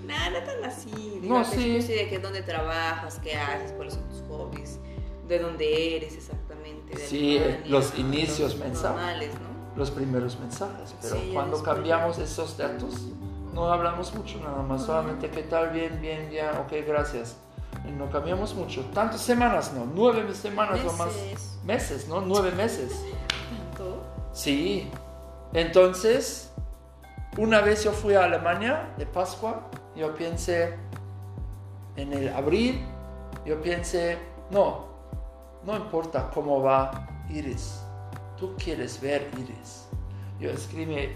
Nada, 0.10 0.30
no 0.40 0.46
tan 0.46 0.64
así. 0.66 1.20
No, 1.24 1.44
sí. 1.46 1.82
sí 1.82 1.94
de 1.94 2.10
que 2.10 2.20
dónde 2.20 2.42
trabajas, 2.42 3.20
qué 3.24 3.36
haces, 3.36 3.72
cuáles 3.74 3.94
son 3.94 4.04
tus 4.10 4.22
hobbies, 4.28 4.80
de 5.28 5.40
dónde 5.40 5.96
eres 5.98 6.16
exactamente. 6.16 6.96
De 6.96 7.06
Sí, 7.08 7.38
Alemania, 7.38 7.66
los 7.70 7.94
¿no? 7.94 8.00
inicios 8.02 8.52
Los 8.54 8.58
mensajes. 8.60 8.84
normales, 8.96 9.34
¿no? 9.36 9.50
los 9.76 9.92
primeros 9.92 10.38
mensajes, 10.40 10.94
pero 11.02 11.16
Sí, 11.16 11.30
cuando 11.34 11.64
cambiamos 11.64 12.18
esos 12.18 12.58
datos, 12.58 12.96
no 13.54 13.72
hablamos 13.72 14.14
mucho 14.14 14.40
nada 14.40 14.62
más, 14.64 14.84
solamente 14.86 15.30
qué 15.30 15.44
tal, 15.44 15.70
bien, 15.70 16.02
bien, 16.02 16.30
ya, 16.32 16.60
ok, 16.66 16.86
gracias. 16.86 17.38
Y 17.88 17.92
no 17.92 18.10
cambiamos 18.10 18.56
mucho, 18.56 18.82
tantas 18.94 19.22
semanas 19.22 19.72
no, 19.74 19.88
nueve 19.94 20.34
semanas 20.34 20.80
o 20.86 20.92
más, 20.94 21.08
Meses. 21.16 21.60
meses, 21.64 22.08
¿no? 22.10 22.20
Nueve 22.20 22.52
meses. 22.52 22.92
¿Tanto? 23.78 24.04
Sí. 24.34 24.90
Entonces, 25.54 26.52
una 27.38 27.62
vez 27.62 27.84
yo 27.84 27.92
fui 27.92 28.16
a 28.16 28.26
Alemania 28.26 28.90
de 28.98 29.06
Pascua, 29.06 29.70
yo 29.96 30.16
pensé 30.16 30.76
en 31.96 32.14
el 32.14 32.30
abril, 32.30 32.82
yo 33.46 33.62
pensé, 33.62 34.18
no, 34.52 34.88
no 35.66 35.76
importa 35.76 36.30
cómo 36.34 36.62
va 36.62 37.08
Iris, 37.30 37.82
tú 38.38 38.56
quieres 38.58 39.00
ver 39.02 39.30
Iris. 39.38 39.88
Yo 40.40 40.52
escribí, 40.52 41.10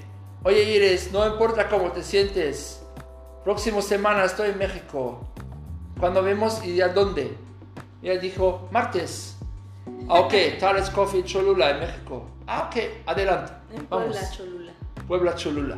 oye 0.44 0.64
Iris, 0.64 1.12
no 1.12 1.26
importa 1.26 1.70
cómo 1.70 1.92
te 1.92 2.04
sientes, 2.04 2.84
próxima 3.44 3.82
semana 3.82 4.26
estoy 4.26 4.50
en 4.50 4.58
México, 4.58 5.22
cuando 6.00 6.22
vemos 6.22 6.64
y 6.66 6.82
a 6.82 6.90
dónde. 6.90 7.38
Y 8.02 8.10
ella 8.10 8.20
dijo, 8.20 8.68
martes. 8.72 9.38
Ah, 10.10 10.20
ok, 10.20 10.34
Tales 10.60 10.90
Coffee 10.90 11.24
Cholula 11.24 11.72
en 11.72 11.80
México. 11.80 12.26
Ah, 12.48 12.68
ok, 12.68 13.06
adelante. 13.06 13.54
En 13.72 13.88
Vamos. 13.90 14.08
Puebla, 14.08 14.32
Cholula. 14.32 14.72
Puebla 15.08 15.36
Cholula. 15.36 15.78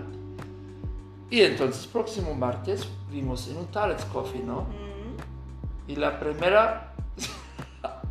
Y 1.30 1.42
entonces, 1.42 1.88
próximo 1.88 2.34
martes, 2.34 2.88
vimos 3.12 3.48
en 3.48 3.58
un 3.58 3.68
Tales 3.68 4.04
Coffee, 4.06 4.44
¿no? 4.44 4.62
Mm. 4.62 5.92
Y 5.92 5.96
la 5.96 6.20
primera. 6.20 6.94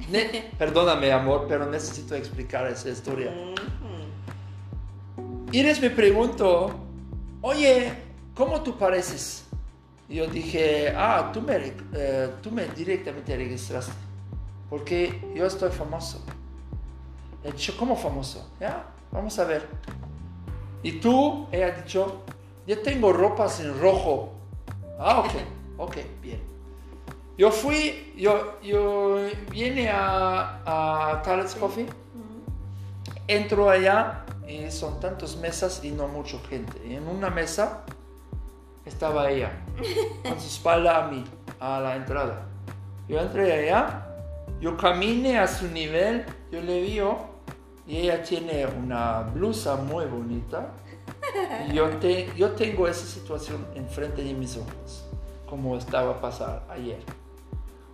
Perdóname, 0.59 1.13
amor, 1.13 1.47
pero 1.49 1.67
necesito 1.67 2.15
explicar 2.15 2.67
esa 2.67 2.91
historia. 2.91 3.31
Mhm. 3.31 3.55
Iris 5.53 5.81
me 5.81 5.91
preguntó, 5.91 6.75
oye, 7.41 7.93
¿cómo 8.35 8.61
tú 8.63 8.77
pareces? 8.77 9.45
Y 10.09 10.17
yo 10.17 10.27
dije, 10.27 10.93
ah, 10.97 11.31
tú 11.33 11.41
me, 11.41 11.73
eh, 11.93 12.31
tú 12.43 12.51
me 12.51 12.67
directamente 12.67 13.37
registraste, 13.37 13.93
porque 14.69 15.33
yo 15.35 15.47
estoy 15.47 15.71
famoso. 15.71 16.21
He 17.45 17.53
dicho, 17.53 17.75
¿cómo 17.79 17.97
famoso? 17.97 18.51
Ya, 18.59 18.85
vamos 19.13 19.39
a 19.39 19.45
ver. 19.45 19.69
Y 20.83 20.93
tú, 21.01 21.47
ella 21.53 21.69
ha 21.69 21.71
dicho, 21.71 22.25
yo 22.67 22.81
tengo 22.83 23.13
ropas 23.13 23.61
en 23.61 23.81
rojo. 23.81 24.33
Ah, 24.99 25.21
ok, 25.21 25.33
ok, 25.79 25.97
bien. 26.23 26.43
Yo 27.37 27.51
fui, 27.51 28.13
yo, 28.17 28.61
yo 28.63 29.19
vine 29.51 29.91
a, 29.91 30.61
a 30.65 31.23
Tales 31.23 31.55
Coffee 31.57 31.87
entro 33.27 33.71
allá 33.71 34.25
y 34.47 34.71
son 34.71 35.01
tantas 35.01 35.37
mesas 35.37 35.83
y 35.83 35.91
no 35.91 36.09
mucha 36.09 36.39
gente. 36.49 36.81
Y 36.87 36.95
en 36.95 37.09
una 37.09 37.31
mesa 37.31 37.85
estaba 38.85 39.31
ella, 39.31 39.53
con 40.23 40.41
su 40.41 40.47
espalda 40.47 41.05
a 41.05 41.09
mí, 41.09 41.25
a 41.61 41.81
la 41.81 41.97
entrada. 41.97 42.47
Yo 43.09 43.19
entré 43.21 43.53
allá, 43.53 44.07
yo 44.61 44.77
caminé 44.77 45.39
a 45.39 45.47
su 45.47 45.69
nivel, 45.69 46.25
yo 46.51 46.61
le 46.61 46.81
vi 46.83 47.01
y 47.87 47.99
ella 47.99 48.23
tiene 48.23 48.67
una 48.67 49.21
blusa 49.21 49.77
muy 49.77 50.07
bonita. 50.07 50.69
Yo, 51.73 51.89
te- 51.99 52.31
yo 52.37 52.51
tengo 52.53 52.87
esa 52.89 53.07
situación 53.07 53.67
enfrente 53.75 54.23
de 54.23 54.35
mis 54.35 54.57
ojos, 54.57 55.05
como 55.49 55.77
estaba 55.77 56.13
a 56.13 56.21
pasar 56.21 56.65
ayer. 56.71 56.99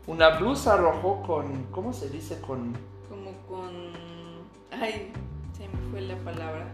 Una 0.06 0.30
blusa 0.38 0.76
rojo 0.76 1.22
con, 1.26 1.64
¿cómo 1.70 1.92
se 1.92 2.08
dice? 2.10 2.40
Con 2.40 2.74
Como 3.08 3.32
con. 3.48 3.70
Ay, 4.72 5.12
se 5.56 5.68
me 5.68 5.90
fue 5.90 6.00
la 6.02 6.16
palabra. 6.16 6.66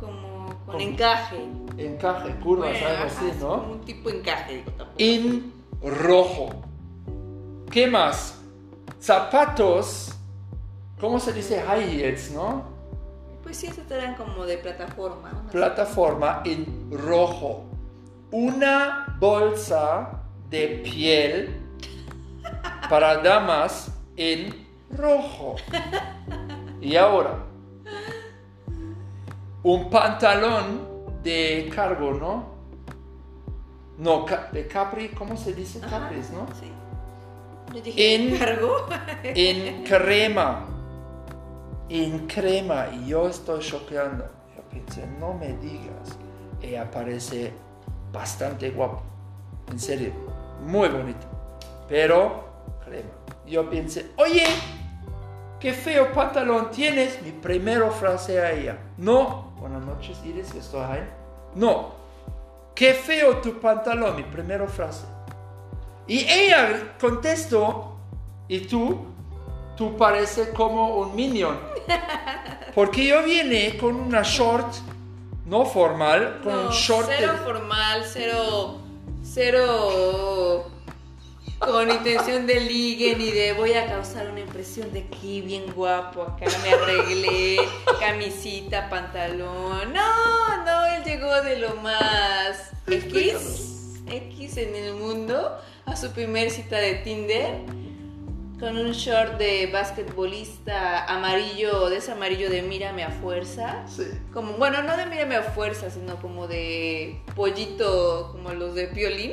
Como 0.00 0.46
con 0.66 0.66
Con- 0.66 0.80
encaje. 0.80 1.48
encaje, 1.78 2.34
curvas, 2.40 2.70
Bueno, 2.70 2.86
algo 2.88 3.04
así, 3.04 3.32
¿no? 3.40 3.48
Como 3.60 3.72
un 3.74 3.80
tipo 3.82 4.10
de 4.10 4.18
encaje, 4.18 4.64
en 4.98 5.52
rojo. 5.82 6.50
¿Qué 7.70 7.86
más? 7.86 8.40
Zapatos, 9.00 10.14
¿cómo 11.00 11.18
se 11.20 11.32
dice? 11.32 11.60
High 11.62 12.00
heels, 12.00 12.30
¿no? 12.32 12.73
Pues 13.44 13.58
sí, 13.58 13.66
esas 13.68 13.88
eran 13.90 14.14
como 14.16 14.44
de 14.46 14.56
plataforma. 14.58 15.30
Plataforma 15.52 16.42
en 16.44 16.90
rojo. 16.90 17.64
Una 18.32 19.16
bolsa 19.20 20.22
de 20.50 20.80
piel 20.82 21.60
para 22.90 23.18
damas 23.18 23.92
en 24.16 24.66
rojo. 24.90 25.56
Y 26.80 26.96
ahora, 26.96 27.36
un 29.62 29.88
pantalón 29.90 30.88
de 31.22 31.70
cargo, 31.74 32.12
¿no? 32.12 32.54
No, 33.98 34.26
de 34.52 34.66
Capri, 34.66 35.08
¿cómo 35.10 35.36
se 35.36 35.52
dice 35.54 35.80
Ajá, 35.84 36.00
Capris, 36.00 36.30
no? 36.30 36.46
Sí. 36.60 36.70
Yo 37.74 37.80
dije, 37.80 38.14
En- 38.14 38.36
¿cargo? 38.38 38.86
en 39.22 39.84
crema. 39.84 40.66
En 41.88 42.26
crema. 42.26 42.88
Y 42.92 43.08
yo 43.08 43.28
estoy 43.28 43.60
choqueando. 43.60 44.24
Yo 44.56 44.62
pensé, 44.70 45.06
no 45.18 45.34
me 45.34 45.54
digas. 45.54 46.16
Ella 46.62 46.90
parece 46.90 47.52
bastante 48.12 48.70
guapa. 48.70 49.02
En 49.70 49.78
serio. 49.78 50.12
Muy 50.64 50.88
bonita. 50.88 51.26
Pero 51.88 52.44
crema. 52.84 53.10
Yo 53.46 53.68
pensé, 53.68 54.12
oye, 54.16 54.46
qué 55.60 55.72
feo 55.72 56.12
pantalón 56.12 56.70
tienes. 56.70 57.20
Mi 57.22 57.32
primera 57.32 57.90
frase 57.90 58.40
a 58.40 58.52
ella. 58.52 58.78
No. 58.96 59.52
Buenas 59.58 59.84
noches, 59.84 60.18
Iris. 60.24 60.54
Estoy 60.54 60.82
ahí. 60.82 61.08
No. 61.54 61.92
Qué 62.74 62.94
feo 62.94 63.38
tu 63.38 63.60
pantalón. 63.60 64.16
Mi 64.16 64.22
primera 64.22 64.66
frase. 64.66 65.04
Y 66.06 66.26
ella 66.28 66.94
contestó, 67.00 67.96
¿y 68.46 68.60
tú? 68.60 69.06
Tú 69.76 69.96
pareces 69.96 70.48
como 70.50 70.98
un 70.98 71.16
minion. 71.16 71.56
Porque 72.74 73.06
yo 73.06 73.22
vine 73.22 73.76
con 73.78 73.94
una 73.96 74.22
short, 74.22 74.74
no 75.46 75.64
formal, 75.64 76.40
con 76.42 76.52
No, 76.52 76.60
un 76.68 76.72
short 76.72 77.08
de- 77.08 77.16
cero 77.18 77.38
formal, 77.44 78.04
cero, 78.10 78.80
cero 79.22 80.70
con 81.58 81.90
intención 81.90 82.46
de 82.46 82.60
ligue 82.60 83.16
ni 83.16 83.30
de 83.30 83.52
voy 83.54 83.72
a 83.72 83.86
causar 83.86 84.28
una 84.28 84.40
impresión 84.40 84.92
de 84.92 85.00
aquí 85.00 85.40
bien 85.40 85.72
guapo, 85.72 86.22
acá 86.22 86.44
me 86.62 86.70
arreglé, 86.74 87.56
camisita, 88.00 88.90
pantalón. 88.90 89.92
No, 89.94 90.64
no, 90.64 90.86
él 90.86 91.04
llegó 91.04 91.40
de 91.42 91.58
lo 91.60 91.74
más 91.76 92.70
X, 92.86 94.00
X 94.06 94.56
en 94.58 94.74
el 94.74 94.94
mundo 94.94 95.56
a 95.86 95.96
su 95.96 96.10
primer 96.12 96.50
cita 96.50 96.76
de 96.76 96.96
Tinder 96.96 97.60
con 98.64 98.78
un 98.78 98.92
short 98.92 99.36
de 99.36 99.66
basquetbolista 99.70 101.04
amarillo, 101.04 101.90
de 101.90 101.98
ese 101.98 102.12
amarillo 102.12 102.48
de 102.48 102.62
mírame 102.62 103.04
a 103.04 103.10
fuerza. 103.10 103.82
Sí. 103.86 104.04
Como, 104.32 104.54
bueno, 104.54 104.82
no 104.82 104.96
de 104.96 105.04
mírame 105.04 105.36
a 105.36 105.42
fuerza, 105.42 105.90
sino 105.90 106.16
como 106.16 106.46
de 106.48 107.20
pollito, 107.36 108.30
como 108.32 108.54
los 108.54 108.74
de 108.74 108.86
piolín. 108.86 109.32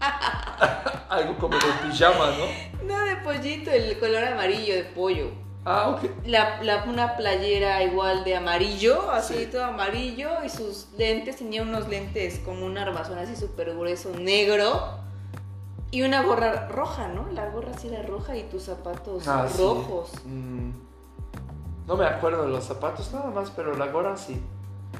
Algo 1.08 1.36
como 1.38 1.56
de 1.58 1.66
pijama, 1.90 2.30
¿no? 2.38 2.86
No 2.86 3.04
de 3.06 3.16
pollito, 3.16 3.72
el 3.72 3.98
color 3.98 4.22
amarillo 4.22 4.74
de 4.76 4.84
pollo. 4.84 5.32
Ah, 5.64 5.88
ok. 5.88 6.08
La, 6.26 6.62
la- 6.62 6.84
una 6.84 7.16
playera 7.16 7.82
igual 7.82 8.22
de 8.22 8.36
amarillo, 8.36 9.10
así 9.10 9.34
Sí. 9.34 9.46
todo 9.50 9.64
amarillo, 9.64 10.30
y 10.46 10.48
sus 10.48 10.86
lentes, 10.96 11.38
tenía 11.38 11.62
unos 11.62 11.88
lentes 11.88 12.38
como 12.44 12.64
un 12.66 12.78
armazón 12.78 13.18
así 13.18 13.34
súper 13.34 13.74
grueso, 13.74 14.10
negro, 14.16 14.94
y 15.90 16.02
una 16.02 16.22
gorra 16.22 16.68
roja, 16.68 17.08
¿no? 17.08 17.26
La 17.32 17.48
gorra 17.50 17.76
sí 17.78 17.88
era 17.88 18.02
roja 18.02 18.36
y 18.36 18.44
tus 18.44 18.64
zapatos 18.64 19.26
Ah, 19.26 19.48
sí. 19.50 19.58
rojos. 19.58 20.10
Mm, 20.24 20.70
no 21.86 21.96
me 21.96 22.06
acuerdo 22.06 22.44
de 22.44 22.50
los 22.50 22.64
zapatos 22.64 23.12
nada 23.12 23.30
más, 23.30 23.50
pero 23.50 23.76
la 23.76 23.86
gorra 23.88 24.16
sí. 24.16 24.40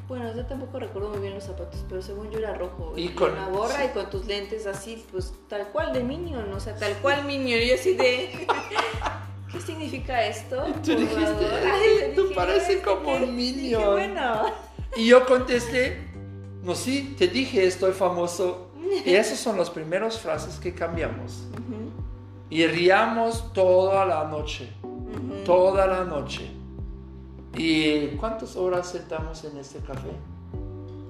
Bueno, 0.08 0.34
yo 0.34 0.44
tampoco 0.46 0.78
recuerdo 0.78 1.08
muy 1.10 1.18
bien 1.20 1.34
los 1.34 1.44
zapatos, 1.44 1.84
pero 1.88 2.00
según 2.02 2.30
yo 2.30 2.38
era 2.38 2.54
rojo. 2.54 2.94
Y 2.96 3.06
Y 3.06 3.08
con- 3.10 3.32
una 3.32 3.48
gorra 3.48 3.74
sí. 3.76 3.82
y 3.86 3.88
con 3.88 4.10
tus 4.10 4.26
lentes 4.26 4.66
así, 4.66 5.04
pues 5.12 5.32
tal 5.48 5.68
cual 5.68 5.92
de 5.92 6.02
Minion, 6.02 6.52
o 6.52 6.60
sea, 6.60 6.74
tal 6.76 6.94
cual 6.98 7.24
Minion. 7.24 7.60
Y 7.60 7.68
yo 7.68 7.74
así 7.74 7.94
de. 7.94 8.46
¿Qué 9.52 9.60
significa 9.60 10.24
esto? 10.26 10.64
Y 10.68 10.72
tú 10.74 10.94
dijiste. 10.96 11.46
"Ay, 11.64 12.12
tú 12.14 12.22
dije, 12.22 12.34
pareces 12.36 12.76
"Ay, 12.76 12.82
como 12.82 13.02
qué-". 13.04 13.24
un 13.24 13.36
Dije, 13.36 13.52
Minion. 13.62 13.92
bueno. 13.92 14.42
Y 14.96 15.06
yo 15.08 15.26
contesté, 15.26 16.08
no, 16.62 16.74
sí, 16.76 17.14
te 17.18 17.26
dije, 17.28 17.66
estoy 17.66 17.92
famoso. 17.92 18.69
Y 19.04 19.14
esas 19.14 19.38
son 19.38 19.56
las 19.56 19.70
primeras 19.70 20.18
frases 20.18 20.58
que 20.58 20.74
cambiamos. 20.74 21.44
Ujú, 21.52 21.90
Y 22.50 22.66
riamos 22.66 23.52
toda 23.52 24.04
la 24.06 24.24
noche, 24.28 24.70
ujú. 24.82 25.44
toda 25.44 25.86
la 25.86 26.04
noche. 26.04 26.50
¿Y 27.56 28.08
cuántas 28.16 28.56
horas 28.56 28.88
sentamos 28.88 29.44
en 29.44 29.56
este 29.58 29.78
café? 29.80 30.10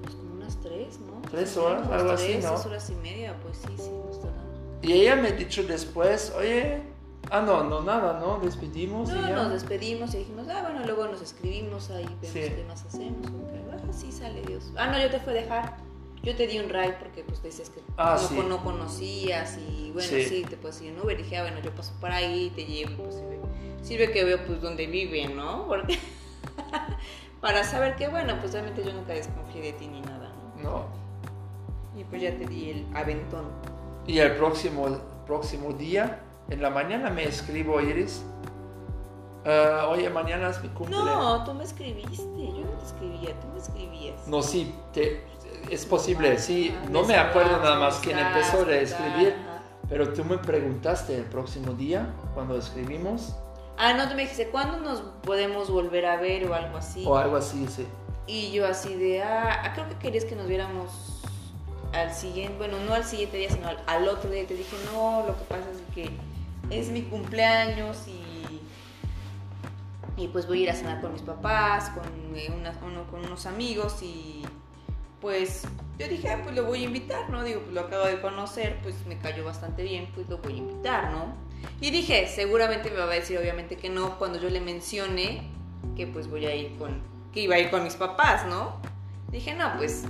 Pues 0.02 0.14
como 0.14 0.34
unas 0.34 0.56
tres, 0.60 0.98
¿no? 1.00 1.20
¿Tres 1.30 1.56
horas? 1.56 1.82
menos, 1.86 2.00
Algo 2.00 2.12
así, 2.12 2.26
tres, 2.32 2.44
¿no? 2.44 2.50
tres 2.54 2.66
horas 2.66 2.90
y 2.90 2.94
media, 2.96 3.36
pues 3.42 3.58
sí, 3.58 3.72
sí, 3.76 3.90
nos 4.06 4.20
tardamos. 4.20 4.46
Y 4.82 4.92
ella 4.92 5.16
me 5.16 5.28
ha 5.28 5.32
dicho 5.32 5.62
después, 5.64 6.32
oye, 6.38 6.82
Ah, 7.30 7.42
no, 7.42 7.62
no, 7.62 7.82
nada, 7.82 8.18
¿no? 8.18 8.40
Despedimos 8.40 9.10
No, 9.10 9.18
y 9.20 9.28
ya. 9.28 9.36
nos 9.36 9.50
despedimos 9.52 10.14
y 10.14 10.18
dijimos, 10.18 10.48
ah, 10.48 10.62
bueno, 10.62 10.84
luego 10.86 11.06
nos 11.06 11.20
escribimos 11.20 11.90
ahí, 11.90 12.06
vemos 12.06 12.28
Sí. 12.32 12.40
qué 12.40 12.64
más 12.66 12.84
hacemos. 12.86 13.26
o 13.26 13.46
qué. 13.52 13.60
Ah, 13.72 13.92
sí, 13.92 14.10
sale 14.10 14.40
Dios. 14.42 14.72
Ah, 14.74 14.86
no, 14.88 14.98
yo 14.98 15.10
te 15.10 15.20
fui 15.20 15.32
a 15.34 15.36
dejar. 15.36 15.76
Yo 16.22 16.36
te 16.36 16.46
di 16.46 16.58
un 16.58 16.68
ride 16.68 16.96
porque 17.00 17.22
pues 17.24 17.42
decías 17.42 17.70
que 17.70 17.80
Ah, 17.96 18.18
no, 18.20 18.28
sí. 18.28 18.38
no 18.48 18.62
conocías 18.62 19.56
y 19.58 19.90
bueno, 19.92 20.08
Sí. 20.08 20.22
sí, 20.24 20.44
te 20.48 20.56
puedes 20.56 20.80
ir 20.82 20.92
en 20.92 21.00
Uber. 21.00 21.18
Y 21.18 21.22
dije, 21.22 21.38
ah, 21.38 21.42
bueno, 21.42 21.60
yo 21.60 21.74
paso 21.74 21.92
por 22.00 22.10
ahí, 22.10 22.52
te 22.54 22.64
llevo, 22.66 23.04
pues 23.04 23.14
sirve, 23.14 23.40
sirve 23.82 24.12
que 24.12 24.24
veo 24.24 24.44
pues 24.46 24.60
dónde 24.60 24.86
viven, 24.86 25.36
¿no? 25.36 25.66
Porque 25.68 25.98
para 27.40 27.64
saber 27.64 27.96
que, 27.96 28.08
bueno, 28.08 28.36
pues 28.40 28.52
realmente 28.52 28.84
yo 28.84 28.92
nunca 28.92 29.14
desconfié 29.14 29.62
de 29.62 29.72
ti 29.72 29.86
ni 29.88 30.00
nada, 30.02 30.30
¿no? 30.62 30.62
No. 30.62 30.84
Y 31.98 32.04
pues 32.04 32.20
ya 32.22 32.36
te 32.36 32.46
di 32.46 32.70
el 32.70 32.86
aventón. 32.94 33.46
Y 34.06 34.18
el 34.18 34.36
próximo, 34.36 34.88
próximo 35.26 35.72
día, 35.72 36.20
en 36.50 36.60
la 36.60 36.68
mañana 36.70 37.08
me 37.10 37.24
escribo 37.24 37.80
Iris. 37.80 38.22
"Ah, 39.46 39.86
oye, 39.88 40.10
mañana 40.10 40.50
es 40.50 40.60
mi 40.62 40.68
cumpleaños. 40.68 41.06
No, 41.16 41.44
tú 41.44 41.54
me 41.54 41.64
escribiste, 41.64 42.16
yo 42.18 42.60
no 42.60 42.70
te 42.78 42.84
escribía, 42.86 43.40
tú 43.40 43.46
me 43.48 43.58
escribías. 43.58 44.28
No, 44.28 44.42
sí, 44.42 44.74
te- 44.92 45.24
es 45.68 45.84
posible, 45.86 46.38
sí. 46.38 46.74
No 46.90 47.04
me 47.04 47.16
acuerdo 47.16 47.58
nada 47.58 47.78
más 47.78 47.94
¿cómo 47.94 48.04
quién 48.04 48.18
empezó 48.18 48.64
a 48.66 48.74
escribir, 48.76 49.34
pero 49.88 50.12
tú 50.12 50.24
me 50.24 50.38
preguntaste 50.38 51.16
el 51.16 51.24
próximo 51.24 51.72
día, 51.72 52.08
cuando 52.34 52.56
escribimos, 52.56 53.34
Ah, 53.82 53.94
no, 53.94 54.06
tú 54.08 54.14
me 54.14 54.22
dijiste, 54.22 54.48
¿cuándo 54.48 54.76
nos 54.78 55.00
podemos 55.22 55.70
volver 55.70 56.04
a 56.04 56.16
ver 56.16 56.46
o 56.50 56.54
algo 56.54 56.76
así? 56.76 57.02
o 57.06 57.16
algo 57.16 57.36
así, 57.36 57.66
sí. 57.68 57.86
Y 58.26 58.52
yo 58.52 58.66
así 58.66 58.94
de, 58.94 59.22
ah, 59.22 59.62
ah, 59.64 59.72
creo 59.72 59.88
que 59.88 59.94
querías 59.96 60.24
que 60.26 60.36
nos 60.36 60.46
viéramos 60.46 61.22
al 61.94 62.12
siguiente, 62.12 62.56
bueno, 62.58 62.76
no 62.86 62.92
al 62.94 63.04
siguiente 63.04 63.38
día, 63.38 63.50
sino 63.50 63.66
al, 63.68 63.78
al 63.86 64.06
otro 64.06 64.30
día. 64.30 64.42
Y 64.42 64.46
te 64.46 64.54
dije, 64.54 64.76
no, 64.92 65.24
lo 65.26 65.34
que 65.36 65.42
pasa 65.44 65.64
es 65.72 65.94
que 65.94 66.10
es 66.68 66.90
mi 66.90 67.02
cumpleaños 67.02 68.06
y, 68.06 68.60
y 70.22 70.28
pues 70.28 70.46
voy 70.46 70.60
a 70.60 70.62
ir 70.64 70.70
a 70.70 70.74
cenar 70.74 71.00
con 71.00 71.12
mis 71.14 71.22
papás, 71.22 71.88
con, 71.90 72.04
eh, 72.36 72.52
una- 72.54 72.74
uno, 72.86 73.04
con 73.10 73.24
unos 73.24 73.46
amigos 73.46 74.02
y 74.02 74.42
pues 75.20 75.62
yo 75.98 76.08
dije, 76.08 76.36
pues 76.42 76.54
lo 76.54 76.64
voy 76.64 76.82
a 76.82 76.86
invitar, 76.86 77.28
¿no? 77.28 77.44
Digo, 77.44 77.60
pues 77.60 77.74
lo 77.74 77.82
acabo 77.82 78.06
de 78.06 78.20
conocer, 78.20 78.78
pues 78.82 78.94
me 79.06 79.18
cayó 79.18 79.44
bastante 79.44 79.82
bien, 79.82 80.08
pues 80.14 80.28
lo 80.28 80.38
voy 80.38 80.54
a 80.54 80.56
invitar, 80.56 81.10
¿no? 81.10 81.34
Y 81.80 81.90
dije, 81.90 82.26
seguramente 82.26 82.90
me 82.90 82.96
va 82.96 83.04
a 83.04 83.14
decir 83.14 83.38
obviamente 83.38 83.76
que 83.76 83.90
no 83.90 84.18
cuando 84.18 84.40
yo 84.40 84.48
le 84.48 84.60
mencione 84.60 85.42
que 85.96 86.06
pues 86.06 86.28
voy 86.28 86.46
a 86.46 86.54
ir 86.54 86.76
con, 86.78 87.02
que 87.32 87.40
iba 87.40 87.56
a 87.56 87.58
ir 87.58 87.70
con 87.70 87.84
mis 87.84 87.96
papás, 87.96 88.46
¿no? 88.46 88.76
Dije, 89.30 89.54
no, 89.54 89.76
pues 89.76 90.04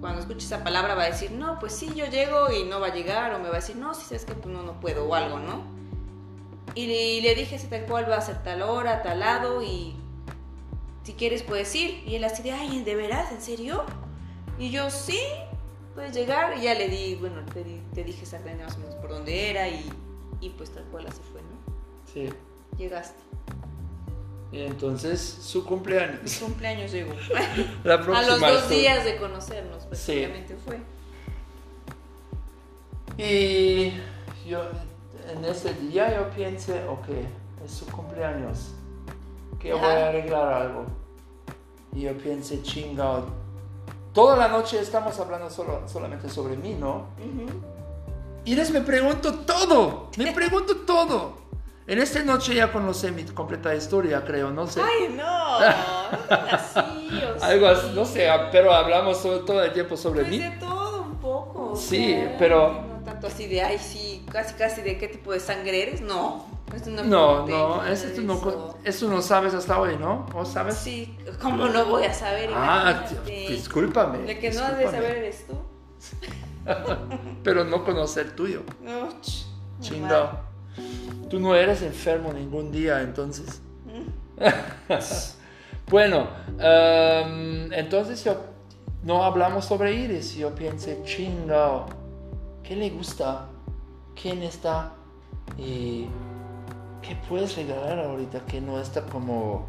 cuando 0.00 0.20
escuche 0.20 0.46
esa 0.46 0.64
palabra 0.64 0.94
va 0.94 1.04
a 1.04 1.10
decir, 1.10 1.30
no, 1.30 1.58
pues 1.58 1.74
sí, 1.74 1.92
yo 1.94 2.06
llego 2.06 2.50
y 2.50 2.64
no 2.64 2.80
va 2.80 2.88
a 2.88 2.94
llegar, 2.94 3.34
o 3.34 3.38
me 3.38 3.48
va 3.48 3.56
a 3.56 3.60
decir, 3.60 3.76
no, 3.76 3.94
si 3.94 4.04
sabes 4.04 4.24
que 4.24 4.34
pues 4.34 4.54
no, 4.54 4.62
no 4.62 4.80
puedo, 4.80 5.04
o 5.06 5.14
algo, 5.14 5.38
¿no? 5.38 5.62
Y 6.74 6.86
le, 6.86 7.12
y 7.12 7.20
le 7.20 7.34
dije, 7.34 7.58
si 7.58 7.68
tal 7.68 7.84
cual 7.86 8.10
va 8.10 8.16
a 8.16 8.20
ser 8.20 8.42
tal 8.42 8.62
hora, 8.62 9.02
tal 9.02 9.20
lado, 9.20 9.62
y 9.62 9.94
si 11.04 11.12
quieres 11.12 11.42
puedes 11.42 11.74
ir. 11.74 12.02
Y 12.06 12.16
él 12.16 12.24
así 12.24 12.42
de, 12.42 12.52
ay, 12.52 12.82
¿de 12.82 12.96
veras? 12.96 13.30
¿En 13.30 13.40
serio? 13.40 13.84
Y 14.58 14.70
yo, 14.70 14.90
sí, 14.90 15.18
puedes 15.94 16.14
llegar. 16.14 16.56
Y 16.58 16.62
ya 16.62 16.74
le 16.74 16.88
di, 16.88 17.16
bueno, 17.16 17.40
te, 17.52 17.64
di- 17.64 17.82
te 17.94 18.04
dije 18.04 18.22
exactamente 18.22 18.64
más 18.64 18.76
o 18.76 18.78
menos 18.78 18.94
por 18.96 19.10
dónde 19.10 19.50
era, 19.50 19.68
y, 19.68 19.90
y 20.40 20.50
pues 20.50 20.70
tal 20.70 20.84
cual 20.84 21.06
así 21.06 21.20
fue, 21.32 21.40
¿no? 21.42 21.74
Sí. 22.12 22.30
Llegaste. 22.78 23.18
Y 24.52 24.60
entonces, 24.62 25.20
su 25.20 25.62
Mi 25.62 25.64
cumpleaños. 25.68 26.36
cumpleaños 26.38 26.92
llegó. 26.92 27.12
La 27.84 27.94
A 27.94 27.96
los 27.98 28.06
próxima 28.06 28.50
dos 28.50 28.68
días 28.68 29.04
de 29.04 29.16
conocernos, 29.16 29.82
Sí. 29.92 30.24
prácticamente 30.26 30.56
fue. 30.64 30.78
Y 33.18 33.92
yo, 34.48 34.62
en 35.32 35.44
ese 35.44 35.72
día 35.74 36.14
yo 36.14 36.30
pensé, 36.30 36.84
ok, 36.88 37.06
es 37.64 37.70
su 37.70 37.86
cumpleaños, 37.86 38.72
que 39.60 39.72
voy 39.72 39.82
a 39.82 40.08
arreglar 40.08 40.52
algo. 40.52 40.86
Y 41.92 42.02
yo 42.02 42.16
pensé, 42.18 42.60
chingado, 42.62 43.26
toda 44.14 44.36
la 44.36 44.48
noche 44.48 44.80
estamos 44.80 45.18
hablando 45.18 45.50
solo, 45.50 45.82
solamente 45.86 46.28
sobre 46.30 46.56
mí, 46.56 46.74
¿no? 46.78 47.08
Ujú. 47.18 47.46
Y 48.46 48.54
les 48.54 48.70
me 48.70 48.80
pregunto 48.80 49.40
todo, 49.40 50.10
me 50.16 50.32
pregunto 50.32 50.76
todo. 50.86 51.42
En 51.86 51.98
esta 51.98 52.22
noche 52.22 52.54
ya 52.54 52.72
conocí 52.72 53.10
mi 53.10 53.24
completa 53.24 53.74
historia, 53.74 54.24
creo, 54.24 54.50
no 54.50 54.66
sé. 54.66 54.80
Ay, 54.80 55.14
no, 55.14 55.24
así, 56.30 56.80
o 57.40 57.44
Algo 57.44 57.66
así, 57.66 57.88
sí. 57.88 57.92
no 57.94 58.04
sé, 58.06 58.26
pero 58.52 58.72
hablamos 58.72 59.18
sobre- 59.18 59.40
todo 59.40 59.62
el 59.62 59.72
tiempo 59.72 59.96
sobre 59.96 60.20
Pues 60.20 60.30
mí. 60.30 60.38
de 60.38 60.50
todo 60.52 61.02
un 61.02 61.16
poco. 61.16 61.72
o 61.72 61.76
Sí, 61.76 62.14
sea, 62.14 62.36
pero- 62.38 62.72
No 62.72 63.04
tanto 63.04 63.26
así 63.26 63.46
de, 63.48 63.60
ay, 63.62 63.78
sí, 63.78 64.24
casi, 64.32 64.54
casi 64.54 64.80
de 64.80 64.96
qué 64.96 65.08
tipo 65.08 65.32
de 65.32 65.40
sangre 65.40 65.82
eres. 65.82 66.00
No, 66.00 66.46
no 66.86 67.04
No, 67.04 67.46
no, 67.46 67.84
eso 67.84 68.08
tú 68.14 68.22
no, 68.22 68.76
eso. 68.84 69.08
no 69.08 69.22
sabes 69.22 69.54
hasta 69.54 69.78
hoy, 69.78 69.96
¿no? 69.96 70.26
¿O 70.34 70.44
sabes? 70.44 70.76
Sí, 70.76 71.16
¿cómo 71.40 71.66
no 71.66 71.84
voy 71.86 72.04
a 72.04 72.14
saber? 72.14 72.50
Ah, 72.54 73.04
discúlpame. 73.26 74.18
De 74.18 74.38
que 74.38 74.50
no 74.50 74.64
has 74.64 74.78
de 74.78 74.84
saber 74.84 75.18
eres 75.18 75.46
tú. 75.46 75.54
Pero 77.44 77.64
no 77.64 77.84
conocer 77.84 78.34
tuyo. 78.34 78.62
No, 78.82 79.08
ch, 79.20 79.46
Chingado. 79.80 80.40
Tú 81.28 81.38
no 81.40 81.54
eres 81.54 81.82
enfermo 81.82 82.32
ningún 82.32 82.72
día, 82.72 83.02
entonces. 83.02 83.60
bueno, 85.90 86.28
em, 86.58 87.72
entonces 87.72 88.24
yo 88.24 88.36
no 89.02 89.22
hablamos 89.24 89.64
sobre 89.66 89.94
Iris. 89.94 90.34
Yo 90.34 90.54
pensé, 90.54 91.00
chingado, 91.04 91.86
¿qué 92.62 92.74
le 92.74 92.90
gusta? 92.90 93.46
¿Quién 94.20 94.42
está? 94.42 94.92
Y 95.58 96.06
¿qué 97.06 97.16
puedes 97.28 97.56
regalar 97.56 97.98
ahorita 97.98 98.40
que 98.46 98.60
no 98.60 98.80
está 98.80 99.02
como, 99.02 99.66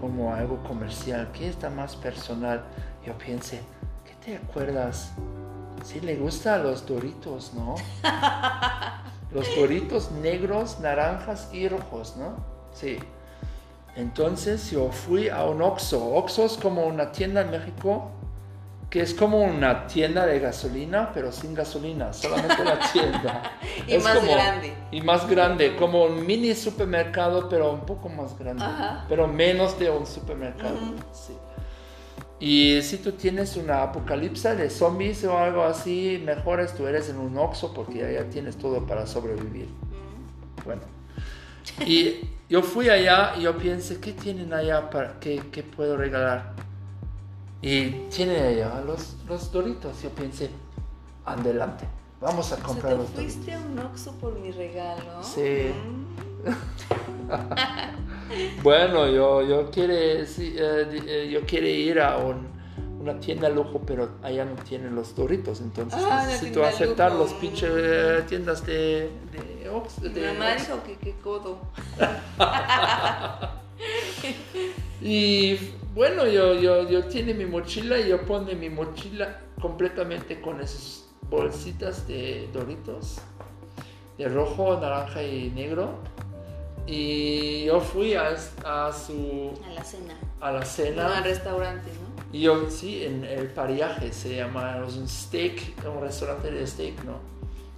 como 0.00 0.32
algo 0.32 0.62
comercial? 0.62 1.30
¿Qué 1.32 1.48
está 1.48 1.68
más 1.68 1.96
personal? 1.96 2.64
Yo 3.04 3.16
pensé, 3.18 3.60
¿qué 4.04 4.14
te 4.24 4.36
acuerdas? 4.36 5.12
Sí 5.84 6.00
le 6.00 6.16
gusta 6.16 6.58
los 6.58 6.86
doritos, 6.86 7.52
¿no? 7.54 7.74
Los 9.32 9.48
doritos 9.56 10.12
negros, 10.12 10.78
naranjas 10.78 11.48
y 11.52 11.66
rojos, 11.66 12.16
¿no? 12.16 12.36
Sí. 12.72 12.98
Entonces 13.96 14.70
yo 14.70 14.92
fui 14.92 15.28
a 15.28 15.42
un 15.44 15.60
Oxxo. 15.60 16.14
Oxxo 16.14 16.44
es 16.44 16.56
como 16.56 16.86
una 16.86 17.10
tienda 17.10 17.40
en 17.40 17.50
México 17.50 18.12
que 18.94 19.00
es 19.02 19.12
como 19.12 19.40
una 19.42 19.88
tienda 19.88 20.24
de 20.24 20.38
gasolina, 20.38 21.10
pero 21.12 21.32
sin 21.32 21.52
gasolina, 21.52 22.12
solamente 22.12 22.62
la 22.64 22.78
tienda. 22.92 23.42
Y 23.88 23.94
Es 23.94 24.04
más 24.04 24.18
como- 24.18 24.32
grande. 24.32 24.72
Y 24.92 25.00
más 25.00 25.28
grande, 25.28 25.74
como 25.74 26.04
un 26.04 26.24
mini 26.24 26.54
supermercado, 26.54 27.48
pero 27.48 27.72
un 27.72 27.80
poco 27.80 28.08
más 28.08 28.38
grande. 28.38 28.62
Ajá. 28.62 29.04
Pero 29.08 29.26
menos 29.26 29.76
de 29.80 29.90
un 29.90 30.06
supermercado. 30.06 30.76
Ujú. 30.76 30.94
sí. 31.12 31.32
Y 32.38 32.82
si 32.82 32.98
tú 32.98 33.10
tienes 33.10 33.56
una 33.56 33.82
apocalipsis 33.82 34.56
de 34.56 34.70
zombies 34.70 35.24
o 35.24 35.36
algo 35.36 35.64
así, 35.64 36.22
mejor 36.24 36.60
es 36.60 36.72
tú 36.76 36.86
eres 36.86 37.08
en 37.08 37.16
un 37.18 37.36
Oxxo 37.36 37.74
porque 37.74 37.98
ya, 37.98 38.10
ya 38.12 38.30
tienes 38.30 38.56
todo 38.58 38.86
para 38.86 39.08
sobrevivir. 39.08 39.66
Bueno. 40.64 40.82
Y 41.84 42.28
yo 42.48 42.62
fui 42.62 42.90
allá 42.90 43.32
y 43.36 43.42
yo 43.42 43.58
pensé, 43.58 43.98
¿qué 43.98 44.12
tienen 44.12 44.52
allá 44.52 44.88
para 44.88 45.18
qué, 45.18 45.42
qué 45.50 45.64
puedo 45.64 45.96
regalar? 45.96 46.52
Y 47.66 47.90
tienen 48.10 48.44
allá 48.44 48.80
los, 48.86 49.14
los 49.26 49.50
doritos. 49.50 50.02
Yo 50.02 50.10
pensé, 50.10 50.50
adelante, 51.24 51.86
vamos 52.20 52.52
a 52.52 52.54
O 52.54 52.58
sea, 52.58 52.66
comprar 52.66 52.92
te 52.92 52.98
los 52.98 53.12
doritos. 53.14 53.34
fuiste 53.34 53.54
a 53.54 53.58
un 53.60 53.78
Oxxo 53.78 54.12
por 54.16 54.38
mi 54.38 54.50
regalo. 54.52 55.22
Sí. 55.22 55.70
Mm. 55.72 56.04
Bueno, 58.62 59.06
yo, 59.08 59.42
yo, 59.42 59.70
quiere, 59.70 60.26
sí, 60.26 60.54
eh, 60.58 61.02
eh, 61.06 61.30
yo 61.32 61.42
quiere 61.46 61.70
ir 61.70 62.00
a 62.00 62.16
un- 62.18 62.48
una 63.00 63.20
tienda 63.20 63.48
lujo, 63.50 63.80
pero 63.86 64.08
allá 64.22 64.44
no 64.46 64.54
tienen 64.62 64.94
los 64.94 65.14
doritos, 65.14 65.60
entonces 65.60 66.02
Ah, 66.10 66.24
necesito 66.26 66.64
aceptar 66.64 67.12
lujo. 67.12 67.24
los 67.24 67.32
pinches 67.34 67.70
eh, 67.74 68.24
tiendas 68.26 68.64
de, 68.66 69.10
de, 69.30 69.68
Ox- 69.70 70.00
Mi 70.00 70.08
de 70.08 70.32
mamá 70.32 70.54
dijo 70.56 70.82
que 70.84 70.96
qué 70.96 71.14
codo. 71.22 71.58
Y 75.02 75.58
bueno, 75.94 76.26
yo, 76.26 76.54
yo, 76.54 76.88
yo 76.88 77.04
tiene 77.06 77.34
mi 77.34 77.46
mochila 77.46 77.98
y 77.98 78.08
yo 78.08 78.22
pone 78.26 78.54
mi 78.54 78.68
mochila 78.70 79.40
completamente 79.60 80.40
con 80.40 80.60
esas 80.60 81.06
bolsitas 81.30 82.06
de 82.08 82.48
doritos, 82.52 83.18
de 84.18 84.28
rojo, 84.28 84.78
naranja 84.80 85.22
y 85.22 85.50
negro. 85.50 85.98
Y 86.86 87.64
yo 87.64 87.80
fui 87.80 88.14
a, 88.14 88.34
a 88.64 88.92
su 88.92 89.52
A 89.66 89.70
la 89.72 89.84
cena. 89.84 90.14
a 90.40 90.52
la 90.52 90.60
No, 90.60 90.66
cena. 90.66 91.18
al 91.18 91.24
restaurante, 91.24 91.90
¿no? 91.92 92.14
Y 92.32 92.42
yo, 92.42 92.68
sí, 92.70 93.04
en 93.04 93.24
el 93.24 93.48
pariaje 93.48 94.12
se 94.12 94.36
llama, 94.36 94.84
es 94.86 94.96
un 94.96 95.08
steak, 95.08 95.76
un 95.86 96.00
restaurante 96.02 96.50
de 96.50 96.66
steak, 96.66 97.04
¿no? 97.04 97.20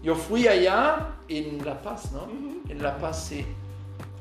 Yo 0.03 0.15
fui 0.15 0.49
allá 0.49 1.17
en 1.29 1.65
La 1.65 1.81
Paz, 1.83 2.13
¿no? 2.13 2.27
En 2.69 2.83
La 2.83 2.97
Paz, 2.99 3.27
sí. 3.27 3.47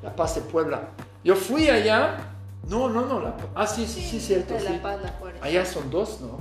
La 0.03 0.15
Paz 0.15 0.35
de 0.35 0.41
Puebla. 0.41 0.89
Yo 1.23 1.35
fui 1.35 1.69
allá. 1.69 2.34
No, 2.69 2.89
no, 2.89 3.05
no. 3.05 3.19
La, 3.21 3.35
ah, 3.55 3.67
sí, 3.67 3.85
sí, 3.85 4.01
sí, 4.01 4.19
cierto. 4.19 4.53
De 4.55 4.59
Sí. 4.61 4.65
La 4.73 4.81
Paz, 4.81 5.01
la 5.01 5.09
Juárez. 5.09 5.41
Allá 5.43 5.65
son 5.65 5.89
dos, 5.91 6.21
¿no? 6.21 6.39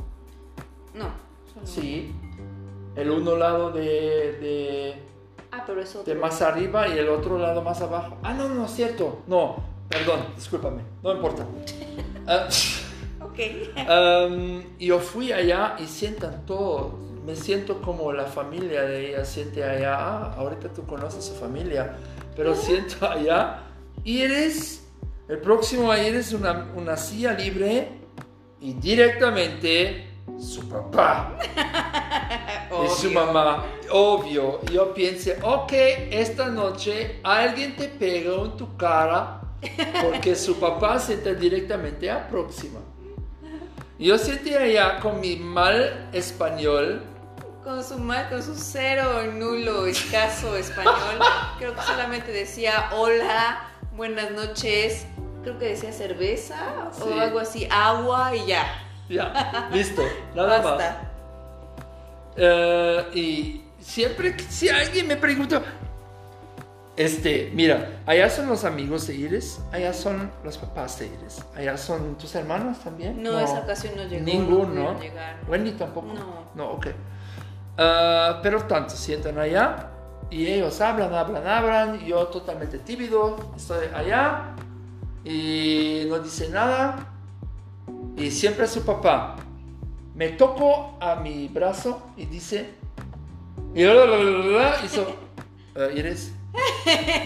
No. 0.98 1.08
Sí. 1.64 2.14
El 2.96 3.10
uno 3.10 3.36
lado 3.36 3.70
de, 3.72 3.82
de 3.84 5.02
Ah, 5.50 5.64
pero 5.66 5.80
es 5.82 5.94
otro. 5.94 6.12
de 6.12 6.18
más 6.18 6.40
arriba 6.42 6.88
y 6.88 6.98
el 6.98 7.08
otro 7.08 7.38
lado 7.38 7.62
más 7.62 7.80
abajo. 7.80 8.16
Ah, 8.22 8.32
no, 8.34 8.48
no 8.48 8.66
cierto. 8.68 9.22
No, 9.26 9.56
perdón, 9.88 10.20
discúlpame, 10.36 10.82
no 11.02 11.12
importa. 11.12 11.46
Ah, 12.26 12.48
Ok. 13.20 13.38
um, 14.30 14.62
yo 14.78 14.98
fui 14.98 15.30
allá 15.32 15.76
y 15.78 15.86
sientan 15.86 16.46
todo. 16.46 16.98
Me 17.26 17.36
siento 17.36 17.80
como 17.82 18.12
la 18.12 18.24
familia 18.24 18.82
de 18.82 19.10
ella 19.10 19.24
siente 19.26 19.62
allá. 19.62 19.94
Ah, 19.98 20.34
ahorita 20.38 20.68
tú 20.70 20.86
conoces 20.86 21.22
su 21.24 21.34
familia, 21.34 21.96
pero 22.36 22.54
siento 22.54 23.06
allá. 23.06 23.62
Y 24.04 24.20
eres, 24.22 24.83
el 25.28 25.38
próximo 25.38 25.90
ahí 25.90 26.06
eres 26.06 26.32
una, 26.32 26.70
una 26.74 26.96
silla 26.96 27.32
libre 27.32 27.88
y 28.60 28.74
directamente 28.74 30.10
su 30.38 30.68
papá 30.68 31.38
y 32.84 33.00
su 33.00 33.10
mamá. 33.10 33.64
Obvio, 33.90 34.60
yo 34.72 34.92
pensé, 34.92 35.38
ok, 35.42 35.72
esta 36.10 36.48
noche 36.48 37.20
alguien 37.22 37.76
te 37.76 37.88
pega 37.88 38.34
en 38.34 38.56
tu 38.56 38.76
cara 38.76 39.40
porque 40.02 40.34
su 40.34 40.58
papá 40.58 40.98
se 40.98 41.14
está 41.14 41.32
directamente 41.32 42.10
a 42.10 42.28
próxima. 42.28 42.80
Yo 43.98 44.18
sentí 44.18 44.54
allá 44.54 44.98
con 45.00 45.20
mi 45.20 45.36
mal 45.36 46.08
español, 46.12 47.02
Con 47.62 47.82
su 47.82 47.98
mal, 47.98 48.28
con 48.28 48.42
su 48.42 48.54
cero, 48.56 49.22
nulo, 49.32 49.86
escaso 49.86 50.56
español. 50.56 51.18
Creo 51.58 51.74
que 51.74 51.82
solamente 51.82 52.30
decía 52.32 52.90
hola, 52.92 53.70
buenas 53.96 54.30
noches. 54.32 55.06
Creo 55.42 55.58
que 55.58 55.66
decía 55.66 55.92
cerveza 55.92 56.90
Sí. 56.92 57.02
o 57.06 57.20
algo 57.20 57.38
así, 57.38 57.68
agua 57.70 58.34
y 58.34 58.46
ya. 58.46 58.64
ya, 59.08 59.68
listo, 59.72 60.02
nada 60.34 60.48
más. 60.48 60.64
Basta. 60.64 61.10
Eh, 62.36 63.04
y 63.14 63.64
siempre 63.80 64.36
que 64.36 64.42
si 64.44 64.68
alguien 64.68 65.06
me 65.06 65.16
pregunta, 65.16 65.62
este, 66.96 67.50
mira, 67.52 68.00
allá 68.06 68.30
son 68.30 68.46
los 68.48 68.64
amigos 68.64 69.06
de 69.06 69.14
Iris, 69.16 69.60
allá 69.72 69.92
son 69.92 70.30
los 70.42 70.56
papás 70.58 70.98
de 71.00 71.06
Iris, 71.06 71.44
allá 71.56 71.76
son 71.76 72.16
tus 72.16 72.34
hermanos 72.34 72.78
también. 72.80 73.22
No, 73.22 73.38
esa 73.38 73.60
ocasión 73.60 73.94
no 73.96 74.04
llegó. 74.04 74.24
Ninguno. 74.24 74.98
llegar. 74.98 75.36
Wendy 75.48 75.72
tampoco. 75.72 76.06
No. 76.14 76.44
No, 76.54 76.70
ok. 76.72 76.86
Ah, 77.76 78.40
pero 78.42 78.62
tanto, 78.64 78.94
sientan 78.94 79.38
allá 79.38 79.88
y 80.34 80.46
ellos 80.48 80.80
hablan, 80.80 81.14
hablan, 81.14 81.46
hablan. 81.46 82.00
Yo 82.04 82.26
totalmente 82.28 82.78
tímido, 82.78 83.36
estoy 83.56 83.86
allá 83.94 84.54
y 85.24 86.04
no 86.08 86.18
dice 86.18 86.48
nada. 86.48 87.10
Y 88.16 88.30
siempre 88.30 88.66
su 88.66 88.84
papá 88.84 89.36
me 90.14 90.28
tocó 90.30 90.96
a 91.00 91.16
mi 91.16 91.48
brazo 91.48 92.02
y 92.16 92.26
dice. 92.26 92.74
Y 93.74 93.82
hizo. 93.82 95.06
"Eh, 95.76 95.92
Iris. 95.96 96.32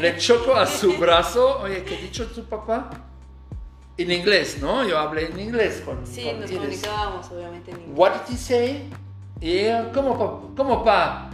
Le 0.00 0.16
choco 0.16 0.54
a 0.54 0.64
su 0.66 0.96
brazo. 0.96 1.60
Oye, 1.60 1.84
¿qué 1.84 1.96
ha 1.96 2.00
dicho 2.00 2.26
tu 2.26 2.44
papá? 2.44 2.88
En 3.98 4.10
inglés, 4.12 4.58
¿no? 4.62 4.86
Yo 4.86 4.96
hablé 4.98 5.26
en 5.26 5.38
inglés 5.38 5.82
con, 5.84 6.06
Sí, 6.06 6.24
con 6.24 6.40
nos 6.40 6.50
Iris. 6.50 6.58
comunicábamos 6.60 7.30
obviamente 7.30 7.70
en 7.72 7.76
inglés. 7.80 7.94
What 7.98 8.12
did 8.26 8.34
he 8.34 8.38
say? 8.38 8.90
Y 9.40 9.50
ella, 9.58 9.90
¿cómo? 9.92 10.52
¿Cómo, 10.56 10.82
pa? 10.84 11.27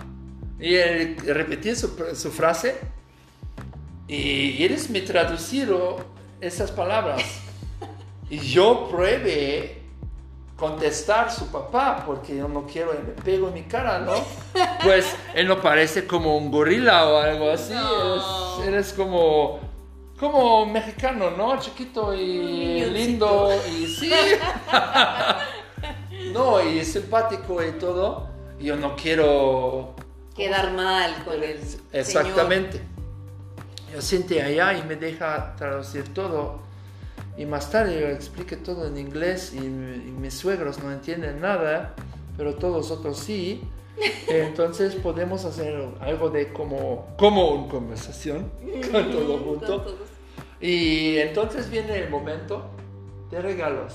Y 0.59 0.75
él 0.75 1.17
repetía 1.27 1.75
su, 1.75 1.91
su 2.15 2.31
frase. 2.31 2.77
Y 4.07 4.63
Iris 4.63 4.91
me 4.91 5.01
traducieron 5.01 5.97
esas 6.41 6.71
palabras. 6.71 7.23
Y 8.31 8.39
yo 8.39 8.89
pruebe 8.91 9.83
contestar 10.57 11.31
su 11.31 11.49
papá, 11.49 12.03
porque 12.07 12.35
yo 12.37 12.49
no 12.49 12.67
quiero 12.67 12.93
me 12.93 13.23
pego 13.23 13.49
en 13.49 13.55
mi 13.55 13.63
cara, 13.65 13.99
¿no? 13.99 14.15
Pues 14.83 15.15
él 15.35 15.47
no 15.47 15.61
parece 15.61 16.07
como 16.07 16.37
un 16.37 16.51
gorila 16.51 17.07
o 17.07 17.19
algo 17.19 17.51
así. 17.51 17.75
No. 17.75 18.63
Eres, 18.63 18.69
eres 18.69 18.93
como, 18.95 19.61
como 20.19 20.65
mexicano, 20.65 21.31
¿no? 21.33 21.61
Chiquito 21.61 22.15
y 22.15 22.85
lindo. 22.87 23.51
Y 23.71 23.87
sí. 23.87 24.11
No, 26.33 26.61
y 26.61 26.85
simpático 26.85 27.63
y 27.63 27.73
todo. 27.73 28.29
Yo 28.59 28.75
no 28.75 28.97
quiero 28.97 29.95
Quedar 30.35 30.73
mal 30.73 31.25
con 31.25 31.43
el 31.43 31.61
Exactamente. 31.93 32.81
Yo 33.93 34.03
senté 34.03 34.43
allá 34.43 34.77
y 34.77 34.83
me 34.83 34.97
deja 34.97 35.55
traducir 35.57 36.13
todo. 36.13 36.61
Y 37.37 37.47
más 37.47 37.71
tarde 37.71 38.01
yo 38.01 38.09
expliqué 38.09 38.57
todo 38.57 38.87
en 38.87 38.99
inglés 38.99 39.53
y, 39.55 39.59
y 39.59 40.15
mis 40.19 40.35
suegros 40.35 40.83
no 40.83 40.91
entienden 40.93 41.41
nada, 41.41 41.95
pero 42.37 42.55
todos 42.55 42.91
otros 42.91 43.19
sí. 43.19 43.63
Entonces 44.29 44.95
podemos 44.97 45.45
hacer 45.45 45.89
algo 46.01 46.31
de 46.31 46.53
como, 46.53 47.15
como 47.17 47.51
una 47.51 47.69
conversación 47.69 48.51
con 48.91 49.11
todo 49.11 49.39
junto. 49.39 49.85
Con. 49.85 49.95
Y 50.61 51.19
entonces 51.19 51.71
viene 51.71 51.99
el 51.99 52.11
momento 52.11 52.71
de 53.31 53.43
regalos. 53.43 53.95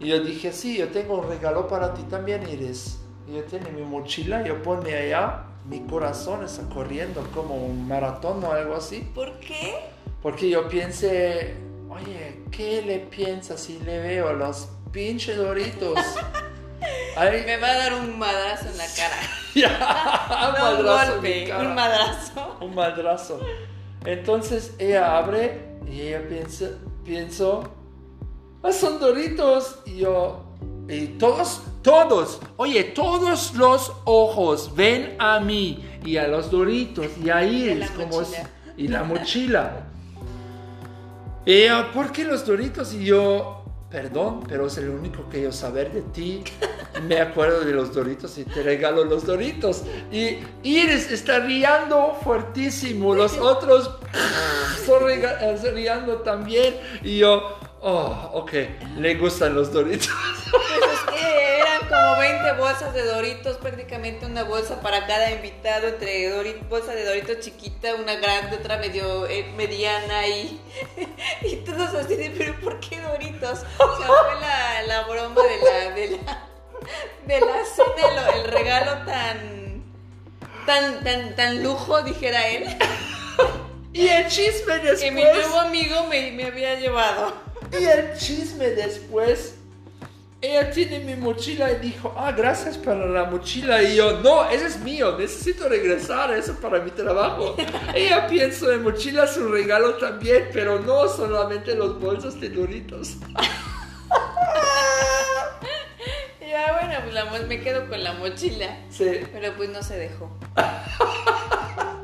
Y 0.00 0.06
yo 0.06 0.20
dije, 0.22 0.52
sí, 0.52 0.78
yo 0.78 0.88
tengo 0.88 1.18
un 1.18 1.28
regalo 1.28 1.66
para 1.66 1.94
ti 1.94 2.02
también, 2.02 2.48
Iris. 2.48 2.97
Yo 3.32 3.44
tengo 3.44 3.70
mi 3.70 3.82
mochila, 3.82 4.42
yo 4.42 4.62
pone 4.62 4.94
allá, 4.94 5.42
mi 5.68 5.80
corazón 5.80 6.44
está 6.44 6.62
corriendo 6.72 7.22
como 7.34 7.56
un 7.56 7.86
maratón 7.86 8.42
o 8.42 8.52
algo 8.52 8.74
así. 8.76 9.00
¿Por 9.14 9.38
qué? 9.40 9.74
Porque 10.22 10.48
yo 10.48 10.66
pensé, 10.68 11.54
oye, 11.90 12.40
¿qué 12.50 12.80
le 12.82 13.00
piensa 13.00 13.58
si 13.58 13.78
le 13.80 13.98
veo 14.00 14.32
los 14.32 14.68
pinches 14.92 15.36
doritos? 15.36 15.98
Ay, 17.16 17.42
Me 17.44 17.56
va 17.58 17.66
a 17.68 17.74
dar 17.74 17.94
un 17.94 18.18
madrazo 18.18 18.68
en 18.68 18.78
la 18.78 18.86
cara. 18.96 19.16
ya, 19.54 20.54
No, 20.58 20.78
un 20.78 20.84
madrazo 20.84 21.14
en 21.16 21.22
mi 21.22 21.28
golpe, 21.28 21.48
cara. 21.48 21.68
un 21.68 21.74
madrazo. 21.74 22.56
un 22.60 22.74
madrazo. 22.74 23.40
Entonces 24.06 24.74
ella 24.78 25.18
abre 25.18 25.76
y 25.90 26.00
ella 26.02 26.22
piensa, 26.28 26.70
pienso, 27.04 27.64
ah, 28.62 28.72
son 28.72 28.98
doritos. 29.00 29.80
Y 29.84 29.98
yo, 29.98 30.44
y 30.88 31.06
todos, 31.18 31.62
todos, 31.82 32.40
oye, 32.56 32.84
todos 32.84 33.54
los 33.54 33.92
ojos 34.04 34.74
ven 34.74 35.16
a 35.18 35.40
mí 35.40 35.84
y 36.04 36.16
a 36.16 36.26
los 36.28 36.50
doritos 36.50 37.06
y 37.22 37.30
a 37.30 37.44
Y 37.44 37.64
Iris 37.70 37.90
como 37.92 38.08
mochila. 38.18 38.24
si- 38.76 38.82
y 38.84 38.88
la 38.88 39.02
mochila. 39.04 39.76
Y 41.44 41.52
ella, 41.62 41.90
¿por 41.92 42.12
qué 42.12 42.24
los 42.24 42.44
doritos? 42.44 42.92
Y 42.92 43.04
yo, 43.06 43.64
perdón, 43.90 44.44
pero 44.46 44.66
es 44.66 44.76
el 44.76 44.90
único 44.90 45.28
que 45.30 45.42
yo 45.42 45.52
saber 45.52 45.90
de 45.92 46.02
ti. 46.02 46.42
Me 47.06 47.20
acuerdo 47.20 47.60
de 47.60 47.72
los 47.72 47.94
doritos 47.94 48.36
y 48.38 48.44
te 48.44 48.62
regalo 48.62 49.04
los 49.04 49.24
doritos. 49.24 49.82
Y 50.12 50.38
Iris 50.62 51.10
está 51.10 51.38
riendo 51.40 52.16
fuertísimo. 52.22 53.14
Los 53.14 53.32
otros 53.38 53.90
son 54.84 55.08
eh, 55.10 55.56
riendo 55.72 56.16
también. 56.18 56.76
Y 57.02 57.18
yo, 57.18 57.56
oh, 57.80 58.30
ok, 58.34 58.52
le 58.98 59.14
gustan 59.14 59.54
los 59.54 59.72
doritos. 59.72 60.10
Pues 60.50 60.92
es 60.92 61.14
que 61.14 61.47
como 61.88 62.16
20 62.18 62.52
bolsas 62.52 62.92
de 62.94 63.02
doritos, 63.04 63.56
prácticamente 63.58 64.26
una 64.26 64.42
bolsa 64.44 64.80
para 64.80 65.06
cada 65.06 65.30
invitado, 65.30 65.88
entre 65.88 66.30
dori- 66.30 66.68
bolsa 66.68 66.92
de 66.94 67.04
doritos 67.04 67.40
chiquita, 67.40 67.94
una 67.94 68.14
grande, 68.16 68.56
otra 68.56 68.76
medio 68.78 69.26
eh, 69.26 69.44
mediana 69.56 70.26
y, 70.26 70.60
y 71.42 71.56
todos 71.56 71.94
así 71.94 72.16
de, 72.16 72.30
pero 72.30 72.54
¿por 72.60 72.78
qué 72.80 73.00
doritos? 73.00 73.60
O 73.78 73.96
sea, 73.96 74.06
fue 74.06 74.40
la, 74.40 74.82
la 74.82 75.02
broma 75.08 75.40
de 75.42 75.58
la, 75.62 75.90
de 75.94 76.10
la, 76.10 76.48
de 77.26 77.40
la 77.40 77.64
cena, 77.64 78.22
lo- 78.26 78.32
el 78.42 78.44
regalo 78.44 79.04
tan, 79.06 79.82
tan, 80.66 81.04
tan, 81.04 81.36
tan 81.36 81.62
lujo, 81.62 82.02
dijera 82.02 82.46
él, 82.48 82.64
Y 83.92 84.06
el 84.08 84.28
chisme 84.28 84.80
que 84.98 85.10
mi 85.10 85.22
después. 85.24 85.46
nuevo 85.48 85.60
amigo 85.60 86.04
me, 86.04 86.30
me 86.32 86.44
había 86.44 86.74
llevado. 86.78 87.32
Y 87.72 87.84
el 87.84 88.16
chisme 88.16 88.70
después, 88.70 89.54
ella 90.40 90.70
tiene 90.70 91.00
mi 91.00 91.16
mochila 91.16 91.72
y 91.72 91.76
dijo, 91.78 92.14
ah, 92.16 92.30
gracias 92.32 92.78
para 92.78 93.06
la 93.06 93.24
mochila. 93.24 93.82
Y 93.82 93.96
yo, 93.96 94.20
no, 94.20 94.48
ese 94.48 94.66
es 94.66 94.78
mío, 94.80 95.16
necesito 95.18 95.68
regresar, 95.68 96.32
eso 96.32 96.54
para 96.60 96.80
mi 96.80 96.90
trabajo. 96.90 97.56
ella 97.94 98.26
piensa 98.28 98.72
en 98.72 98.84
mochila 98.84 99.24
es 99.24 99.36
un 99.36 99.50
regalo 99.50 99.94
también, 99.94 100.48
pero 100.52 100.78
no 100.80 101.08
solamente 101.08 101.74
los 101.74 102.00
bolsos 102.00 102.40
de 102.40 102.50
Doritos. 102.50 103.16
Ya, 106.40 106.72
bueno, 106.72 106.94
pues 107.02 107.12
la 107.12 107.46
me 107.46 107.60
quedo 107.60 107.86
con 107.90 108.02
la 108.02 108.14
mochila. 108.14 108.78
Sí. 108.88 109.20
Pero 109.32 109.54
pues 109.54 109.68
no 109.68 109.82
se 109.82 109.98
dejó. 109.98 110.30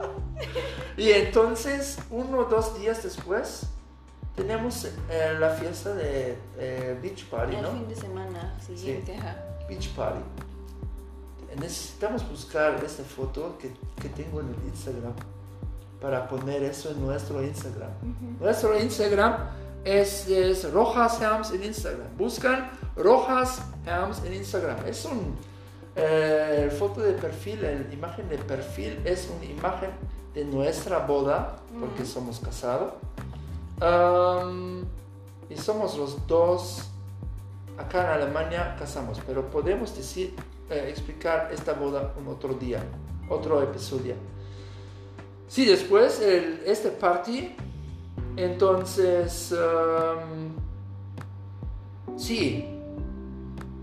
Y 0.96 1.10
entonces, 1.10 1.98
uno 2.10 2.38
o 2.38 2.44
dos 2.44 2.78
días 2.78 3.02
después, 3.02 3.66
tenemos 4.34 4.84
eh, 4.84 5.36
la 5.38 5.50
fiesta 5.50 5.94
de 5.94 6.36
eh, 6.58 6.98
Beach 7.02 7.24
Party, 7.26 7.56
El 7.56 7.62
¿no? 7.62 7.70
fin 7.72 7.88
de 7.88 7.96
semana 7.96 8.54
siguiente, 8.60 9.16
ajá. 9.16 9.36
Beach 9.68 9.88
Party. 9.90 10.20
Necesitamos 11.60 12.28
buscar 12.28 12.82
esta 12.84 13.04
foto 13.04 13.56
que, 13.58 13.72
que 14.02 14.08
tengo 14.08 14.40
en 14.40 14.48
el 14.48 14.56
Instagram 14.68 15.12
para 16.00 16.28
poner 16.28 16.62
eso 16.64 16.90
en 16.90 17.00
nuestro 17.06 17.42
Instagram. 17.44 17.90
Nuestro 18.40 18.76
Instagram 18.78 19.36
es, 19.84 20.26
es 20.28 20.70
Rojas 20.72 21.22
Hams 21.22 21.52
en 21.52 21.62
Instagram. 21.62 22.08
Buscan 22.18 22.70
Rojas 22.96 23.62
Hams 23.86 24.22
en 24.24 24.34
Instagram. 24.34 24.78
Es 24.86 25.04
un 25.04 25.36
Eh, 25.96 26.62
el 26.64 26.72
foto 26.72 27.00
de 27.00 27.12
perfil, 27.12 27.62
la 27.62 27.70
imagen 27.94 28.28
de 28.28 28.36
perfil 28.36 29.00
es 29.04 29.30
una 29.30 29.44
imagen 29.44 29.90
de 30.34 30.44
nuestra 30.44 30.98
boda, 31.06 31.54
porque 31.78 32.04
somos 32.04 32.40
casados. 32.40 32.94
Am, 33.80 34.84
y 35.50 35.56
somos 35.56 35.96
los 35.98 36.26
dos, 36.26 36.88
acá 37.78 38.02
en 38.14 38.22
Alemania 38.22 38.76
casamos, 38.78 39.20
pero 39.26 39.50
podemos 39.50 39.94
decir, 39.96 40.34
eh, 40.70 40.86
explicar 40.88 41.50
esta 41.52 41.72
boda 41.74 42.14
un 42.18 42.28
otro 42.28 42.54
día, 42.54 42.82
otro 43.28 43.62
episodio. 43.62 44.14
Sí, 45.48 45.64
después 45.66 46.20
el, 46.20 46.62
este 46.64 46.88
party, 46.90 47.54
entonces, 48.36 49.52
am, 49.52 50.54
sí, 52.16 52.66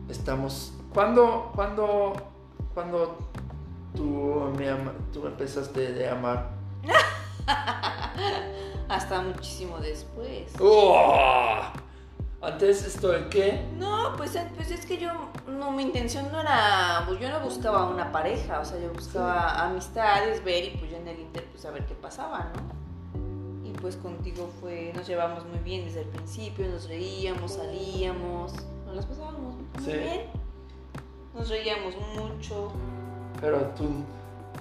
estamos, 0.09 0.73
cuando, 0.93 1.51
cuando, 1.53 2.13
cuando 2.73 3.17
tú, 3.95 4.51
me 4.57 4.69
ama- 4.69 4.93
tú 5.13 5.27
empezaste 5.27 5.91
de 5.93 6.09
amar? 6.09 6.49
Hasta 8.91 9.21
muchísimo 9.21 9.77
después. 9.77 10.51
¡Oh! 10.59 11.61
Antes 12.41 12.85
estoy, 12.85 13.21
¿qué? 13.29 13.63
No, 13.77 14.15
pues, 14.17 14.35
eh, 14.35 14.45
pues 14.57 14.69
es 14.69 14.85
que 14.85 14.97
yo, 14.97 15.11
no, 15.47 15.71
mi 15.71 15.83
intención 15.83 16.29
no 16.29 16.41
era, 16.41 17.03
pues 17.07 17.17
yo 17.21 17.29
no 17.29 17.39
buscaba 17.39 17.87
una 17.87 18.11
pareja, 18.11 18.59
o 18.59 18.65
sea, 18.65 18.77
yo 18.81 18.91
buscaba 18.91 19.63
amistades, 19.63 20.43
ver 20.43 20.65
y 20.65 20.69
pues 20.77 20.91
ya 20.91 20.97
en 20.97 21.07
el 21.07 21.19
inter, 21.21 21.45
pues 21.51 21.63
a 21.65 21.71
ver 21.71 21.85
qué 21.85 21.93
pasaba, 21.93 22.51
¿no? 22.53 23.65
Y 23.65 23.71
pues 23.71 23.95
contigo 23.95 24.49
fue, 24.59 24.91
nos 24.93 25.07
llevamos 25.07 25.45
muy 25.45 25.59
bien 25.59 25.85
desde 25.85 26.01
el 26.01 26.07
principio, 26.07 26.67
nos 26.67 26.89
reíamos, 26.89 27.53
salíamos, 27.53 28.53
nos 28.87 28.95
las 28.95 29.05
pasábamos 29.05 29.55
muy 29.55 29.85
Sí. 29.85 29.91
bien, 29.93 30.21
nos 31.33 31.47
reíamos 31.47 31.93
mucho. 32.17 32.73
Pero 33.39 33.59
tú, 33.77 34.03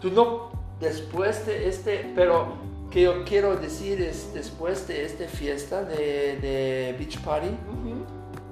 tú 0.01 0.11
no, 0.13 0.51
después 0.79 1.47
de 1.47 1.67
este, 1.69 2.13
pero 2.15 2.47
que 2.91 3.03
yo 3.03 3.25
quiero 3.25 3.57
decir 3.57 4.01
es, 4.03 4.35
después 4.35 4.87
de 4.89 5.05
esta 5.05 5.27
fiesta 5.27 5.85
de, 5.85 6.39
de 6.41 6.97
Beach 6.99 7.19
Party, 7.21 7.51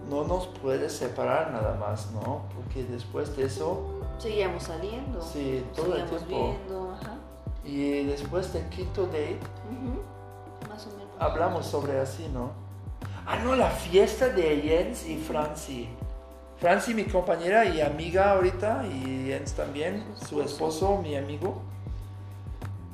no 0.08 0.24
nos 0.24 0.46
puede 0.46 0.88
separar 0.88 1.50
nada 1.50 1.76
más, 1.76 2.10
¿no? 2.12 2.42
Porque 2.54 2.84
después 2.84 3.36
de 3.36 3.46
eso, 3.46 3.94
Seguíamos 4.18 4.64
saliendo, 4.64 5.20
sí, 5.22 5.64
todo 5.76 5.94
el 5.96 6.04
tiempo. 6.04 6.26
viendo, 6.28 6.92
ajá. 6.92 7.14
Y 7.64 8.04
después 8.04 8.52
del 8.52 8.64
quinto 8.68 9.06
date. 9.06 9.38
Más 10.68 10.86
o 10.86 10.90
menos. 10.90 11.08
hablamos 11.18 11.66
sobre 11.66 12.00
así, 12.00 12.28
¿no? 12.32 12.50
Ah, 13.26 13.38
no, 13.44 13.54
la 13.54 13.70
fiesta 13.70 14.28
de 14.28 14.56
Jens 14.62 15.06
y 15.06 15.18
Franci. 15.18 15.88
Franci, 16.56 16.94
mi 16.94 17.04
compañera 17.04 17.64
y 17.66 17.80
amiga 17.80 18.32
ahorita, 18.32 18.84
y 18.86 19.26
Jens 19.28 19.52
también, 19.52 20.04
su 20.28 20.40
esposo, 20.42 20.96
mi 21.02 21.14
amigo, 21.16 21.60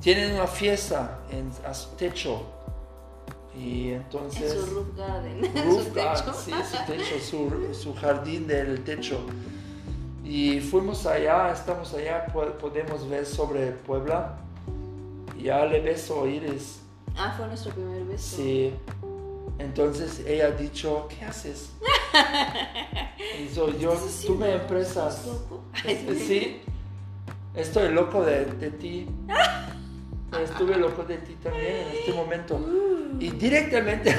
tienen 0.04 0.34
una 0.34 0.46
fiesta 0.46 1.18
en, 1.30 1.50
a 1.66 1.74
su 1.74 1.88
techo. 1.96 2.42
Y 3.58 3.88
En 3.90 3.94
entonces... 4.02 4.52
su 4.52 4.66
roof 4.66 4.96
garden, 4.96 5.44
en 5.56 5.64
Roof 5.64 5.84
su 5.88 5.92
garden, 5.94 6.24
techo. 6.24 6.34
sí, 6.34 6.52
su 6.70 6.92
techo, 6.92 7.18
su, 7.20 7.74
su 7.74 7.94
jardín 7.94 8.46
del 8.46 8.84
techo. 8.84 9.18
Y 10.24 10.60
fuimos 10.60 11.04
allá, 11.06 11.52
estamos 11.52 11.92
allá, 11.94 12.26
po- 12.26 12.52
podemos 12.58 13.08
ver 13.08 13.24
sobre 13.26 13.72
Puebla. 13.72 14.36
Ya 15.42 15.64
le 15.66 15.80
beso 15.80 16.26
Iris. 16.26 16.80
Ah, 17.16 17.34
fue 17.36 17.46
nuestro 17.46 17.72
primer 17.72 18.04
beso. 18.04 18.36
Sí. 18.36 18.72
Entonces 19.58 20.20
ella 20.26 20.46
ha 20.46 20.50
dicho, 20.50 21.06
¿qué 21.08 21.24
haces? 21.24 21.70
Y 23.42 23.52
so, 23.54 23.70
yo, 23.78 23.92
¿Estás 23.94 24.22
tú 24.26 24.34
me 24.36 24.52
empresas. 24.54 25.18
¿Estás 25.18 25.26
loco? 25.26 25.60
Sí, 26.26 26.60
estoy 27.54 27.88
loco 27.92 28.22
de, 28.24 28.44
de 28.46 28.70
ti. 28.70 29.08
Estuve 30.42 30.76
loco 30.76 31.04
de 31.04 31.18
ti 31.18 31.34
también 31.42 31.76
en 31.76 31.96
este 31.98 32.12
momento. 32.12 32.60
Y 33.18 33.30
directamente, 33.30 34.14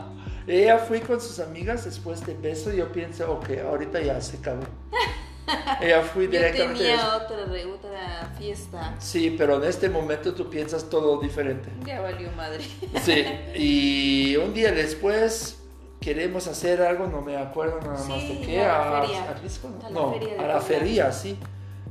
ella 0.46 0.78
fue 0.78 1.00
con 1.00 1.20
sus 1.20 1.38
amigas 1.40 1.84
después 1.84 2.24
de 2.24 2.34
beso. 2.34 2.72
Y 2.72 2.76
yo 2.78 2.90
pienso, 2.92 3.30
ok, 3.32 3.50
ahorita 3.66 4.00
ya 4.00 4.20
se 4.20 4.38
acabó. 4.38 4.62
Ella 5.80 6.02
fue 6.02 6.24
Yo 6.26 6.32
directamente. 6.32 6.78
tenía 6.84 7.16
otra, 7.16 7.46
re- 7.46 7.64
otra 7.64 8.30
fiesta. 8.38 8.94
Sí, 8.98 9.34
pero 9.38 9.56
en 9.56 9.64
este 9.64 9.88
momento 9.88 10.34
tú 10.34 10.50
piensas 10.50 10.90
todo 10.90 11.18
diferente. 11.20 11.70
Ya 11.86 12.02
valió 12.02 12.30
madre. 12.32 12.62
Sí, 13.02 13.24
y 13.54 14.36
un 14.36 14.52
día 14.52 14.72
después 14.72 15.58
queremos 16.00 16.46
hacer 16.48 16.82
algo, 16.82 17.06
no 17.06 17.22
me 17.22 17.38
acuerdo 17.38 17.80
nada 17.80 18.04
más 18.06 18.20
Sí, 18.20 18.40
de 18.40 18.46
qué, 18.46 18.60
a 18.60 18.66
la 18.90 18.98
a, 18.98 19.02
feria. 19.06 19.22
a 19.30 19.34
Risco, 19.34 19.68
A 19.68 19.82
la 19.84 19.90
no, 19.90 20.12
feria 20.12 20.34
de 20.34 20.38
a 20.38 20.46
la 20.48 20.60
feria, 20.60 21.12
sí. 21.12 21.38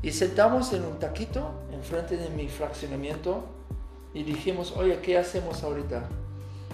Y 0.04 0.12
sentamos 0.12 0.72
en 0.74 0.84
un 0.86 1.00
taquito 1.00 1.50
enfrente 1.74 2.16
de 2.16 2.30
mi 2.30 2.48
fraccionamiento 2.50 3.44
y 4.20 4.24
dijimos, 4.24 4.74
oye, 4.76 5.00
¿qué 5.02 5.18
hacemos 5.18 5.64
ahorita? 5.64 6.08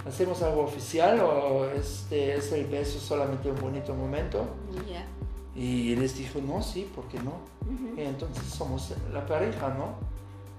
¿Hacemos 0.08 0.42
algo 0.42 0.64
oficial 0.64 1.20
o 1.22 1.66
este 1.66 2.36
es 2.36 2.52
el 2.52 2.66
beso 2.66 3.00
solamente 3.00 3.50
un 3.50 3.60
bonito 3.60 3.94
momento? 3.94 4.46
Y 4.72 4.92
ya. 4.92 5.06
Y 5.56 5.96
les 5.96 6.18
dijo, 6.18 6.40
no, 6.42 6.62
sí, 6.62 6.90
¿por 6.96 7.06
qué 7.08 7.20
no? 7.20 7.34
Y 7.98 8.02
entonces 8.02 8.44
somos 8.46 8.94
la 9.14 9.26
pareja, 9.26 9.70
¿no? 9.70 9.96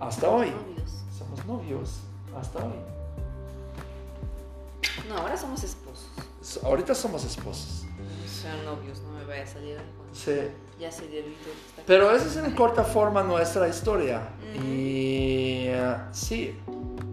Hasta 0.01 0.28
hoy. 0.30 0.51
Novios. 0.51 0.93
Somos 1.18 1.45
novios, 1.47 2.01
hasta 2.39 2.59
hoy. 2.64 2.72
No, 5.09 5.18
ahora 5.18 5.37
somos 5.37 5.62
esposos. 5.64 6.07
So- 6.43 6.64
Ahorita 6.66 6.95
somos 6.95 7.24
esposos. 7.24 7.85
O 8.24 8.28
sea, 8.28 8.55
novios, 8.62 9.01
no 9.03 9.11
me 9.18 9.24
vaya 9.24 9.43
a 9.43 9.47
salir 9.47 9.76
algo. 9.78 9.91
Sí. 10.12 10.32
Ya 10.78 10.91
se 10.91 11.05
está- 11.05 11.82
Pero 11.87 12.11
esa 12.14 12.26
es 12.26 12.37
en 12.37 12.55
corta 12.55 12.85
forma 12.85 13.22
nuestra 13.22 13.68
historia. 13.68 14.28
Y 14.64 15.34
eh, 15.75 15.97
sí, 16.12 16.57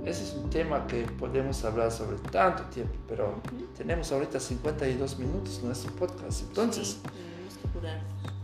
ese 0.05 0.23
es 0.23 0.33
un 0.33 0.49
tema 0.49 0.85
que 0.87 1.03
podemos 1.03 1.63
hablar 1.63 1.91
sobre 1.91 2.17
tanto 2.29 2.63
tiempo, 2.65 2.93
pero 3.07 3.29
Ujú. 3.45 3.65
tenemos 3.77 4.11
ahorita 4.11 4.39
52 4.39 5.17
minutos 5.19 5.61
nuestro 5.63 5.91
podcast. 5.93 6.41
Entonces, 6.41 6.97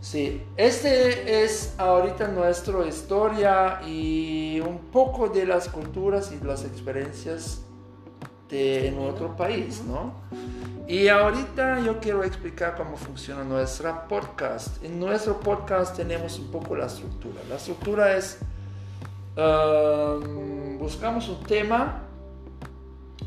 sí, 0.00 0.42
este 0.56 1.44
es 1.44 1.74
ahorita 1.78 2.28
nuestra 2.28 2.86
historia 2.86 3.80
y 3.86 4.60
un 4.60 4.78
poco 4.90 5.28
de 5.28 5.44
las 5.46 5.68
culturas 5.68 6.32
y 6.32 6.44
las 6.44 6.64
experiencias 6.64 7.60
de 8.48 8.88
en 8.88 8.98
otro 8.98 9.36
país, 9.36 9.82
¿no? 9.86 10.12
Y 10.86 11.08
ahorita 11.08 11.80
yo 11.80 12.00
quiero 12.00 12.24
explicar 12.24 12.74
cómo 12.76 12.96
funciona 12.96 13.44
nuestra 13.44 14.08
podcast. 14.08 14.82
En 14.82 14.98
nuestro 14.98 15.38
podcast 15.38 15.94
tenemos 15.94 16.38
un 16.38 16.50
poco 16.50 16.74
la 16.74 16.86
estructura. 16.86 17.40
La 17.50 17.56
estructura 17.56 18.16
es, 18.16 18.38
um, 19.38 20.78
buscamos 20.78 21.28
un 21.28 21.42
tema 21.44 22.02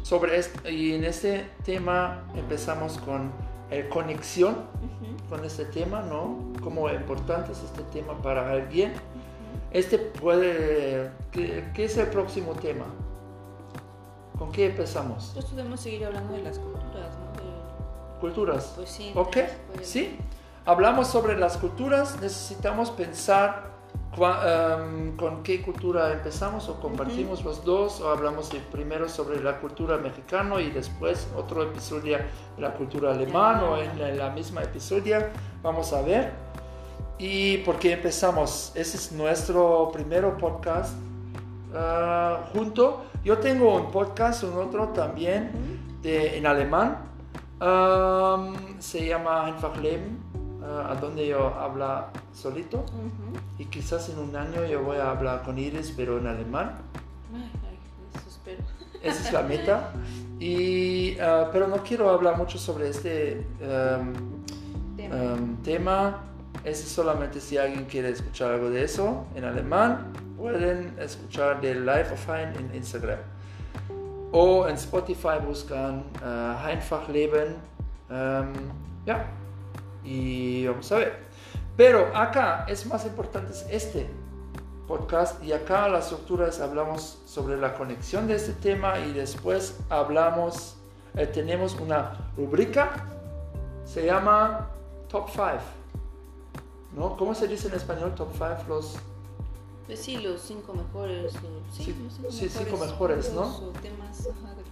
sobre 0.03 0.37
este, 0.37 0.71
y 0.71 0.93
en 0.95 1.05
este 1.05 1.49
tema 1.63 2.23
empezamos 2.35 2.97
con 2.99 3.31
el 3.69 3.87
conexión 3.87 4.53
Ujú, 4.53 5.29
con 5.29 5.45
este 5.45 5.65
tema, 5.65 6.01
¿no? 6.01 6.51
Cómo 6.61 6.89
importante 6.89 7.53
es 7.53 7.63
este 7.63 7.83
tema 7.83 8.21
para 8.21 8.51
alguien. 8.51 8.91
ujú. 8.91 8.99
Este 9.71 9.97
puede, 9.97 11.11
¿qué, 11.31 11.71
qué 11.73 11.85
es 11.85 11.95
el 11.97 12.07
próximo 12.07 12.51
tema? 12.53 12.85
¿Con 14.37 14.51
qué 14.51 14.65
empezamos? 14.67 15.29
Entonces 15.29 15.51
podemos 15.51 15.79
seguir 15.79 16.05
hablando 16.05 16.33
de 16.33 16.41
las 16.43 16.59
culturas, 16.59 17.15
¿no? 17.17 17.41
De- 17.41 18.19
Culturas. 18.19 18.73
pues 18.75 18.89
sí. 18.89 19.11
Ok, 19.15 19.37
pues, 19.73 19.87
sí. 19.87 20.17
Hablamos 20.65 21.07
sobre 21.07 21.37
las 21.37 21.57
culturas, 21.57 22.19
necesitamos 22.21 22.91
pensar 22.91 23.70
em, 24.17 25.15
con 25.15 25.41
qué 25.41 25.61
cultura 25.61 26.11
empezamos 26.11 26.67
o 26.67 26.79
compartimos 26.81 27.43
los 27.45 27.63
dos, 27.63 28.01
o 28.01 28.09
hablamos 28.09 28.49
de- 28.51 28.59
primero 28.59 29.07
sobre 29.07 29.41
la 29.41 29.59
cultura 29.59 29.97
mexicana 29.97 30.59
y 30.59 30.69
después 30.69 31.27
otro 31.37 31.63
episodio 31.63 32.17
de 32.17 32.61
la 32.61 32.73
cultura 32.73 33.11
alemana 33.11 33.63
o 33.63 33.77
en 33.77 33.97
la, 33.97 34.11
la 34.11 34.29
misma 34.31 34.63
episodio, 34.63 35.17
vamos 35.63 35.93
a 35.93 36.01
ver. 36.01 36.31
Y 37.17 37.59
por 37.59 37.77
qué 37.77 37.93
empezamos, 37.93 38.71
ese 38.75 38.97
es 38.97 39.11
nuestro 39.11 39.89
primero 39.93 40.37
podcast 40.37 40.93
ah, 41.73 42.39
junto. 42.53 43.03
Yo 43.23 43.37
tengo 43.37 43.75
un 43.75 43.91
podcast, 43.91 44.43
un 44.43 44.57
otro 44.57 44.89
también 44.89 45.51
de, 46.01 46.37
en 46.37 46.47
alemán. 46.47 46.97
Se 48.79 49.05
llama 49.05 49.47
Einfach 49.47 49.77
Leben, 49.77 50.17
a 50.79 50.95
donde 50.95 51.27
yo 51.27 51.47
hablo 51.47 52.05
solito. 52.33 52.79
Ujú. 52.79 53.39
Y 53.57 53.65
quizás 53.65 54.09
en 54.09 54.19
un 54.19 54.35
año 54.35 54.65
yo 54.65 54.81
voy 54.83 54.97
a 54.97 55.11
hablar 55.11 55.43
con 55.43 55.57
Iris, 55.57 55.93
pero 55.95 56.17
en 56.17 56.27
alemán. 56.27 56.77
Ay, 57.33 57.51
ay, 57.69 57.79
eso 58.15 58.29
espero. 58.29 58.63
Esa 59.01 59.27
es 59.27 59.33
la 59.33 59.43
meta. 59.43 59.91
Y, 60.41 61.19
ah, 61.19 61.49
pero 61.53 61.67
no 61.67 61.83
quiero 61.83 62.09
hablar 62.09 62.35
mucho 62.35 62.57
sobre 62.57 62.89
este 62.89 63.45
am, 63.61 64.11
Tema. 64.97 65.33
am, 65.33 65.57
tema. 65.61 66.23
Ese 66.63 66.87
solamente 66.87 67.39
si 67.39 67.59
alguien 67.59 67.85
quiere 67.85 68.09
escuchar 68.09 68.53
algo 68.53 68.71
de 68.71 68.83
eso 68.83 69.27
en 69.35 69.45
alemán, 69.45 70.11
pueden 70.37 70.95
escuchar 70.97 71.61
de 71.61 71.75
Life 71.75 72.11
of 72.11 72.27
Hein 72.27 72.53
en 72.57 72.75
Instagram. 72.75 73.19
O 74.31 74.67
en 74.67 74.73
Spotify 74.73 75.37
buscan 75.45 76.05
uh, 76.23 76.67
Einfach 76.67 77.07
Leben. 77.07 77.57
Am, 78.09 78.51
ja, 79.05 79.27
y 80.03 80.67
vamos 80.67 80.91
a 80.91 80.97
ver. 80.97 81.19
Pero 81.77 82.15
acá 82.15 82.65
es 82.67 82.85
más 82.85 83.05
importante 83.05 83.53
este 83.69 84.09
podcast 84.87 85.41
y 85.43 85.53
acá 85.53 85.87
las 85.87 86.05
estructuras 86.05 86.59
hablamos 86.59 87.19
sobre 87.25 87.57
la 87.57 87.73
conexión 87.75 88.27
de 88.27 88.35
este 88.35 88.53
tema 88.53 88.99
y 88.99 89.13
después 89.13 89.79
hablamos, 89.89 90.75
eh, 91.15 91.25
tenemos 91.27 91.75
una 91.79 92.31
rubrica, 92.35 93.05
se 93.85 94.05
llama 94.05 94.69
Top 95.09 95.29
5. 95.29 95.47
¿No? 96.95 97.15
¿Cómo 97.15 97.33
se 97.33 97.47
dice 97.47 97.69
en 97.69 97.75
español 97.75 98.13
Top 98.15 98.29
5? 98.33 98.65
Los 98.67 98.97
pues 99.91 99.99
sí, 99.99 100.17
los 100.17 100.41
cinco 100.41 100.73
mejores. 100.73 101.33
Sí, 101.73 101.93
sí, 102.29 102.49
cinco, 102.49 102.77
mejores, 102.77 103.33
¿no? 103.33 103.73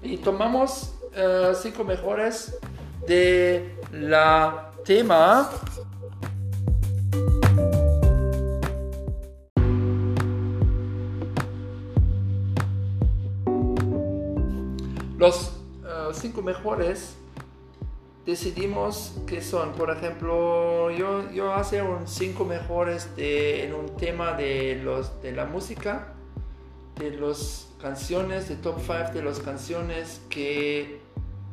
y 0.01 0.15
tomamos 0.17 0.93
uh, 1.11 1.53
cinco 1.53 1.83
mejores 1.83 2.57
de 3.05 3.77
la 3.91 4.68
tema. 4.85 5.49
Los 15.17 15.51
uh, 15.83 16.13
cinco 16.13 16.41
mejores 16.41 17.15
decidimos 18.25 19.17
que 19.27 19.41
son, 19.41 19.73
por 19.73 19.89
ejemplo, 19.89 20.91
yo, 20.91 21.29
yo 21.31 21.53
hace 21.53 21.81
un 21.81 22.07
cinco 22.07 22.45
mejores 22.45 23.15
de, 23.15 23.65
en 23.65 23.73
un 23.73 23.95
tema 23.97 24.33
de, 24.33 24.79
los, 24.83 25.21
de 25.21 25.31
la 25.31 25.45
música, 25.45 26.13
de 26.97 27.11
las 27.11 27.67
canciones, 27.81 28.47
de 28.49 28.55
top 28.57 28.79
5 28.79 29.13
de 29.13 29.23
las 29.23 29.39
canciones 29.39 30.21
que 30.29 30.99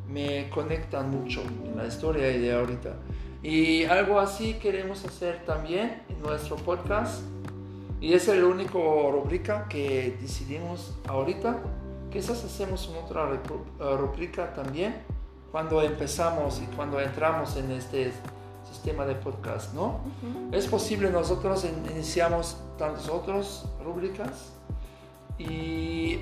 me 0.09 0.49
conectan 0.49 1.09
mucho 1.09 1.41
en 1.41 1.75
la 1.75 1.87
historia 1.87 2.29
y 2.31 2.39
de 2.39 2.53
ahorita. 2.53 2.95
Y 3.43 3.85
algo 3.85 4.19
así 4.19 4.55
queremos 4.55 5.05
hacer 5.05 5.45
también 5.45 6.03
en 6.09 6.21
nuestro 6.21 6.55
podcast. 6.55 7.23
Y 7.99 8.13
es 8.13 8.27
el 8.27 8.43
único 8.43 9.11
rubrica 9.11 9.67
que 9.69 10.17
decidimos 10.21 10.95
ahorita. 11.07 11.57
Quizás 12.11 12.43
hacemos 12.43 12.89
otra 12.89 13.29
rubrica 13.97 14.53
también 14.53 14.95
cuando 15.51 15.81
empezamos 15.81 16.61
y 16.61 16.65
cuando 16.75 16.99
entramos 16.99 17.55
en 17.57 17.71
este 17.71 18.11
sistema 18.69 19.05
de 19.05 19.15
podcast, 19.15 19.73
¿no? 19.73 19.99
Es 20.51 20.67
posible 20.67 21.09
nosotros 21.09 21.65
iniciamos 21.91 22.57
tantas 22.77 23.07
otras 23.09 23.65
rúbricas 23.83 24.51
y 25.37 26.17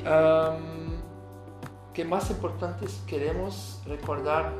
que 1.93 2.05
más 2.05 2.29
importante 2.29 2.85
es 2.85 3.01
queremos 3.07 3.81
recordar 3.87 4.53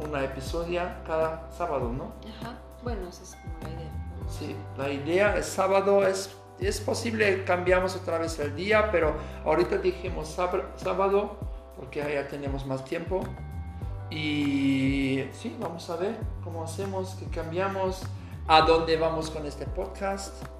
una 0.00 0.22
episodio 0.24 0.82
cada 1.06 1.50
sábado, 1.50 1.90
¿no? 1.90 2.12
Ajá, 2.28 2.58
bueno, 2.82 3.08
esa 3.08 3.22
es 3.22 3.36
como 3.36 3.54
la 3.62 3.70
idea. 3.70 3.92
Sí, 4.28 4.56
la 4.76 4.90
idea 4.90 5.36
es 5.36 5.46
sábado, 5.46 6.06
es, 6.06 6.34
es 6.58 6.80
posible 6.80 7.44
cambiamos 7.44 7.96
otra 7.96 8.18
vez 8.18 8.38
el 8.38 8.54
día, 8.56 8.90
pero 8.90 9.14
ahorita 9.44 9.78
dijimos 9.78 10.28
sábado 10.76 11.36
porque 11.76 12.00
ya 12.00 12.28
tenemos 12.28 12.66
más 12.66 12.84
tiempo 12.84 13.22
y 14.10 15.24
sí, 15.32 15.56
vamos 15.58 15.88
a 15.90 15.96
ver 15.96 16.16
cómo 16.42 16.62
hacemos, 16.62 17.16
qué 17.18 17.26
cambiamos, 17.26 18.02
a 18.46 18.60
dónde 18.62 18.96
vamos 18.96 19.30
con 19.30 19.46
este 19.46 19.66
podcast. 19.66 20.53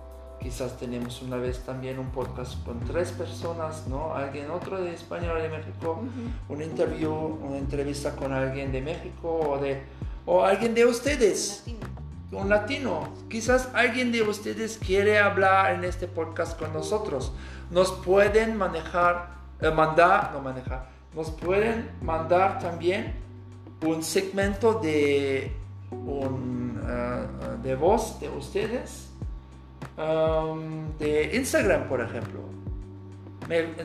Quizás 0.45 0.77
tenemos 0.77 1.23
una 1.23 1.39
vez 1.39 1.61
también 1.61 1.99
un 1.99 2.11
podcast 2.11 2.63
con 2.67 2.79
tres 2.81 3.13
personas, 3.13 3.87
¿no? 3.89 4.15
Alguien 4.15 4.51
otro 4.51 4.79
de 4.79 4.93
España 4.93 5.33
o 5.33 5.37
de 5.37 5.49
México, 5.49 6.03
un 6.51 6.61
interview, 6.61 7.15
una 7.15 7.57
entrevista 7.57 8.15
con 8.15 8.31
alguien 8.31 8.71
de 8.71 8.83
México 8.83 9.41
o, 9.41 9.57
de, 9.57 9.83
o 10.27 10.45
alguien 10.45 10.75
de 10.75 10.85
ustedes. 10.85 11.65
Un 11.67 11.81
latino. 11.81 12.43
un 12.43 12.49
latino. 12.51 13.09
Quizás 13.31 13.71
alguien 13.73 14.13
de 14.13 14.21
ustedes 14.21 14.77
quiere 14.77 15.19
hablar 15.19 15.77
en 15.77 15.85
este 15.85 16.09
podcast 16.09 16.59
con 16.59 16.75
nosotros. 16.75 17.33
Nos 17.71 17.93
pueden 17.93 18.59
manejar, 18.59 19.31
eh, 19.63 19.71
mandar, 19.71 20.33
no 20.35 20.43
manejar, 20.43 20.91
nos 21.15 21.31
pueden 21.31 21.91
mandar 22.03 22.59
también 22.59 23.15
un 23.83 24.03
segmento 24.03 24.75
de, 24.75 25.57
un, 25.91 26.83
uh, 26.83 27.63
de 27.63 27.75
voz 27.77 28.21
de 28.21 28.29
ustedes 28.29 29.09
um, 29.97 30.97
de 30.99 31.37
Instagram, 31.37 31.89
por 31.89 32.01
ejemplo. 32.01 32.41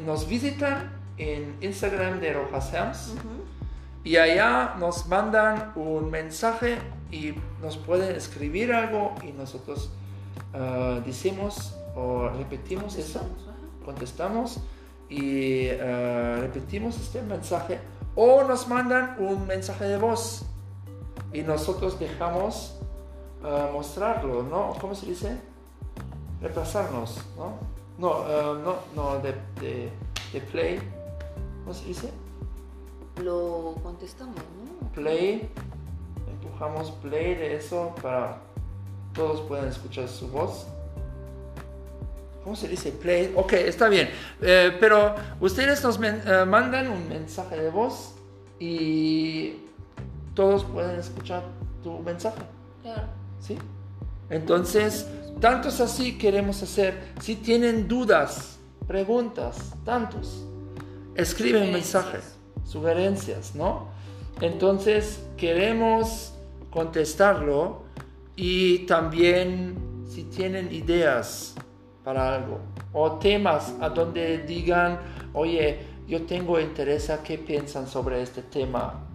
nos 0.05 0.27
visitan 0.27 0.99
en 1.17 1.55
Instagram 1.61 2.19
de 2.19 2.33
Rojas 2.33 2.73
Hems 2.73 3.13
y 4.03 4.15
allá 4.17 4.75
nos 4.79 5.07
mandan 5.07 5.73
un 5.75 6.09
mensaje 6.09 6.77
y 7.11 7.33
nos 7.61 7.77
pueden 7.77 8.15
escribir 8.15 8.73
algo 8.73 9.15
y 9.23 9.33
nosotros 9.33 9.91
uh, 10.53 11.01
decimos 11.05 11.75
o 11.95 12.29
repetimos 12.29 12.95
eso, 12.95 13.21
contestamos 13.83 14.61
y 15.09 15.67
uh, 15.71 16.41
repetimos 16.41 16.97
este 16.99 17.21
mensaje 17.21 17.79
o 18.15 18.43
nos 18.43 18.67
mandan 18.67 19.15
un 19.19 19.45
mensaje 19.45 19.85
de 19.85 19.97
voz 19.97 20.45
y 21.33 21.41
nosotros 21.41 21.99
dejamos 21.99 22.79
uh, 23.43 23.73
mostrarlo, 23.73 24.43
¿no? 24.43 24.75
¿Cómo 24.79 24.95
se 24.95 25.07
dice? 25.07 25.48
Reemplazarnos, 26.41 27.21
¿no? 27.37 27.57
No, 27.97 28.21
uh, 28.21 28.59
no, 28.63 28.75
no, 28.95 29.19
de, 29.19 29.33
de, 30.31 30.41
play. 30.51 30.79
¿Cómo 31.63 31.73
se 31.73 31.85
dice? 31.85 32.11
Lo 33.21 33.75
contestamos, 33.83 34.37
¿no? 34.37 34.87
Play, 34.93 35.49
empujamos 36.31 36.91
play 36.91 37.35
de 37.35 37.57
eso 37.57 37.93
para 38.01 38.37
todos 39.13 39.41
puedan 39.41 39.67
escuchar 39.67 40.07
su 40.07 40.29
voz. 40.29 40.67
¿Cómo 42.43 42.55
se 42.55 42.69
dice? 42.69 42.91
Play. 42.93 43.33
Ok, 43.35 43.53
está 43.53 43.89
bien. 43.89 44.09
Eh, 44.41 44.77
pero 44.79 45.15
ustedes 45.41 45.83
nos 45.83 45.99
eh, 46.01 46.45
mandan 46.47 46.89
un 46.89 47.07
mensaje 47.09 47.57
de 47.57 47.69
voz 47.69 48.15
y 48.59 49.57
todos 50.33 50.63
pueden 50.63 50.99
escuchar 50.99 51.43
tu 51.83 51.99
mensaje. 51.99 52.41
Claro. 52.81 53.03
¿Sí? 53.41 53.57
Entonces, 54.29 55.07
tantos 55.39 55.79
así 55.79 56.17
queremos 56.17 56.61
hacer. 56.61 57.13
Si 57.21 57.35
tienen 57.35 57.87
dudas, 57.87 58.59
preguntas, 58.87 59.73
tantos, 59.85 60.45
escriben 61.15 61.71
mensajes, 61.71 62.35
sugerencias, 62.65 63.55
¿no? 63.55 63.87
Entonces, 64.41 65.21
queremos 65.37 66.33
contestarlo 66.69 67.83
y 68.35 68.79
también 68.79 69.75
si 70.07 70.23
tienen 70.23 70.71
ideas 70.73 71.55
para 72.03 72.35
algo. 72.35 72.59
O 72.93 73.13
temas 73.13 73.73
a 73.81 73.89
donde 73.89 74.39
digan, 74.39 74.99
oye, 75.33 75.79
yo 76.07 76.23
tengo 76.23 76.59
interés 76.59 77.09
a 77.09 77.21
qué 77.21 77.37
piensan 77.37 77.87
sobre 77.87 78.21
este 78.21 78.41
tema. 78.41 79.05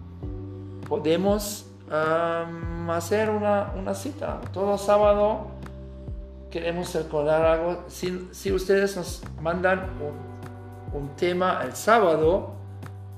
Podemos 0.87 1.65
hacer 1.89 3.29
una, 3.29 3.73
una, 3.77 3.93
cita. 3.93 4.41
Todo 4.51 4.77
sábado 4.77 5.47
queremos 6.49 6.93
recordar 6.95 7.45
algo. 7.45 7.83
Si, 7.87 8.29
si 8.31 8.51
ustedes 8.51 8.95
nos 8.95 9.23
mandan 9.41 9.89
un, 10.93 11.09
tema 11.17 11.61
el 11.63 11.75
sábado, 11.75 12.51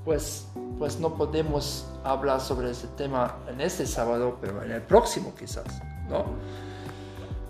pues, 0.04 0.48
pues 0.78 0.98
no 0.98 1.14
podemos 1.14 1.88
hablar 2.02 2.40
sobre 2.40 2.70
ese 2.70 2.88
tema 2.88 3.36
en 3.48 3.60
este 3.60 3.86
sábado, 3.86 4.36
pero 4.40 4.62
en 4.62 4.72
el 4.72 4.82
próximo 4.82 5.32
quizás, 5.38 5.80
¿no? 6.08 6.24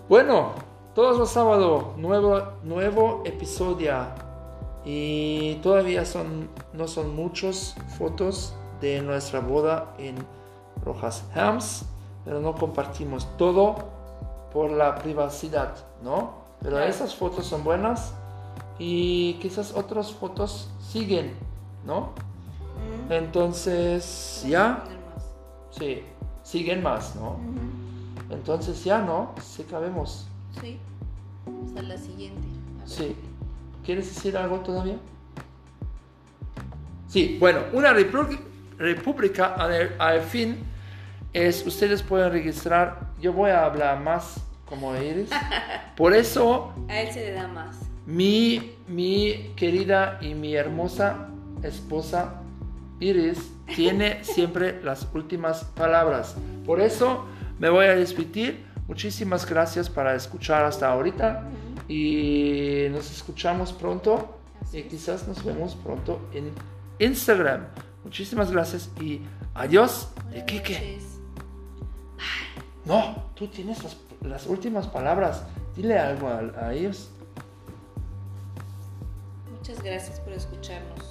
Bueno, 0.07 0.53
todos 0.93 1.17
los 1.17 1.29
sábados, 1.29 1.97
nuevo, 1.97 2.41
nuevo 2.63 3.23
episodio. 3.25 3.95
Y 4.85 5.55
todavía 5.63 6.05
son, 6.05 6.49
no 6.73 6.87
son 6.87 7.15
muchas 7.15 7.75
fotos 7.97 8.55
de 8.81 9.01
nuestra 9.01 9.39
boda 9.39 9.93
en 9.97 10.15
Rojas 10.83 11.25
Hams, 11.35 11.85
pero 12.25 12.39
no 12.39 12.55
compartimos 12.55 13.27
todo 13.37 13.75
por 14.53 14.71
la 14.71 14.95
privacidad, 14.95 15.75
¿no? 16.03 16.39
Pero 16.61 16.79
esas 16.79 17.15
fotos 17.15 17.45
son 17.45 17.63
buenas 17.63 18.13
y 18.77 19.35
quizás 19.35 19.73
otras 19.75 20.11
fotos 20.11 20.69
siguen, 20.79 21.33
¿no? 21.85 22.11
Entonces, 23.09 24.45
ya. 24.47 24.83
Sí, 25.71 26.03
siguen 26.43 26.83
más, 26.83 27.15
¿no? 27.15 27.37
Entonces 28.29 28.83
ya, 28.83 28.99
¿no? 28.99 29.33
Sí 29.41 29.63
cabemos. 29.63 30.27
Sí. 30.61 30.79
Hasta 31.65 31.81
la 31.81 31.97
siguiente. 31.97 32.47
Sí. 32.85 33.15
¿Quieres 33.85 34.13
decir 34.13 34.37
algo 34.37 34.59
todavía? 34.59 34.97
Sí, 37.07 37.37
bueno, 37.39 37.61
una 37.73 37.91
república 38.79 39.53
al, 39.99 40.21
fin 40.21 40.57
es, 41.33 41.65
ustedes 41.65 42.01
pueden 42.01 42.31
registrar, 42.31 43.11
yo 43.21 43.33
voy 43.33 43.51
a 43.51 43.65
hablar 43.65 43.99
más 43.99 44.41
como 44.65 44.95
Iris, 44.95 45.29
por 45.95 46.15
eso... 46.15 46.73
A 46.87 47.01
él 47.01 47.11
se 47.11 47.19
le 47.25 47.31
da 47.33 47.47
más. 47.47 47.77
Mi, 48.07 48.75
mi 48.87 49.51
querida 49.55 50.17
y 50.21 50.33
mi 50.33 50.55
hermosa 50.55 51.27
esposa 51.61 52.41
Iris 52.99 53.51
tiene 53.75 54.23
siempre 54.23 54.81
las 54.83 55.07
últimas 55.13 55.63
palabras. 55.63 56.35
Por 56.65 56.81
eso 56.81 57.25
me 57.59 57.69
voy 57.69 57.85
a 57.85 57.95
despedir 57.95 58.69
Muchísimas 58.89 59.47
gracias 59.47 59.87
para 59.87 60.15
escuchar 60.15 60.65
hasta 60.65 60.91
ahorita 60.91 61.43
y 61.87 62.87
nos 62.89 63.11
escuchamos 63.11 63.71
pronto 63.71 64.39
y 64.73 64.81
quizás 64.81 65.27
nos 65.27 65.45
vemos 65.45 65.75
pronto 65.75 66.19
en 66.33 66.49
Instagram. 66.97 67.67
Muchísimas 68.09 68.49
gracias 68.51 68.89
y 68.99 69.21
adiós 69.53 70.07
de 70.31 70.43
Kike. 70.43 70.97
No, 72.85 73.23
tú 73.35 73.45
tienes 73.45 73.83
las, 73.83 73.97
las, 74.23 74.47
últimas 74.47 74.87
palabras. 74.87 75.43
Dile 75.75 75.99
algo 75.99 76.27
a, 76.27 76.39
a 76.59 76.73
ellos. 76.73 77.11
Muchas 79.55 79.83
gracias 79.83 80.19
por 80.21 80.33
escucharnos. 80.33 81.08